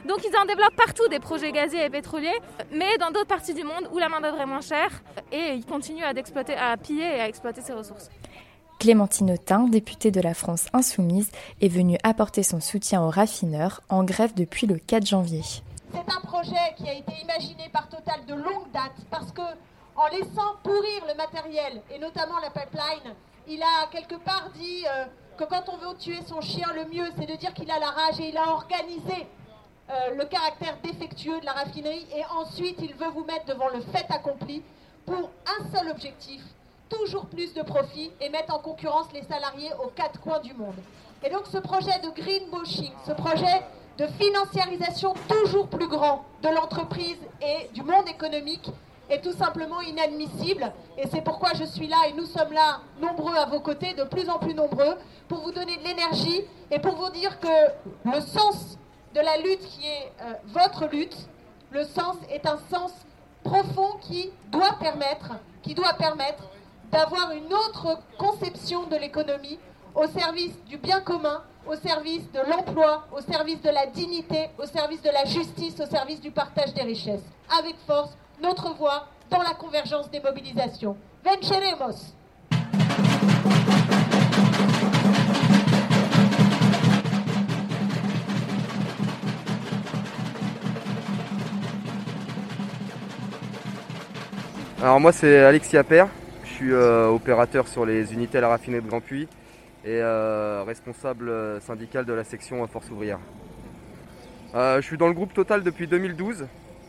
Donc 0.08 0.18
ils 0.24 0.36
en 0.36 0.46
développent 0.46 0.76
partout 0.76 1.06
des 1.08 1.20
projets 1.20 1.52
gaziers 1.52 1.84
et 1.84 1.90
pétroliers, 1.90 2.38
mais 2.72 2.96
dans 2.98 3.10
d'autres 3.10 3.26
parties 3.26 3.54
du 3.54 3.64
monde 3.64 3.88
où 3.92 3.98
la 3.98 4.08
main-d'œuvre 4.08 4.40
est 4.40 4.46
moins 4.46 4.62
chère 4.62 4.90
et 5.30 5.54
ils 5.54 5.66
continuent 5.66 6.04
à, 6.04 6.08
à 6.10 6.76
piller 6.76 7.04
et 7.04 7.20
à 7.20 7.28
exploiter 7.28 7.60
ces 7.60 7.74
ressources. 7.74 8.08
Clémentine 8.80 9.32
Autain, 9.32 9.68
députée 9.68 10.10
de 10.10 10.22
la 10.22 10.32
France 10.32 10.68
insoumise, 10.72 11.30
est 11.60 11.68
venue 11.68 11.98
apporter 12.02 12.42
son 12.42 12.60
soutien 12.60 13.02
aux 13.02 13.10
raffineurs 13.10 13.82
en 13.90 14.04
grève 14.04 14.32
depuis 14.34 14.66
le 14.66 14.76
4 14.78 15.06
janvier. 15.06 15.42
C'est 15.92 16.14
un 16.14 16.20
projet 16.20 16.74
qui 16.76 16.88
a 16.88 16.94
été 16.94 17.12
imaginé 17.22 17.68
par 17.72 17.88
Total 17.88 18.24
de 18.24 18.34
longue 18.34 18.70
date 18.72 18.94
parce 19.10 19.32
que 19.32 19.42
en 19.96 20.06
laissant 20.06 20.54
pourrir 20.62 21.04
le 21.08 21.14
matériel 21.14 21.82
et 21.90 21.98
notamment 21.98 22.38
la 22.38 22.50
pipeline, 22.50 23.14
il 23.48 23.60
a 23.62 23.88
quelque 23.90 24.14
part 24.14 24.50
dit 24.54 24.84
euh, 24.86 25.06
que 25.36 25.44
quand 25.44 25.64
on 25.68 25.76
veut 25.78 25.96
tuer 25.98 26.20
son 26.26 26.40
chien, 26.40 26.68
le 26.74 26.84
mieux 26.84 27.10
c'est 27.18 27.26
de 27.26 27.34
dire 27.34 27.52
qu'il 27.54 27.70
a 27.70 27.78
la 27.78 27.90
rage 27.90 28.20
et 28.20 28.28
il 28.28 28.38
a 28.38 28.48
organisé 28.50 29.26
euh, 29.90 30.14
le 30.14 30.24
caractère 30.26 30.76
défectueux 30.82 31.40
de 31.40 31.44
la 31.44 31.52
raffinerie 31.52 32.06
et 32.14 32.24
ensuite 32.36 32.78
il 32.80 32.94
veut 32.94 33.10
vous 33.10 33.24
mettre 33.24 33.46
devant 33.46 33.68
le 33.68 33.80
fait 33.80 34.06
accompli 34.10 34.62
pour 35.04 35.30
un 35.46 35.76
seul 35.76 35.90
objectif, 35.90 36.42
toujours 36.88 37.26
plus 37.26 37.52
de 37.52 37.62
profits 37.62 38.12
et 38.20 38.28
mettre 38.28 38.54
en 38.54 38.60
concurrence 38.60 39.12
les 39.12 39.22
salariés 39.22 39.72
aux 39.84 39.88
quatre 39.88 40.20
coins 40.20 40.40
du 40.40 40.54
monde. 40.54 40.76
Et 41.24 41.30
donc 41.30 41.46
ce 41.48 41.58
projet 41.58 41.98
de 41.98 42.10
greenwashing, 42.10 42.92
ce 43.06 43.12
projet 43.12 43.62
de 44.00 44.06
financiarisation 44.18 45.12
toujours 45.28 45.68
plus 45.68 45.86
grand 45.86 46.24
de 46.42 46.48
l'entreprise 46.48 47.18
et 47.42 47.68
du 47.74 47.82
monde 47.82 48.08
économique 48.08 48.70
est 49.10 49.20
tout 49.20 49.34
simplement 49.34 49.82
inadmissible. 49.82 50.72
Et 50.96 51.06
c'est 51.08 51.20
pourquoi 51.20 51.50
je 51.52 51.64
suis 51.64 51.86
là 51.86 51.96
et 52.08 52.14
nous 52.14 52.24
sommes 52.24 52.52
là, 52.54 52.80
nombreux 52.98 53.36
à 53.36 53.44
vos 53.44 53.60
côtés, 53.60 53.92
de 53.92 54.04
plus 54.04 54.30
en 54.30 54.38
plus 54.38 54.54
nombreux, 54.54 54.96
pour 55.28 55.42
vous 55.42 55.52
donner 55.52 55.76
de 55.76 55.84
l'énergie 55.84 56.44
et 56.70 56.78
pour 56.78 56.94
vous 56.94 57.10
dire 57.10 57.38
que 57.40 58.08
le 58.10 58.20
sens 58.22 58.78
de 59.14 59.20
la 59.20 59.36
lutte 59.36 59.66
qui 59.66 59.86
est 59.86 60.12
euh, 60.22 60.32
votre 60.46 60.86
lutte, 60.86 61.28
le 61.70 61.84
sens 61.84 62.16
est 62.30 62.46
un 62.46 62.58
sens 62.70 62.92
profond 63.44 63.98
qui 64.00 64.30
doit 64.50 64.78
permettre, 64.80 65.32
qui 65.62 65.74
doit 65.74 65.92
permettre 65.92 66.44
d'avoir 66.90 67.32
une 67.32 67.52
autre 67.52 67.98
conception 68.16 68.84
de 68.84 68.96
l'économie 68.96 69.58
au 69.94 70.06
service 70.06 70.54
du 70.64 70.78
bien 70.78 71.00
commun, 71.00 71.42
au 71.66 71.74
service 71.76 72.30
de 72.32 72.40
l'emploi, 72.50 73.06
au 73.12 73.20
service 73.20 73.60
de 73.62 73.70
la 73.70 73.86
dignité, 73.86 74.50
au 74.58 74.66
service 74.66 75.02
de 75.02 75.10
la 75.10 75.24
justice, 75.24 75.80
au 75.80 75.86
service 75.86 76.20
du 76.20 76.30
partage 76.30 76.74
des 76.74 76.82
richesses. 76.82 77.24
Avec 77.58 77.76
force, 77.86 78.10
notre 78.42 78.74
voix 78.74 79.06
dans 79.30 79.42
la 79.42 79.54
convergence 79.54 80.10
des 80.10 80.20
mobilisations. 80.20 80.96
Venceremos! 81.24 82.14
Alors 94.82 94.98
moi 94.98 95.12
c'est 95.12 95.40
Alexis 95.40 95.76
Appert, 95.76 96.08
suis 96.60 96.72
euh, 96.72 97.08
opérateur 97.08 97.66
sur 97.68 97.86
les 97.86 98.12
unités 98.12 98.36
à 98.36 98.42
la 98.42 98.48
raffinerie 98.48 98.82
de 98.82 98.88
Grand 98.88 99.00
Puy 99.00 99.26
et 99.84 100.00
euh, 100.02 100.62
responsable 100.66 101.28
euh, 101.28 101.60
syndical 101.60 102.04
de 102.04 102.12
la 102.12 102.24
section 102.24 102.66
Force 102.66 102.90
ouvrière. 102.90 103.18
je 104.54 104.80
suis 104.82 104.98
dans 104.98 105.08
le 105.08 105.14
groupe 105.14 105.32
Total 105.32 105.62
depuis 105.62 105.86
2012. 105.86 106.46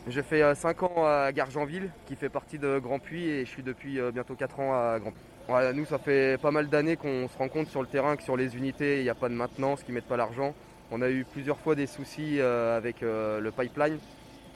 J'ai 0.08 0.22
fait 0.22 0.54
5 0.54 0.82
ans 0.82 1.06
à 1.06 1.30
Gargenville, 1.30 1.90
qui 2.06 2.16
fait 2.16 2.28
partie 2.28 2.58
de 2.58 2.80
Grand 2.80 2.98
Puy, 2.98 3.24
et 3.24 3.44
je 3.44 3.50
suis 3.50 3.62
depuis 3.62 4.00
bientôt 4.12 4.34
4 4.34 4.58
ans 4.58 4.72
à 4.72 4.98
Grand 4.98 5.12
Puy. 5.12 5.74
nous, 5.74 5.84
ça 5.84 5.98
fait 5.98 6.40
pas 6.42 6.50
mal 6.50 6.68
d'années 6.68 6.96
qu'on 6.96 7.28
se 7.28 7.38
rend 7.38 7.48
compte 7.48 7.68
sur 7.68 7.80
le 7.82 7.86
terrain 7.86 8.16
que 8.16 8.24
sur 8.24 8.36
les 8.36 8.56
unités, 8.56 8.98
il 8.98 9.04
n'y 9.04 9.10
a 9.10 9.14
pas 9.14 9.28
de 9.28 9.34
maintenance, 9.34 9.84
qu'ils 9.84 9.94
ne 9.94 9.98
mettent 9.98 10.08
pas 10.08 10.16
l'argent. 10.16 10.54
On 10.90 11.02
a 11.02 11.08
eu 11.08 11.24
plusieurs 11.24 11.56
fois 11.56 11.76
des 11.76 11.86
soucis 11.86 12.40
avec 12.40 13.02
le 13.02 13.50
pipeline 13.56 13.98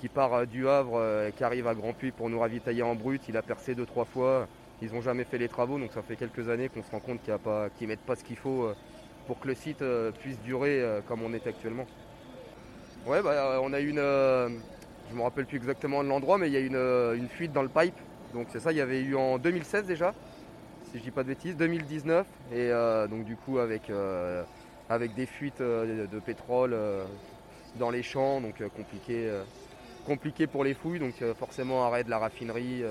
qui 0.00 0.08
part 0.08 0.44
du 0.48 0.68
Havre, 0.68 1.30
qui 1.36 1.44
arrive 1.44 1.68
à 1.68 1.74
Grand 1.74 1.92
Puy 1.92 2.10
pour 2.10 2.28
nous 2.28 2.40
ravitailler 2.40 2.82
en 2.82 2.96
brut. 2.96 3.22
Il 3.28 3.36
a 3.36 3.42
percé 3.42 3.76
deux 3.76 3.86
trois 3.86 4.04
fois. 4.04 4.48
Ils 4.82 4.92
n'ont 4.92 5.00
jamais 5.00 5.24
fait 5.24 5.38
les 5.38 5.48
travaux, 5.48 5.78
donc 5.78 5.92
ça 5.92 6.02
fait 6.02 6.16
quelques 6.16 6.50
années 6.50 6.68
qu'on 6.68 6.82
se 6.82 6.90
rend 6.90 7.00
compte 7.00 7.20
qu'ils 7.22 7.32
ne 7.32 7.86
mettent 7.86 8.00
pas 8.00 8.14
ce 8.14 8.24
qu'il 8.24 8.36
faut 8.36 8.64
euh, 8.64 8.74
pour 9.26 9.40
que 9.40 9.48
le 9.48 9.54
site 9.54 9.80
euh, 9.80 10.10
puisse 10.12 10.38
durer 10.40 10.82
euh, 10.82 11.00
comme 11.00 11.22
on 11.22 11.32
est 11.32 11.46
actuellement. 11.46 11.86
Ouais, 13.06 13.22
bah, 13.22 13.60
on 13.62 13.72
a 13.72 13.80
eu 13.80 13.88
une. 13.88 13.96
je 13.96 15.12
ne 15.12 15.16
me 15.16 15.22
rappelle 15.22 15.46
plus 15.46 15.56
exactement 15.56 16.04
de 16.04 16.08
l'endroit, 16.08 16.36
mais 16.36 16.48
il 16.48 16.52
y 16.52 16.56
a 16.56 16.60
une, 16.60 16.76
une 17.18 17.28
fuite 17.28 17.52
dans 17.52 17.62
le 17.62 17.68
pipe. 17.68 17.96
Donc 18.34 18.48
c'est 18.50 18.60
ça, 18.60 18.70
il 18.72 18.78
y 18.78 18.80
avait 18.82 19.00
eu 19.00 19.16
en 19.16 19.38
2016 19.38 19.86
déjà, 19.86 20.12
si 20.90 20.98
je 20.98 21.02
dis 21.02 21.10
pas 21.10 21.22
de 21.22 21.28
bêtises, 21.28 21.56
2019. 21.56 22.26
Et 22.52 22.70
donc 23.08 23.24
du 23.24 23.36
coup 23.36 23.58
avec, 23.60 23.90
des 25.14 25.26
fuites 25.26 25.62
de 25.62 26.18
pétrole 26.18 26.76
dans 27.76 27.90
les 27.90 28.02
champs, 28.02 28.40
donc 28.40 28.60
compliqué, 30.04 30.46
pour 30.48 30.64
les 30.64 30.74
fouilles. 30.74 30.98
Donc 30.98 31.14
forcément 31.38 31.86
arrêt 31.86 32.02
de 32.02 32.10
la 32.10 32.18
raffinerie, 32.18 32.82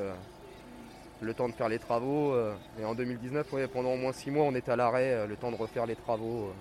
le 1.22 1.34
temps 1.34 1.48
de 1.48 1.54
faire 1.54 1.70
les 1.70 1.80
travaux. 1.80 2.34
euh. 2.34 2.54
et 2.80 2.86
en 2.86 2.94
2019, 2.96 3.52
ouais, 3.54 3.68
pendant 3.68 3.94
au 3.94 3.98
moins 3.98 4.12
six 4.14 4.32
mois, 4.32 4.44
on 4.46 4.56
était 4.56 4.72
à 4.72 4.76
l'arrêt, 4.76 5.12
euh, 5.14 5.28
le 5.28 5.36
temps 5.36 5.52
de 5.52 5.56
refaire 5.58 5.86
les 5.86 5.96
travaux. 5.96 6.46
euh, 6.46 6.52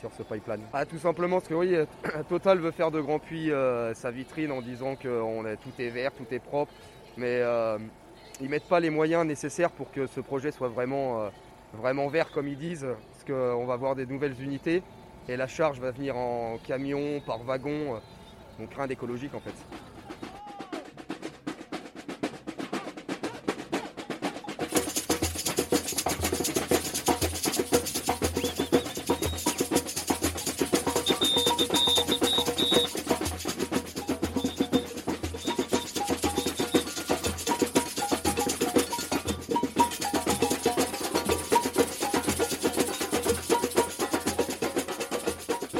sur 0.00 0.12
ce 0.12 0.22
pipeline. 0.22 0.60
Ah, 0.74 0.84
tout 0.84 0.98
simplement 0.98 1.36
parce 1.36 1.48
que 1.48 1.54
oui, 1.54 1.74
Total 2.28 2.58
veut 2.58 2.70
faire 2.70 2.90
de 2.90 3.00
Grand 3.00 3.18
Puy 3.18 3.50
euh, 3.50 3.94
sa 3.94 4.10
vitrine 4.10 4.52
en 4.52 4.60
disant 4.60 4.94
que 4.94 5.08
est- 5.48 5.56
tout 5.56 5.72
est 5.78 5.88
vert, 5.88 6.12
tout 6.12 6.26
est 6.30 6.38
propre, 6.38 6.70
mais 7.16 7.40
ils 8.42 8.48
mettent 8.50 8.68
pas 8.68 8.78
les 8.78 8.90
moyens 8.90 9.24
nécessaires 9.24 9.70
pour 9.70 9.90
que 9.90 10.06
ce 10.06 10.20
projet 10.20 10.50
soit 10.52 10.68
vraiment, 10.68 11.30
vraiment 11.72 12.08
vert 12.08 12.30
comme 12.30 12.46
ils 12.46 12.58
disent, 12.58 12.86
parce 13.10 13.24
qu'on 13.24 13.64
va 13.64 13.72
avoir 13.72 13.94
des 13.96 14.04
nouvelles 14.04 14.36
unités 14.42 14.82
et 15.30 15.36
la 15.38 15.46
charge 15.46 15.80
va 15.80 15.90
venir 15.92 16.14
en 16.14 16.58
camion, 16.58 17.20
par 17.26 17.42
wagon, 17.42 17.98
donc 18.58 18.74
rien 18.74 18.86
d'écologique 18.86 19.34
en 19.34 19.40
fait. 19.40 19.54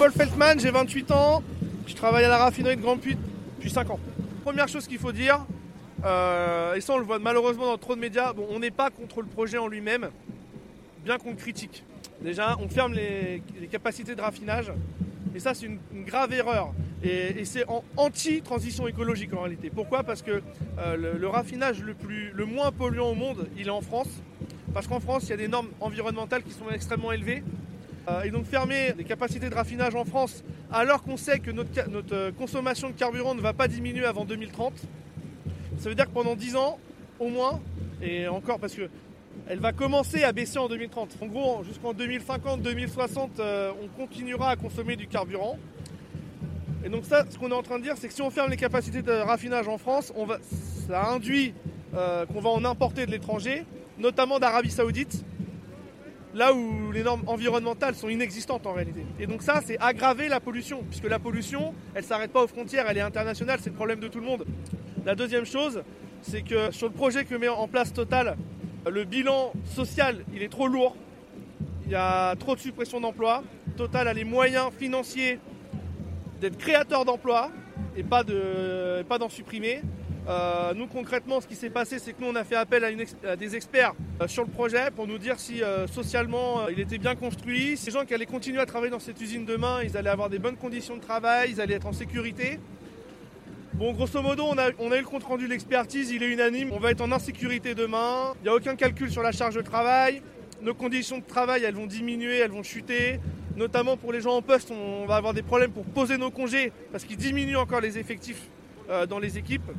Paul 0.06 0.12
Feltman, 0.12 0.60
j'ai 0.60 0.70
28 0.70 1.10
ans, 1.10 1.42
je 1.84 1.94
travaille 1.96 2.24
à 2.24 2.28
la 2.28 2.38
raffinerie 2.38 2.76
de 2.76 2.80
Grand 2.80 2.96
Puy 2.96 3.16
depuis 3.56 3.70
5 3.70 3.90
ans. 3.90 3.98
Première 4.44 4.68
chose 4.68 4.86
qu'il 4.86 4.98
faut 4.98 5.10
dire, 5.10 5.44
euh, 6.04 6.74
et 6.74 6.80
ça 6.80 6.92
on 6.92 6.98
le 6.98 7.04
voit 7.04 7.18
malheureusement 7.18 7.66
dans 7.66 7.76
trop 7.76 7.96
de 7.96 8.00
médias, 8.00 8.32
bon, 8.32 8.46
on 8.50 8.60
n'est 8.60 8.70
pas 8.70 8.90
contre 8.90 9.20
le 9.20 9.26
projet 9.26 9.58
en 9.58 9.66
lui-même, 9.66 10.10
bien 11.04 11.18
qu'on 11.18 11.30
le 11.30 11.36
critique. 11.36 11.82
Déjà, 12.20 12.56
on 12.60 12.68
ferme 12.68 12.94
les, 12.94 13.42
capacités 13.68 14.14
de 14.14 14.20
raffinage, 14.20 14.72
et 15.34 15.40
ça 15.40 15.54
c'est 15.54 15.66
une, 15.66 15.80
grave 16.04 16.32
erreur. 16.32 16.72
Et, 17.02 17.40
et 17.40 17.44
c'est 17.44 17.68
en 17.68 17.82
anti-transition 17.96 18.86
écologique 18.86 19.34
en 19.34 19.40
réalité. 19.40 19.70
Pourquoi? 19.74 20.04
Parce 20.04 20.22
que 20.22 20.40
euh, 20.78 20.96
le, 20.96 21.18
le 21.18 21.26
raffinage 21.26 21.82
le, 21.82 21.94
plus, 21.94 22.30
le 22.30 22.44
moins 22.44 22.70
polluant 22.70 23.08
au 23.08 23.16
monde, 23.16 23.48
il 23.58 23.66
est 23.66 23.70
en 23.70 23.80
France. 23.80 24.22
Parce 24.72 24.86
qu'en 24.86 25.00
France, 25.00 25.24
il 25.24 25.30
y 25.30 25.32
a 25.32 25.36
des 25.36 25.48
normes 25.48 25.70
environnementales 25.80 26.44
qui 26.44 26.52
sont 26.52 26.70
extrêmement 26.70 27.10
élevées. 27.10 27.42
Euh, 28.08 28.22
et 28.22 28.30
donc 28.30 28.44
fermer 28.44 28.94
les 28.96 29.04
capacités 29.04 29.50
de 29.50 29.54
raffinage 29.54 29.94
en 29.96 30.04
France 30.04 30.44
alors 30.72 31.02
qu'on 31.02 31.16
sait 31.16 31.40
que 31.40 31.50
notre, 31.50 31.72
euh, 32.12 32.30
consommation 32.32 32.88
de 32.88 32.94
carburant 32.94 33.34
ne 33.34 33.40
va 33.40 33.52
pas 33.52 33.66
diminuer 33.66 34.04
avant 34.04 34.24
2030, 34.24 34.72
ça 35.78 35.88
veut 35.88 35.94
dire 35.94 36.06
que 36.06 36.12
pendant 36.12 36.36
10 36.36 36.56
ans, 36.56 36.78
au 37.18 37.28
moins, 37.28 37.60
et 38.00 38.28
encore 38.28 38.58
parce 38.58 38.74
que 38.74 38.88
elle 39.48 39.60
va 39.60 39.72
commencer 39.72 40.24
à 40.24 40.32
baisser 40.32 40.58
en 40.58 40.68
2030. 40.68 41.18
En 41.20 41.26
gros, 41.26 41.62
jusqu'en 41.64 41.92
2050, 41.92 42.62
2060, 42.62 43.38
euh, 43.38 43.70
on 43.82 43.88
continuera 43.88 44.50
à 44.50 44.56
consommer 44.56 44.96
du 44.96 45.06
carburant. 45.06 45.58
Et 46.84 46.88
donc 46.88 47.04
ça, 47.04 47.24
ce 47.28 47.38
qu'on 47.38 47.50
est 47.50 47.54
en 47.54 47.62
train 47.62 47.78
de 47.78 47.84
dire, 47.84 47.94
c'est 47.96 48.08
que 48.08 48.14
si 48.14 48.22
on 48.22 48.30
ferme 48.30 48.50
les 48.50 48.56
capacités 48.56 49.02
de 49.02 49.12
raffinage 49.12 49.68
en 49.68 49.78
France, 49.78 50.12
ça 50.88 51.10
induit 51.10 51.52
euh, 51.94 52.26
qu'on 52.26 52.40
va 52.40 52.50
en 52.50 52.64
importer 52.64 53.06
de 53.06 53.10
l'étranger, 53.10 53.64
notamment 53.98 54.38
d'Arabie 54.38 54.70
Saoudite, 54.70 55.24
là 56.36 56.52
où 56.52 56.92
les 56.92 57.02
normes 57.02 57.22
environnementales 57.26 57.94
sont 57.94 58.08
inexistantes 58.10 58.66
en 58.66 58.74
réalité. 58.74 59.06
Et 59.18 59.26
donc 59.26 59.42
ça, 59.42 59.62
c'est 59.64 59.78
aggraver 59.80 60.28
la 60.28 60.38
pollution, 60.38 60.82
puisque 60.88 61.08
la 61.08 61.18
pollution, 61.18 61.72
elle 61.94 62.02
ne 62.02 62.06
s'arrête 62.06 62.30
pas 62.30 62.42
aux 62.44 62.46
frontières, 62.46 62.84
elle 62.88 62.98
est 62.98 63.00
internationale, 63.02 63.58
c'est 63.62 63.70
le 63.70 63.76
problème 63.76 64.00
de 64.00 64.08
tout 64.08 64.20
le 64.20 64.26
monde. 64.26 64.44
La 65.06 65.14
deuxième 65.14 65.46
chose, 65.46 65.82
c'est 66.20 66.42
que 66.42 66.70
sur 66.72 66.88
le 66.88 66.92
projet 66.92 67.24
que 67.24 67.34
met 67.34 67.48
en 67.48 67.68
place 67.68 67.92
Total, 67.92 68.36
le 68.86 69.04
bilan 69.04 69.52
social, 69.64 70.24
il 70.34 70.42
est 70.42 70.48
trop 70.50 70.68
lourd. 70.68 70.94
Il 71.86 71.92
y 71.92 71.94
a 71.94 72.34
trop 72.36 72.54
de 72.54 72.60
suppression 72.60 73.00
d'emplois. 73.00 73.42
Total 73.76 74.06
a 74.06 74.12
les 74.12 74.24
moyens 74.24 74.70
financiers 74.78 75.38
d'être 76.40 76.58
créateur 76.58 77.04
d'emplois 77.04 77.50
et 77.96 78.02
pas 78.02 78.24
de- 78.24 79.02
pas 79.08 79.18
d'en 79.18 79.28
supprimer. 79.28 79.80
Euh, 80.28 80.74
nous 80.74 80.86
concrètement, 80.88 81.40
ce 81.40 81.46
qui 81.46 81.54
s'est 81.54 81.70
passé, 81.70 81.98
c'est 82.00 82.12
que 82.12 82.20
nous 82.20 82.28
on 82.28 82.34
a 82.34 82.42
fait 82.42 82.56
appel 82.56 82.84
à, 83.24 83.36
des 83.36 83.54
experts 83.54 83.94
euh, 84.20 84.26
sur 84.26 84.44
le 84.44 84.50
projet 84.50 84.90
pour 84.90 85.06
nous 85.06 85.18
dire 85.18 85.38
si 85.38 85.62
euh, 85.62 85.86
socialement 85.86 86.68
il 86.68 86.80
était 86.80 86.98
bien 86.98 87.14
construit, 87.14 87.76
si 87.76 87.86
les 87.86 87.92
gens 87.92 88.04
qui 88.04 88.12
allaient 88.12 88.26
continuer 88.26 88.60
à 88.60 88.66
travailler 88.66 88.90
dans 88.90 88.98
cette 88.98 89.20
usine 89.20 89.44
demain, 89.44 89.82
ils 89.84 89.96
allaient 89.96 90.10
avoir 90.10 90.28
des 90.28 90.40
bonnes 90.40 90.56
conditions 90.56 90.96
de 90.96 91.00
travail, 91.00 91.50
ils 91.52 91.60
allaient 91.60 91.74
être 91.74 91.86
en 91.86 91.92
sécurité. 91.92 92.58
Bon, 93.74 93.92
grosso 93.92 94.20
modo, 94.20 94.44
on 94.48 94.58
a, 94.58 94.68
eu 94.70 95.00
le 95.00 95.04
compte 95.04 95.22
rendu 95.22 95.44
de 95.44 95.50
l'expertise, 95.50 96.10
il 96.10 96.22
est 96.22 96.32
unanime. 96.32 96.72
On 96.72 96.80
va 96.80 96.90
être 96.92 97.02
en 97.02 97.12
insécurité 97.12 97.74
demain. 97.74 98.32
Il 98.40 98.44
n'y 98.44 98.48
a 98.48 98.54
aucun 98.54 98.74
calcul 98.74 99.10
sur 99.10 99.22
la 99.22 99.32
charge 99.32 99.54
de 99.54 99.60
travail. 99.60 100.22
Nos 100.62 100.72
conditions 100.72 101.18
de 101.18 101.24
travail, 101.24 101.62
elles 101.62 101.74
vont 101.74 101.86
diminuer, 101.86 102.38
elles 102.38 102.50
vont 102.50 102.62
chuter. 102.62 103.20
Notamment 103.54 103.98
pour 103.98 104.14
les 104.14 104.22
gens 104.22 104.34
en 104.34 104.40
poste, 104.40 104.70
on 104.70 105.04
va 105.04 105.16
avoir 105.16 105.34
des 105.34 105.42
problèmes 105.42 105.72
pour 105.72 105.84
poser 105.84 106.16
nos 106.16 106.30
congés 106.30 106.72
parce 106.90 107.04
qu'ils 107.04 107.18
diminuent 107.18 107.58
encore 107.58 107.82
les 107.82 107.98
effectifs 107.98 108.48
dans 109.08 109.18
les 109.18 109.36
équipes. 109.36 109.70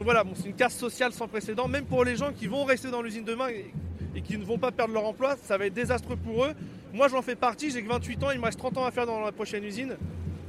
Voilà, 0.00 0.24
c'est 0.34 0.48
une 0.48 0.54
casse 0.54 0.76
sociale 0.76 1.12
sans 1.12 1.28
précédent. 1.28 1.68
Même 1.68 1.86
pour 1.86 2.04
les 2.04 2.16
gens 2.16 2.32
qui 2.32 2.46
vont 2.46 2.64
rester 2.64 2.90
dans 2.90 3.02
l'usine 3.02 3.24
demain 3.24 3.48
et, 3.48 3.72
et 4.14 4.22
qui 4.22 4.36
ne 4.36 4.44
vont 4.44 4.58
pas 4.58 4.70
perdre 4.70 4.92
leur 4.92 5.06
emploi, 5.06 5.36
ça 5.42 5.56
va 5.56 5.66
être 5.66 5.74
désastreux 5.74 6.16
pour 6.16 6.44
eux. 6.44 6.52
Moi, 6.92 7.08
j'en 7.08 7.22
fais 7.22 7.36
partie, 7.36 7.70
j'ai 7.70 7.82
que 7.82 7.88
28 7.88 8.22
ans, 8.24 8.30
il 8.30 8.38
me 8.38 8.44
reste 8.44 8.58
30 8.58 8.78
ans 8.78 8.84
à 8.84 8.90
faire 8.90 9.06
dans 9.06 9.20
la 9.20 9.32
prochaine 9.32 9.64
usine. 9.64 9.96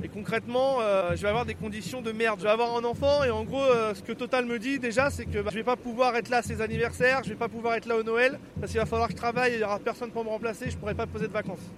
Et 0.03 0.07
concrètement, 0.07 0.77
euh, 0.81 1.15
je 1.15 1.21
vais 1.23 1.29
avoir 1.29 1.45
des 1.45 1.55
conditions 1.55 2.01
de 2.01 2.11
merde. 2.11 2.39
Je 2.39 2.43
vais 2.43 2.51
avoir 2.51 2.75
un 2.75 2.83
enfant 2.83 3.23
et 3.23 3.31
en 3.31 3.43
gros, 3.43 3.63
euh, 3.63 3.95
ce 3.95 4.03
que 4.03 4.11
Total 4.11 4.45
me 4.45 4.59
dit 4.59 4.77
déjà, 4.77 5.09
c'est 5.09 5.25
que 5.25 5.39
bah, 5.39 5.49
je 5.51 5.55
vais 5.55 5.63
pas 5.63 5.77
pouvoir 5.77 6.15
être 6.15 6.29
là 6.29 6.37
à 6.37 6.41
ses 6.43 6.61
anniversaires, 6.61 7.21
je 7.23 7.29
vais 7.29 7.35
pas 7.35 7.47
pouvoir 7.47 7.73
être 7.73 7.87
là 7.87 7.97
au 7.97 8.03
Noël, 8.03 8.39
parce 8.59 8.71
qu'il 8.71 8.79
va 8.79 8.85
falloir 8.85 9.07
que 9.07 9.13
je 9.13 9.17
travaille, 9.17 9.53
il 9.53 9.61
y 9.61 9.63
aura 9.63 9.79
personne 9.79 10.11
pour 10.11 10.23
me 10.23 10.29
remplacer, 10.29 10.69
je 10.69 10.77
pourrai 10.77 10.93
pas 10.93 11.07
poser 11.07 11.27
de 11.27 11.33
vacances. 11.33 11.71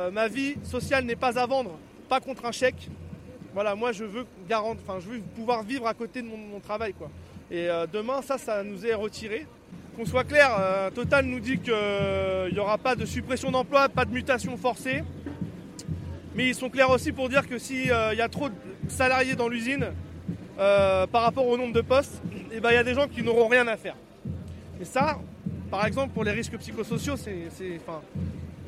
Euh, 0.00 0.10
ma 0.10 0.26
vie 0.26 0.56
sociale 0.64 1.04
n'est 1.04 1.14
pas 1.14 1.38
à 1.38 1.46
vendre, 1.46 1.78
pas 2.08 2.18
contre 2.18 2.46
un 2.46 2.52
chèque. 2.52 2.88
Voilà, 3.54 3.74
moi 3.74 3.92
je 3.92 4.04
veux 4.04 4.26
garant- 4.48 4.72
enfin 4.72 4.98
je 5.00 5.08
veux 5.08 5.20
pouvoir 5.34 5.62
vivre 5.62 5.86
à 5.86 5.94
côté 5.94 6.22
de 6.22 6.26
mon, 6.26 6.60
travail. 6.60 6.94
Et 7.50 7.68
euh, 7.68 7.86
demain, 7.90 8.20
ça, 8.22 8.38
ça 8.38 8.62
nous 8.62 8.84
est 8.84 8.94
retiré. 8.94 9.46
Qu'on 9.96 10.04
soit 10.04 10.24
clair, 10.24 10.54
euh, 10.58 10.90
Total 10.90 11.24
nous 11.24 11.40
dit 11.40 11.58
qu'il 11.58 12.52
n'y 12.52 12.58
aura 12.58 12.78
pas 12.78 12.94
de 12.94 13.04
suppression 13.04 13.50
d'emploi, 13.50 13.88
pas 13.88 14.04
de 14.04 14.12
mutation 14.12 14.56
forcée. 14.56 15.02
Mais 16.34 16.48
ils 16.48 16.54
sont 16.54 16.70
clairs 16.70 16.90
aussi 16.90 17.10
pour 17.10 17.28
dire 17.28 17.48
que 17.48 17.58
s'il 17.58 17.86
y 17.86 17.90
a 17.90 18.28
trop 18.28 18.48
de 18.48 18.54
salariés 18.88 19.34
dans 19.34 19.48
l'usine 19.48 19.88
euh, 20.58 21.06
par 21.06 21.22
rapport 21.22 21.46
au 21.46 21.56
nombre 21.56 21.72
de 21.72 21.80
postes, 21.80 22.22
il 22.52 22.60
ben, 22.60 22.70
il 22.70 22.74
y 22.74 22.78
a 22.78 22.84
des 22.84 22.94
gens 22.94 23.08
qui 23.08 23.22
n'auront 23.22 23.48
rien 23.48 23.66
à 23.66 23.76
faire. 23.76 23.96
Et 24.80 24.84
ça, 24.84 25.18
par 25.70 25.86
exemple, 25.86 26.12
pour 26.12 26.24
les 26.24 26.32
risques 26.32 26.56
psychosociaux, 26.58 27.16
c'est. 27.16 27.48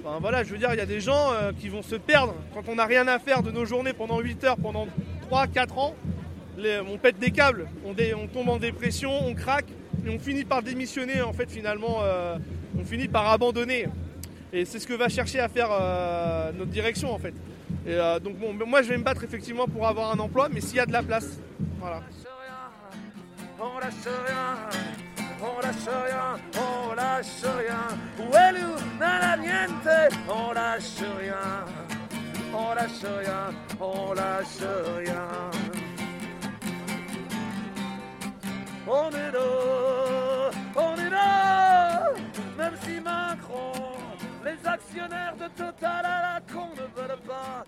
Enfin, 0.02 0.18
voilà, 0.20 0.44
je 0.44 0.52
veux 0.52 0.58
dire, 0.58 0.70
il 0.72 0.78
y 0.78 0.82
a 0.82 0.86
des 0.86 1.00
gens 1.00 1.32
euh, 1.32 1.52
qui 1.52 1.68
vont 1.68 1.82
se 1.82 1.96
perdre 1.96 2.34
quand 2.54 2.68
on 2.68 2.76
n'a 2.76 2.86
rien 2.86 3.06
à 3.08 3.18
faire 3.18 3.42
de 3.42 3.50
nos 3.50 3.64
journées 3.64 3.92
pendant 3.92 4.20
8 4.20 4.44
heures, 4.44 4.56
pendant 4.56 4.86
3-4 5.30 5.78
ans. 5.78 5.94
On 6.88 6.98
pète 6.98 7.18
des 7.18 7.30
câbles, 7.30 7.68
on, 7.84 7.94
tombe 8.26 8.48
en 8.50 8.58
dépression, 8.58 9.10
on 9.26 9.34
craque, 9.34 9.68
et 10.04 10.10
on 10.10 10.18
finit 10.18 10.44
par 10.44 10.62
démissionner, 10.62 11.22
en 11.22 11.32
fait, 11.32 11.50
finalement, 11.50 12.00
euh, 12.02 12.36
on 12.78 12.84
finit 12.84 13.08
par 13.08 13.30
abandonner. 13.30 13.86
Et 14.52 14.64
c'est 14.66 14.78
ce 14.78 14.86
que 14.86 14.92
va 14.92 15.08
chercher 15.08 15.40
à 15.40 15.48
faire 15.48 15.68
euh, 15.70 16.52
notre 16.52 16.70
direction, 16.70 17.14
en 17.14 17.18
fait. 17.18 17.34
Et 17.86 17.96
donc, 18.22 18.36
bon, 18.36 18.52
moi, 18.66 18.82
je 18.82 18.88
vais 18.88 18.98
me 18.98 19.02
battre 19.02 19.24
effectivement 19.24 19.66
pour 19.66 19.86
avoir 19.86 20.12
un 20.12 20.18
emploi, 20.18 20.48
mais 20.52 20.60
s'il 20.60 20.76
y 20.76 20.80
a 20.80 20.86
de 20.86 20.92
la 20.92 21.02
place. 21.02 21.40
Voilà. 21.78 22.02
on 23.58 23.78
lâche 23.78 23.78
rien, 23.78 23.78
on 23.78 23.78
lâche 23.78 23.94
rien, 24.26 25.09
on 25.42 26.94
lâche 26.94 27.42
rien. 27.42 27.88
Uelu, 28.18 28.66
nada 28.98 29.36
niente, 29.36 30.14
on 30.28 30.52
lâche 30.52 31.02
rien, 31.18 31.64
on 32.52 32.74
lâche 32.74 33.04
rien, 33.18 33.54
on 33.80 34.12
lâche 34.14 34.62
rien. 34.98 35.28
On 38.86 39.10
est 39.10 39.30
là, 39.30 40.50
on 40.76 40.96
est 40.96 41.10
là, 41.10 42.12
même 42.58 42.74
si 42.82 43.00
Macron, 43.00 43.72
les 44.44 44.68
actionnaires 44.68 45.36
de 45.36 45.48
Total 45.56 46.04
à 46.04 46.34
la 46.34 46.40
con 46.52 46.70
ne 46.74 47.00
veulent 47.00 47.20
pas, 47.26 47.64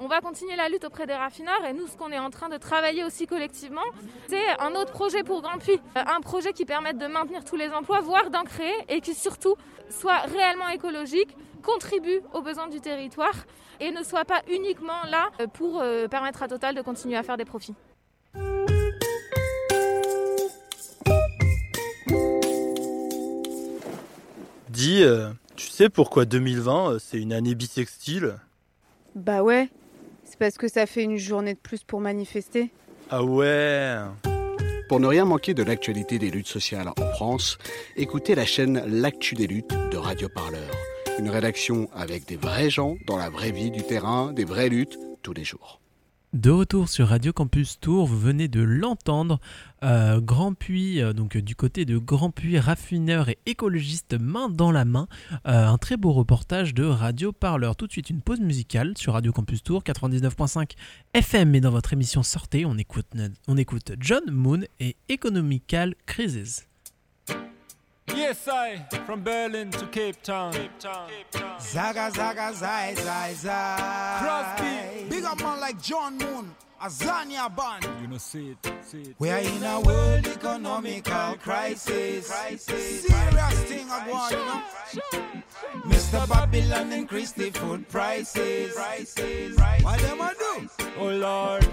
on 0.00 0.08
va 0.08 0.20
continuer 0.20 0.56
la 0.56 0.68
lutte 0.68 0.84
auprès 0.84 1.06
des 1.06 1.14
raffineurs 1.14 1.64
et 1.68 1.72
nous, 1.72 1.86
ce 1.86 1.96
qu'on 1.96 2.10
est 2.10 2.18
en 2.18 2.30
train 2.30 2.48
de 2.48 2.56
travailler 2.56 3.04
aussi 3.04 3.26
collectivement, 3.26 3.84
c'est 4.28 4.48
un 4.58 4.74
autre 4.74 4.92
projet 4.92 5.22
pour 5.22 5.42
Grand 5.42 5.58
Puy. 5.58 5.72
Euh, 5.96 6.02
Un 6.06 6.20
projet 6.20 6.52
qui 6.52 6.64
permette 6.64 6.98
de 6.98 7.06
maintenir 7.06 7.44
tous 7.44 7.56
les 7.56 7.68
emplois, 7.70 8.00
voire 8.00 8.30
d'en 8.30 8.42
créer 8.42 8.74
et 8.88 9.00
qui 9.00 9.14
surtout 9.14 9.54
soit 9.90 10.20
réellement 10.20 10.68
écologique, 10.68 11.36
contribue 11.62 12.20
aux 12.32 12.40
besoins 12.40 12.68
du 12.68 12.80
territoire 12.80 13.34
et 13.78 13.90
ne 13.90 14.02
soit 14.02 14.24
pas 14.24 14.42
uniquement 14.50 15.02
là 15.10 15.28
euh, 15.40 15.46
pour 15.46 15.80
euh, 15.80 16.08
permettre 16.08 16.42
à 16.42 16.48
Total 16.48 16.74
de 16.74 16.82
continuer 16.82 17.16
à 17.16 17.22
faire 17.22 17.36
des 17.36 17.44
profits. 17.44 17.74
Dis, 24.70 25.04
tu 25.60 25.68
sais 25.68 25.90
pourquoi 25.90 26.24
2020 26.24 26.92
euh, 26.92 26.98
c'est 26.98 27.20
une 27.20 27.34
année 27.34 27.54
bisextile 27.54 28.36
Bah 29.14 29.42
ouais, 29.42 29.68
parce 30.40 30.56
que 30.56 30.68
ça 30.68 30.86
fait 30.86 31.04
une 31.04 31.18
journée 31.18 31.52
de 31.52 31.58
plus 31.58 31.84
pour 31.84 32.00
manifester. 32.00 32.70
Ah 33.10 33.22
ouais 33.22 33.94
Pour 34.88 34.98
ne 34.98 35.06
rien 35.06 35.26
manquer 35.26 35.52
de 35.52 35.62
l'actualité 35.62 36.18
des 36.18 36.30
luttes 36.30 36.48
sociales 36.48 36.88
en 36.88 37.12
France, 37.12 37.58
écoutez 37.94 38.34
la 38.34 38.46
chaîne 38.46 38.82
L'actu 38.86 39.34
des 39.34 39.46
luttes 39.46 39.74
de 39.92 39.98
Radio 39.98 40.28
Parleur. 40.30 40.70
Une 41.18 41.28
rédaction 41.28 41.90
avec 41.94 42.26
des 42.26 42.36
vrais 42.36 42.70
gens 42.70 42.96
dans 43.06 43.18
la 43.18 43.28
vraie 43.28 43.52
vie 43.52 43.70
du 43.70 43.82
terrain, 43.82 44.32
des 44.32 44.46
vraies 44.46 44.70
luttes 44.70 44.98
tous 45.22 45.34
les 45.34 45.44
jours. 45.44 45.79
De 46.32 46.50
retour 46.50 46.88
sur 46.88 47.08
Radio 47.08 47.32
Campus 47.32 47.80
Tour, 47.80 48.06
vous 48.06 48.18
venez 48.18 48.46
de 48.46 48.60
l'entendre, 48.60 49.40
euh, 49.82 50.20
Grand 50.20 50.54
euh, 50.70 51.12
donc 51.12 51.34
euh, 51.34 51.42
du 51.42 51.56
côté 51.56 51.84
de 51.84 51.98
Grand 51.98 52.30
Puy, 52.30 52.56
raffineur 52.56 53.28
et 53.30 53.38
écologiste 53.46 54.14
main 54.14 54.48
dans 54.48 54.70
la 54.70 54.84
main, 54.84 55.08
un 55.44 55.76
très 55.76 55.96
beau 55.96 56.12
reportage 56.12 56.72
de 56.72 56.84
Radio 56.84 57.32
Parleur. 57.32 57.74
Tout 57.74 57.88
de 57.88 57.92
suite 57.92 58.10
une 58.10 58.22
pause 58.22 58.38
musicale 58.38 58.96
sur 58.96 59.14
Radio 59.14 59.32
Campus 59.32 59.64
Tour 59.64 59.82
99.5 59.82 60.76
FM 61.14 61.56
et 61.56 61.60
dans 61.60 61.72
votre 61.72 61.94
émission 61.94 62.22
Sortez, 62.22 62.64
on 62.64 62.78
écoute, 62.78 63.06
on 63.48 63.56
écoute 63.56 63.90
John 63.98 64.22
Moon 64.30 64.60
et 64.78 64.94
Economical 65.08 65.96
Crisis. 66.06 66.68
Yes, 68.14 68.48
I, 68.48 68.76
from 69.06 69.22
Berlin 69.22 69.70
to 69.72 69.86
Cape 69.86 70.22
Town. 70.22 70.52
Zaga, 71.60 72.10
zaga, 72.14 72.52
zai, 72.54 72.94
zai, 72.94 73.34
zai. 73.34 74.18
Crosby. 74.20 75.08
Big 75.08 75.24
up 75.24 75.38
man 75.40 75.60
like 75.60 75.80
John 75.82 76.18
Moon, 76.18 76.54
Azania 76.82 77.54
band. 77.54 77.88
You 78.00 78.08
know, 78.08 78.18
see 78.18 78.50
it, 78.50 78.72
see 78.82 79.02
it. 79.02 79.14
We 79.18 79.30
are 79.30 79.38
in 79.38 79.62
a 79.62 79.80
world 79.80 80.26
economical 80.26 81.36
crisis. 81.42 82.26
Serious 82.26 83.62
thing 83.64 83.90
I 83.90 84.08
want, 84.08 84.32
you 84.32 84.38
know. 84.38 84.62
Mr. 85.86 86.28
Babylon 86.28 86.92
increase 86.92 87.32
the 87.32 87.50
food 87.50 87.88
prices. 87.88 88.74
What 89.82 90.00
them 90.00 90.20
a 90.20 90.34
do? 90.38 90.68
Oh 90.98 91.08
Lord. 91.08 91.68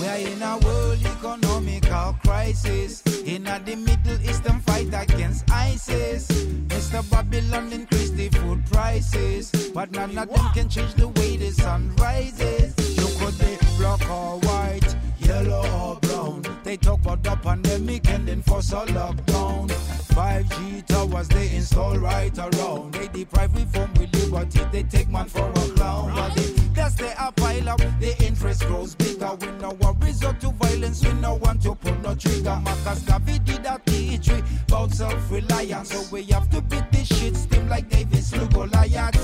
We 0.00 0.06
are 0.06 0.16
in 0.16 0.42
a 0.42 0.56
world 0.56 0.98
economical 1.04 2.16
crisis. 2.24 3.02
In 3.26 3.46
a 3.46 3.60
the 3.62 3.76
Middle 3.76 4.18
East 4.22 4.46
and 4.46 4.64
fight 4.64 4.88
against 4.94 5.50
ISIS. 5.50 6.26
Mr. 6.68 7.02
Babylon 7.10 7.70
increase 7.70 8.08
the 8.08 8.30
food 8.30 8.64
prices. 8.64 9.50
But 9.74 9.90
none 9.90 10.16
of 10.16 10.32
them 10.32 10.46
can 10.54 10.70
change 10.70 10.94
the 10.94 11.08
way 11.08 11.36
the 11.36 11.50
sun 11.50 11.94
rises. 11.96 12.72
You 12.96 13.08
could 13.18 13.38
be 13.38 13.58
black 13.76 14.00
or 14.08 14.38
white, 14.40 14.96
yellow 15.18 15.68
or 15.78 15.96
brown. 15.96 16.46
They 16.64 16.78
talk 16.78 17.00
about 17.00 17.22
the 17.22 17.36
pandemic 17.36 18.08
and 18.08 18.26
then 18.26 18.40
force 18.40 18.72
a 18.72 18.86
lockdown. 18.86 19.68
5G 20.14 20.86
towers 20.86 21.28
they 21.28 21.54
install 21.54 21.98
right 21.98 22.36
around. 22.38 22.94
They 22.94 23.08
deprive 23.08 23.54
we 23.54 23.66
from 23.66 23.92
liberty. 23.92 24.60
They 24.72 24.82
take 24.82 25.10
man 25.10 25.26
for 25.26 25.50
a 25.50 25.68
clown. 25.76 26.32
They, 26.36 26.59
that's 26.80 26.94
they 26.94 27.12
a 27.18 27.30
pile 27.32 27.68
up. 27.68 27.78
The 28.00 28.14
interest 28.24 28.66
grows 28.66 28.94
bigger. 28.94 29.32
We 29.40 29.48
no 29.60 29.70
want 29.80 30.02
resort 30.02 30.40
to 30.40 30.50
violence. 30.52 31.04
We 31.04 31.12
no 31.14 31.34
want 31.34 31.62
to 31.62 31.74
pull 31.74 31.94
no 31.96 32.14
trigger. 32.14 32.58
Marcus 32.64 33.02
Garvey 33.02 33.38
did 33.40 33.66
a 33.66 33.80
teach 33.84 34.28
we 34.30 34.42
about 34.68 34.92
self-reliance. 34.92 35.90
So 35.92 36.00
we 36.10 36.22
have 36.32 36.48
to 36.50 36.62
beat 36.62 36.90
this 36.90 37.08
shit 37.08 37.36
steam 37.36 37.68
like 37.68 37.88
Davis 37.90 38.34
Luke 38.34 38.52
Goliath. 38.52 39.20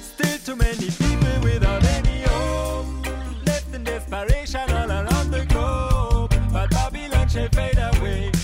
Still 0.00 0.38
too 0.38 0.56
many 0.56 0.90
people 0.90 1.40
without 1.42 1.84
any 1.84 2.22
hope. 2.22 3.06
Left 3.46 3.74
in 3.74 3.84
desperation 3.84 4.68
all 4.70 4.90
around 4.90 5.30
the 5.30 5.44
globe. 5.46 6.34
But 6.52 6.70
Babylon 6.70 7.28
shall 7.28 7.48
fade 7.48 7.78
away. 7.78 8.35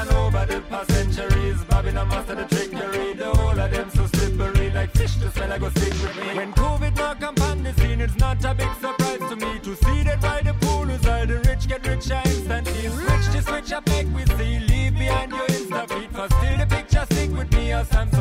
And 0.00 0.10
over 0.12 0.46
the 0.46 0.60
past 0.62 0.90
centuries. 0.92 1.62
Babylon 1.64 2.08
master 2.08 2.34
the 2.34 2.44
trickery. 2.44 3.14
The 3.14 3.30
whole 3.36 3.58
of 3.58 3.70
them 3.70 3.90
so 3.90 4.06
slippery 4.06 4.70
like 4.70 4.90
fish 4.92 5.14
the 5.16 5.30
smell 5.30 5.52
I 5.52 5.58
go 5.58 5.70
stick 5.70 5.92
with 6.02 6.16
me. 6.16 6.34
When 6.34 6.52
COVID 6.52 6.96
knock 6.96 7.22
upon 7.22 7.62
the 7.62 7.72
scene 7.74 8.00
it's 8.00 8.16
not 8.16 8.44
a 8.44 8.54
big 8.54 8.72
surprise 8.74 9.22
to 9.30 9.36
me 9.36 9.58
to 9.60 9.76
see 9.76 10.02
that 10.04 10.20
by 10.20 10.42
the 10.42 10.54
pool 10.54 10.88
is 10.90 11.06
all 11.06 11.26
the 11.26 11.38
rich 11.48 11.68
get 11.68 11.86
richer 11.86 12.20
instantly. 12.24 12.88
Switch 12.88 13.26
to 13.34 13.42
switch 13.42 13.72
up 13.72 13.86
make 13.88 14.08
we 14.14 14.24
see 14.36 14.58
leave 14.70 14.94
behind 14.98 15.32
your 15.32 15.46
insta 15.46 15.88
feed 15.88 16.10
for 16.10 16.28
still 16.36 16.56
the 16.58 16.66
picture 16.66 17.04
stick 17.10 17.30
with 17.30 17.52
me 17.52 17.72
or 17.72 17.84
Samsung's 17.84 18.19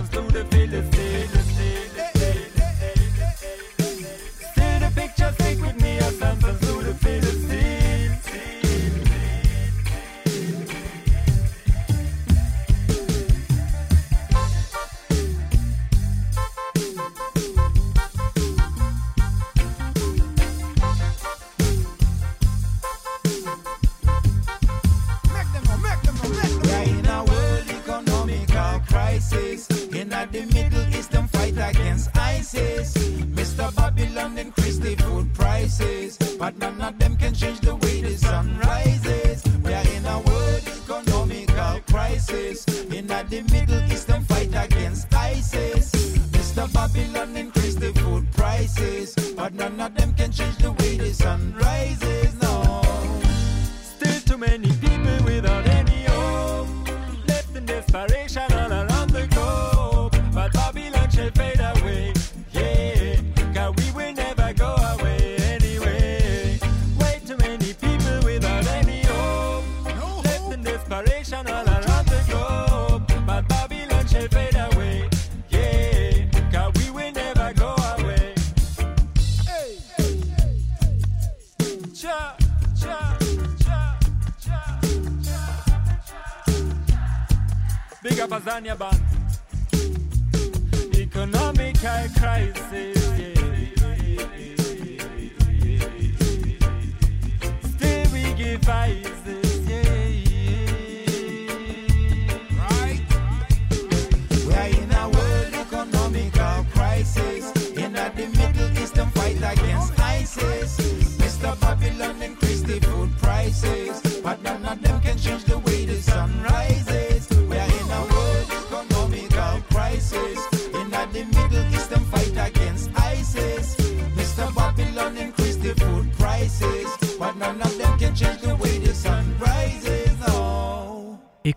Big 88.62 88.72
up 88.72 88.80
Azania 88.80 88.91
band. 88.91 89.09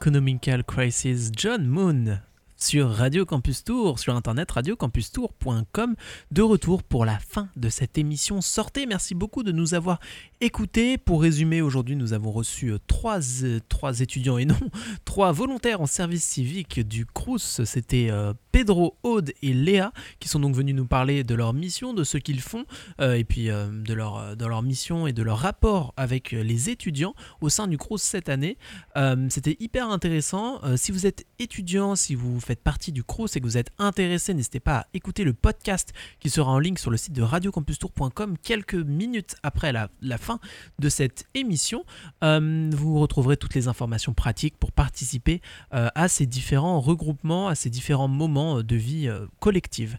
Economical 0.03 0.65
Crisis, 0.65 1.31
John 1.31 1.71
Moon 1.71 2.23
sur 2.63 2.91
Radio 2.91 3.27
Campus 3.27 3.65
Tour, 3.65 3.99
sur 3.99 4.15
internet 4.15 4.53
radiocampustour.com. 4.53 5.97
De 6.31 6.43
retour 6.43 6.85
pour 6.85 7.05
la 7.05 7.19
fin 7.19 7.49
de 7.57 7.69
cette 7.69 7.99
émission. 7.99 8.41
Sortez, 8.41 8.87
merci 8.87 9.17
beaucoup 9.17 9.43
de 9.43 9.51
nous 9.51 9.75
avoir 9.75 9.99
écoutés. 10.41 10.97
Pour 10.97 11.23
résumer, 11.23 11.61
aujourd'hui, 11.61 11.97
nous 11.97 12.13
avons 12.13 12.31
reçu 12.31 12.71
euh, 12.71 12.79
trois, 12.87 13.19
euh, 13.43 13.59
trois 13.69 13.99
étudiants 13.99 14.39
et 14.39 14.45
non, 14.45 14.57
trois 15.05 15.33
volontaires 15.33 15.81
en 15.81 15.87
service 15.87 16.25
civique 16.25 16.79
du 16.81 17.05
CRUS. 17.05 17.63
C'était 17.65 18.09
euh, 18.11 18.33
Pedro, 18.53 18.97
Aude 19.03 19.33
et 19.43 19.55
Léa 19.55 19.93
qui 20.21 20.29
sont 20.29 20.39
donc 20.39 20.55
venus 20.55 20.77
nous 20.77 20.87
parler 20.87 21.25
de 21.25 21.35
leur 21.35 21.55
mission, 21.55 21.95
de 21.95 22.05
ce 22.05 22.17
qu'ils 22.17 22.41
font 22.41 22.65
et 23.01 23.25
puis 23.25 23.47
de, 23.47 23.95
leur, 23.95 24.37
de 24.37 24.47
leur 24.47 24.63
mission 24.63 25.07
et 25.07 25.13
de 25.13 25.23
leur 25.23 25.39
rapport 25.39 25.95
avec 25.97 26.33
les 26.33 26.69
étudiants 26.69 27.15
au 27.41 27.49
sein 27.49 27.67
du 27.67 27.79
CRUS 27.79 28.03
cette 28.03 28.29
année. 28.29 28.59
C'était 29.31 29.57
hyper 29.59 29.89
intéressant. 29.89 30.61
Si 30.77 30.93
vous 30.93 31.07
êtes 31.07 31.25
étudiant, 31.39 31.97
si 31.97 32.15
vous 32.15 32.39
faites 32.41 32.52
partie 32.61 32.93
du 32.93 33.05
CRUS 33.05 33.37
et 33.37 33.41
que 33.41 33.45
vous 33.45 33.57
êtes 33.57 33.71
intéressé, 33.79 34.35
n'hésitez 34.35 34.61
pas 34.61 34.79
à 34.79 34.87
écouter 34.95 35.25
le 35.25 35.33
podcast 35.33 35.93
qui 36.21 36.31
sera 36.31 36.51
en 36.51 36.59
ligne 36.59 36.77
sur 36.77 36.91
le 36.91 36.97
site 36.97 37.13
de 37.13 37.23
radiocampustour.com 37.23 38.37
quelques 38.43 38.75
minutes 38.75 39.37
après 39.43 39.73
la, 39.73 39.89
fin 40.19 40.39
de 40.79 40.89
cette 40.89 41.27
émission. 41.35 41.85
Euh, 42.23 42.71
vous 42.73 42.99
retrouverez 43.01 43.37
toutes 43.37 43.55
les 43.55 43.69
informations 43.69 44.13
pratiques 44.13 44.57
pour 44.59 44.73
participer 44.73 45.41
euh, 45.75 45.89
à 45.95 46.09
ces 46.09 46.27
différents 46.27 46.81
regroupements, 46.81 47.49
à 47.49 47.55
ces 47.55 47.71
différents 47.71 48.09
moments 48.09 48.63
de 48.63 48.77
vie 48.77 49.09
euh, 49.09 49.27
collective. 49.41 49.99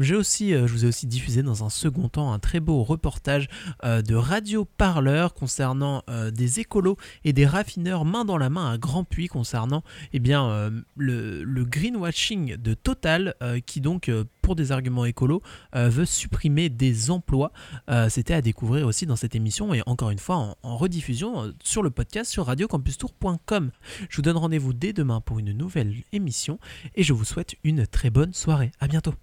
J'ai 0.00 0.14
aussi, 0.14 0.52
je 0.52 0.66
vous 0.66 0.84
ai 0.84 0.88
aussi 0.88 1.08
diffusé 1.08 1.42
dans 1.42 1.64
un 1.64 1.70
second 1.70 2.08
temps 2.08 2.32
un 2.32 2.38
très 2.38 2.60
beau 2.60 2.84
reportage 2.84 3.48
de 3.82 4.14
Radio 4.14 4.64
Parleur 4.64 5.34
concernant 5.34 6.04
des 6.32 6.60
écolos 6.60 6.96
et 7.24 7.32
des 7.32 7.46
raffineurs 7.46 8.04
main 8.04 8.24
dans 8.24 8.38
la 8.38 8.48
main 8.48 8.70
à 8.70 8.78
Grand 8.78 9.02
Puy 9.02 9.26
concernant 9.26 9.82
eh 10.12 10.20
bien, 10.20 10.70
le 10.94 11.64
greenwashing 11.66 12.56
de 12.56 12.74
Total 12.74 13.34
euh, 13.42 13.60
qui 13.64 13.80
donc 13.80 14.08
euh, 14.08 14.24
pour 14.42 14.56
des 14.56 14.72
arguments 14.72 15.04
écolos 15.04 15.42
euh, 15.74 15.88
veut 15.88 16.04
supprimer 16.06 16.68
des 16.68 17.10
emplois. 17.10 17.52
Euh, 17.90 18.08
C'était 18.08 18.34
à 18.34 18.42
découvrir 18.42 18.86
aussi 18.86 19.06
dans 19.06 19.16
cette 19.16 19.34
émission 19.34 19.74
et 19.74 19.82
encore 19.86 20.10
une 20.10 20.18
fois 20.18 20.36
en, 20.36 20.56
en 20.62 20.76
rediffusion 20.76 21.52
sur 21.62 21.82
le 21.82 21.90
podcast 21.90 22.30
sur 22.30 22.46
radiocampustour.com. 22.46 23.70
Je 24.08 24.16
vous 24.16 24.22
donne 24.22 24.36
rendez-vous 24.36 24.72
dès 24.72 24.92
demain 24.92 25.20
pour 25.20 25.38
une 25.38 25.52
nouvelle 25.52 25.94
émission 26.12 26.58
et 26.94 27.02
je 27.02 27.12
vous 27.12 27.24
souhaite 27.24 27.54
une 27.64 27.86
très 27.86 28.10
bonne 28.10 28.32
soirée. 28.32 28.70
À 28.80 28.88
bientôt. 28.88 29.14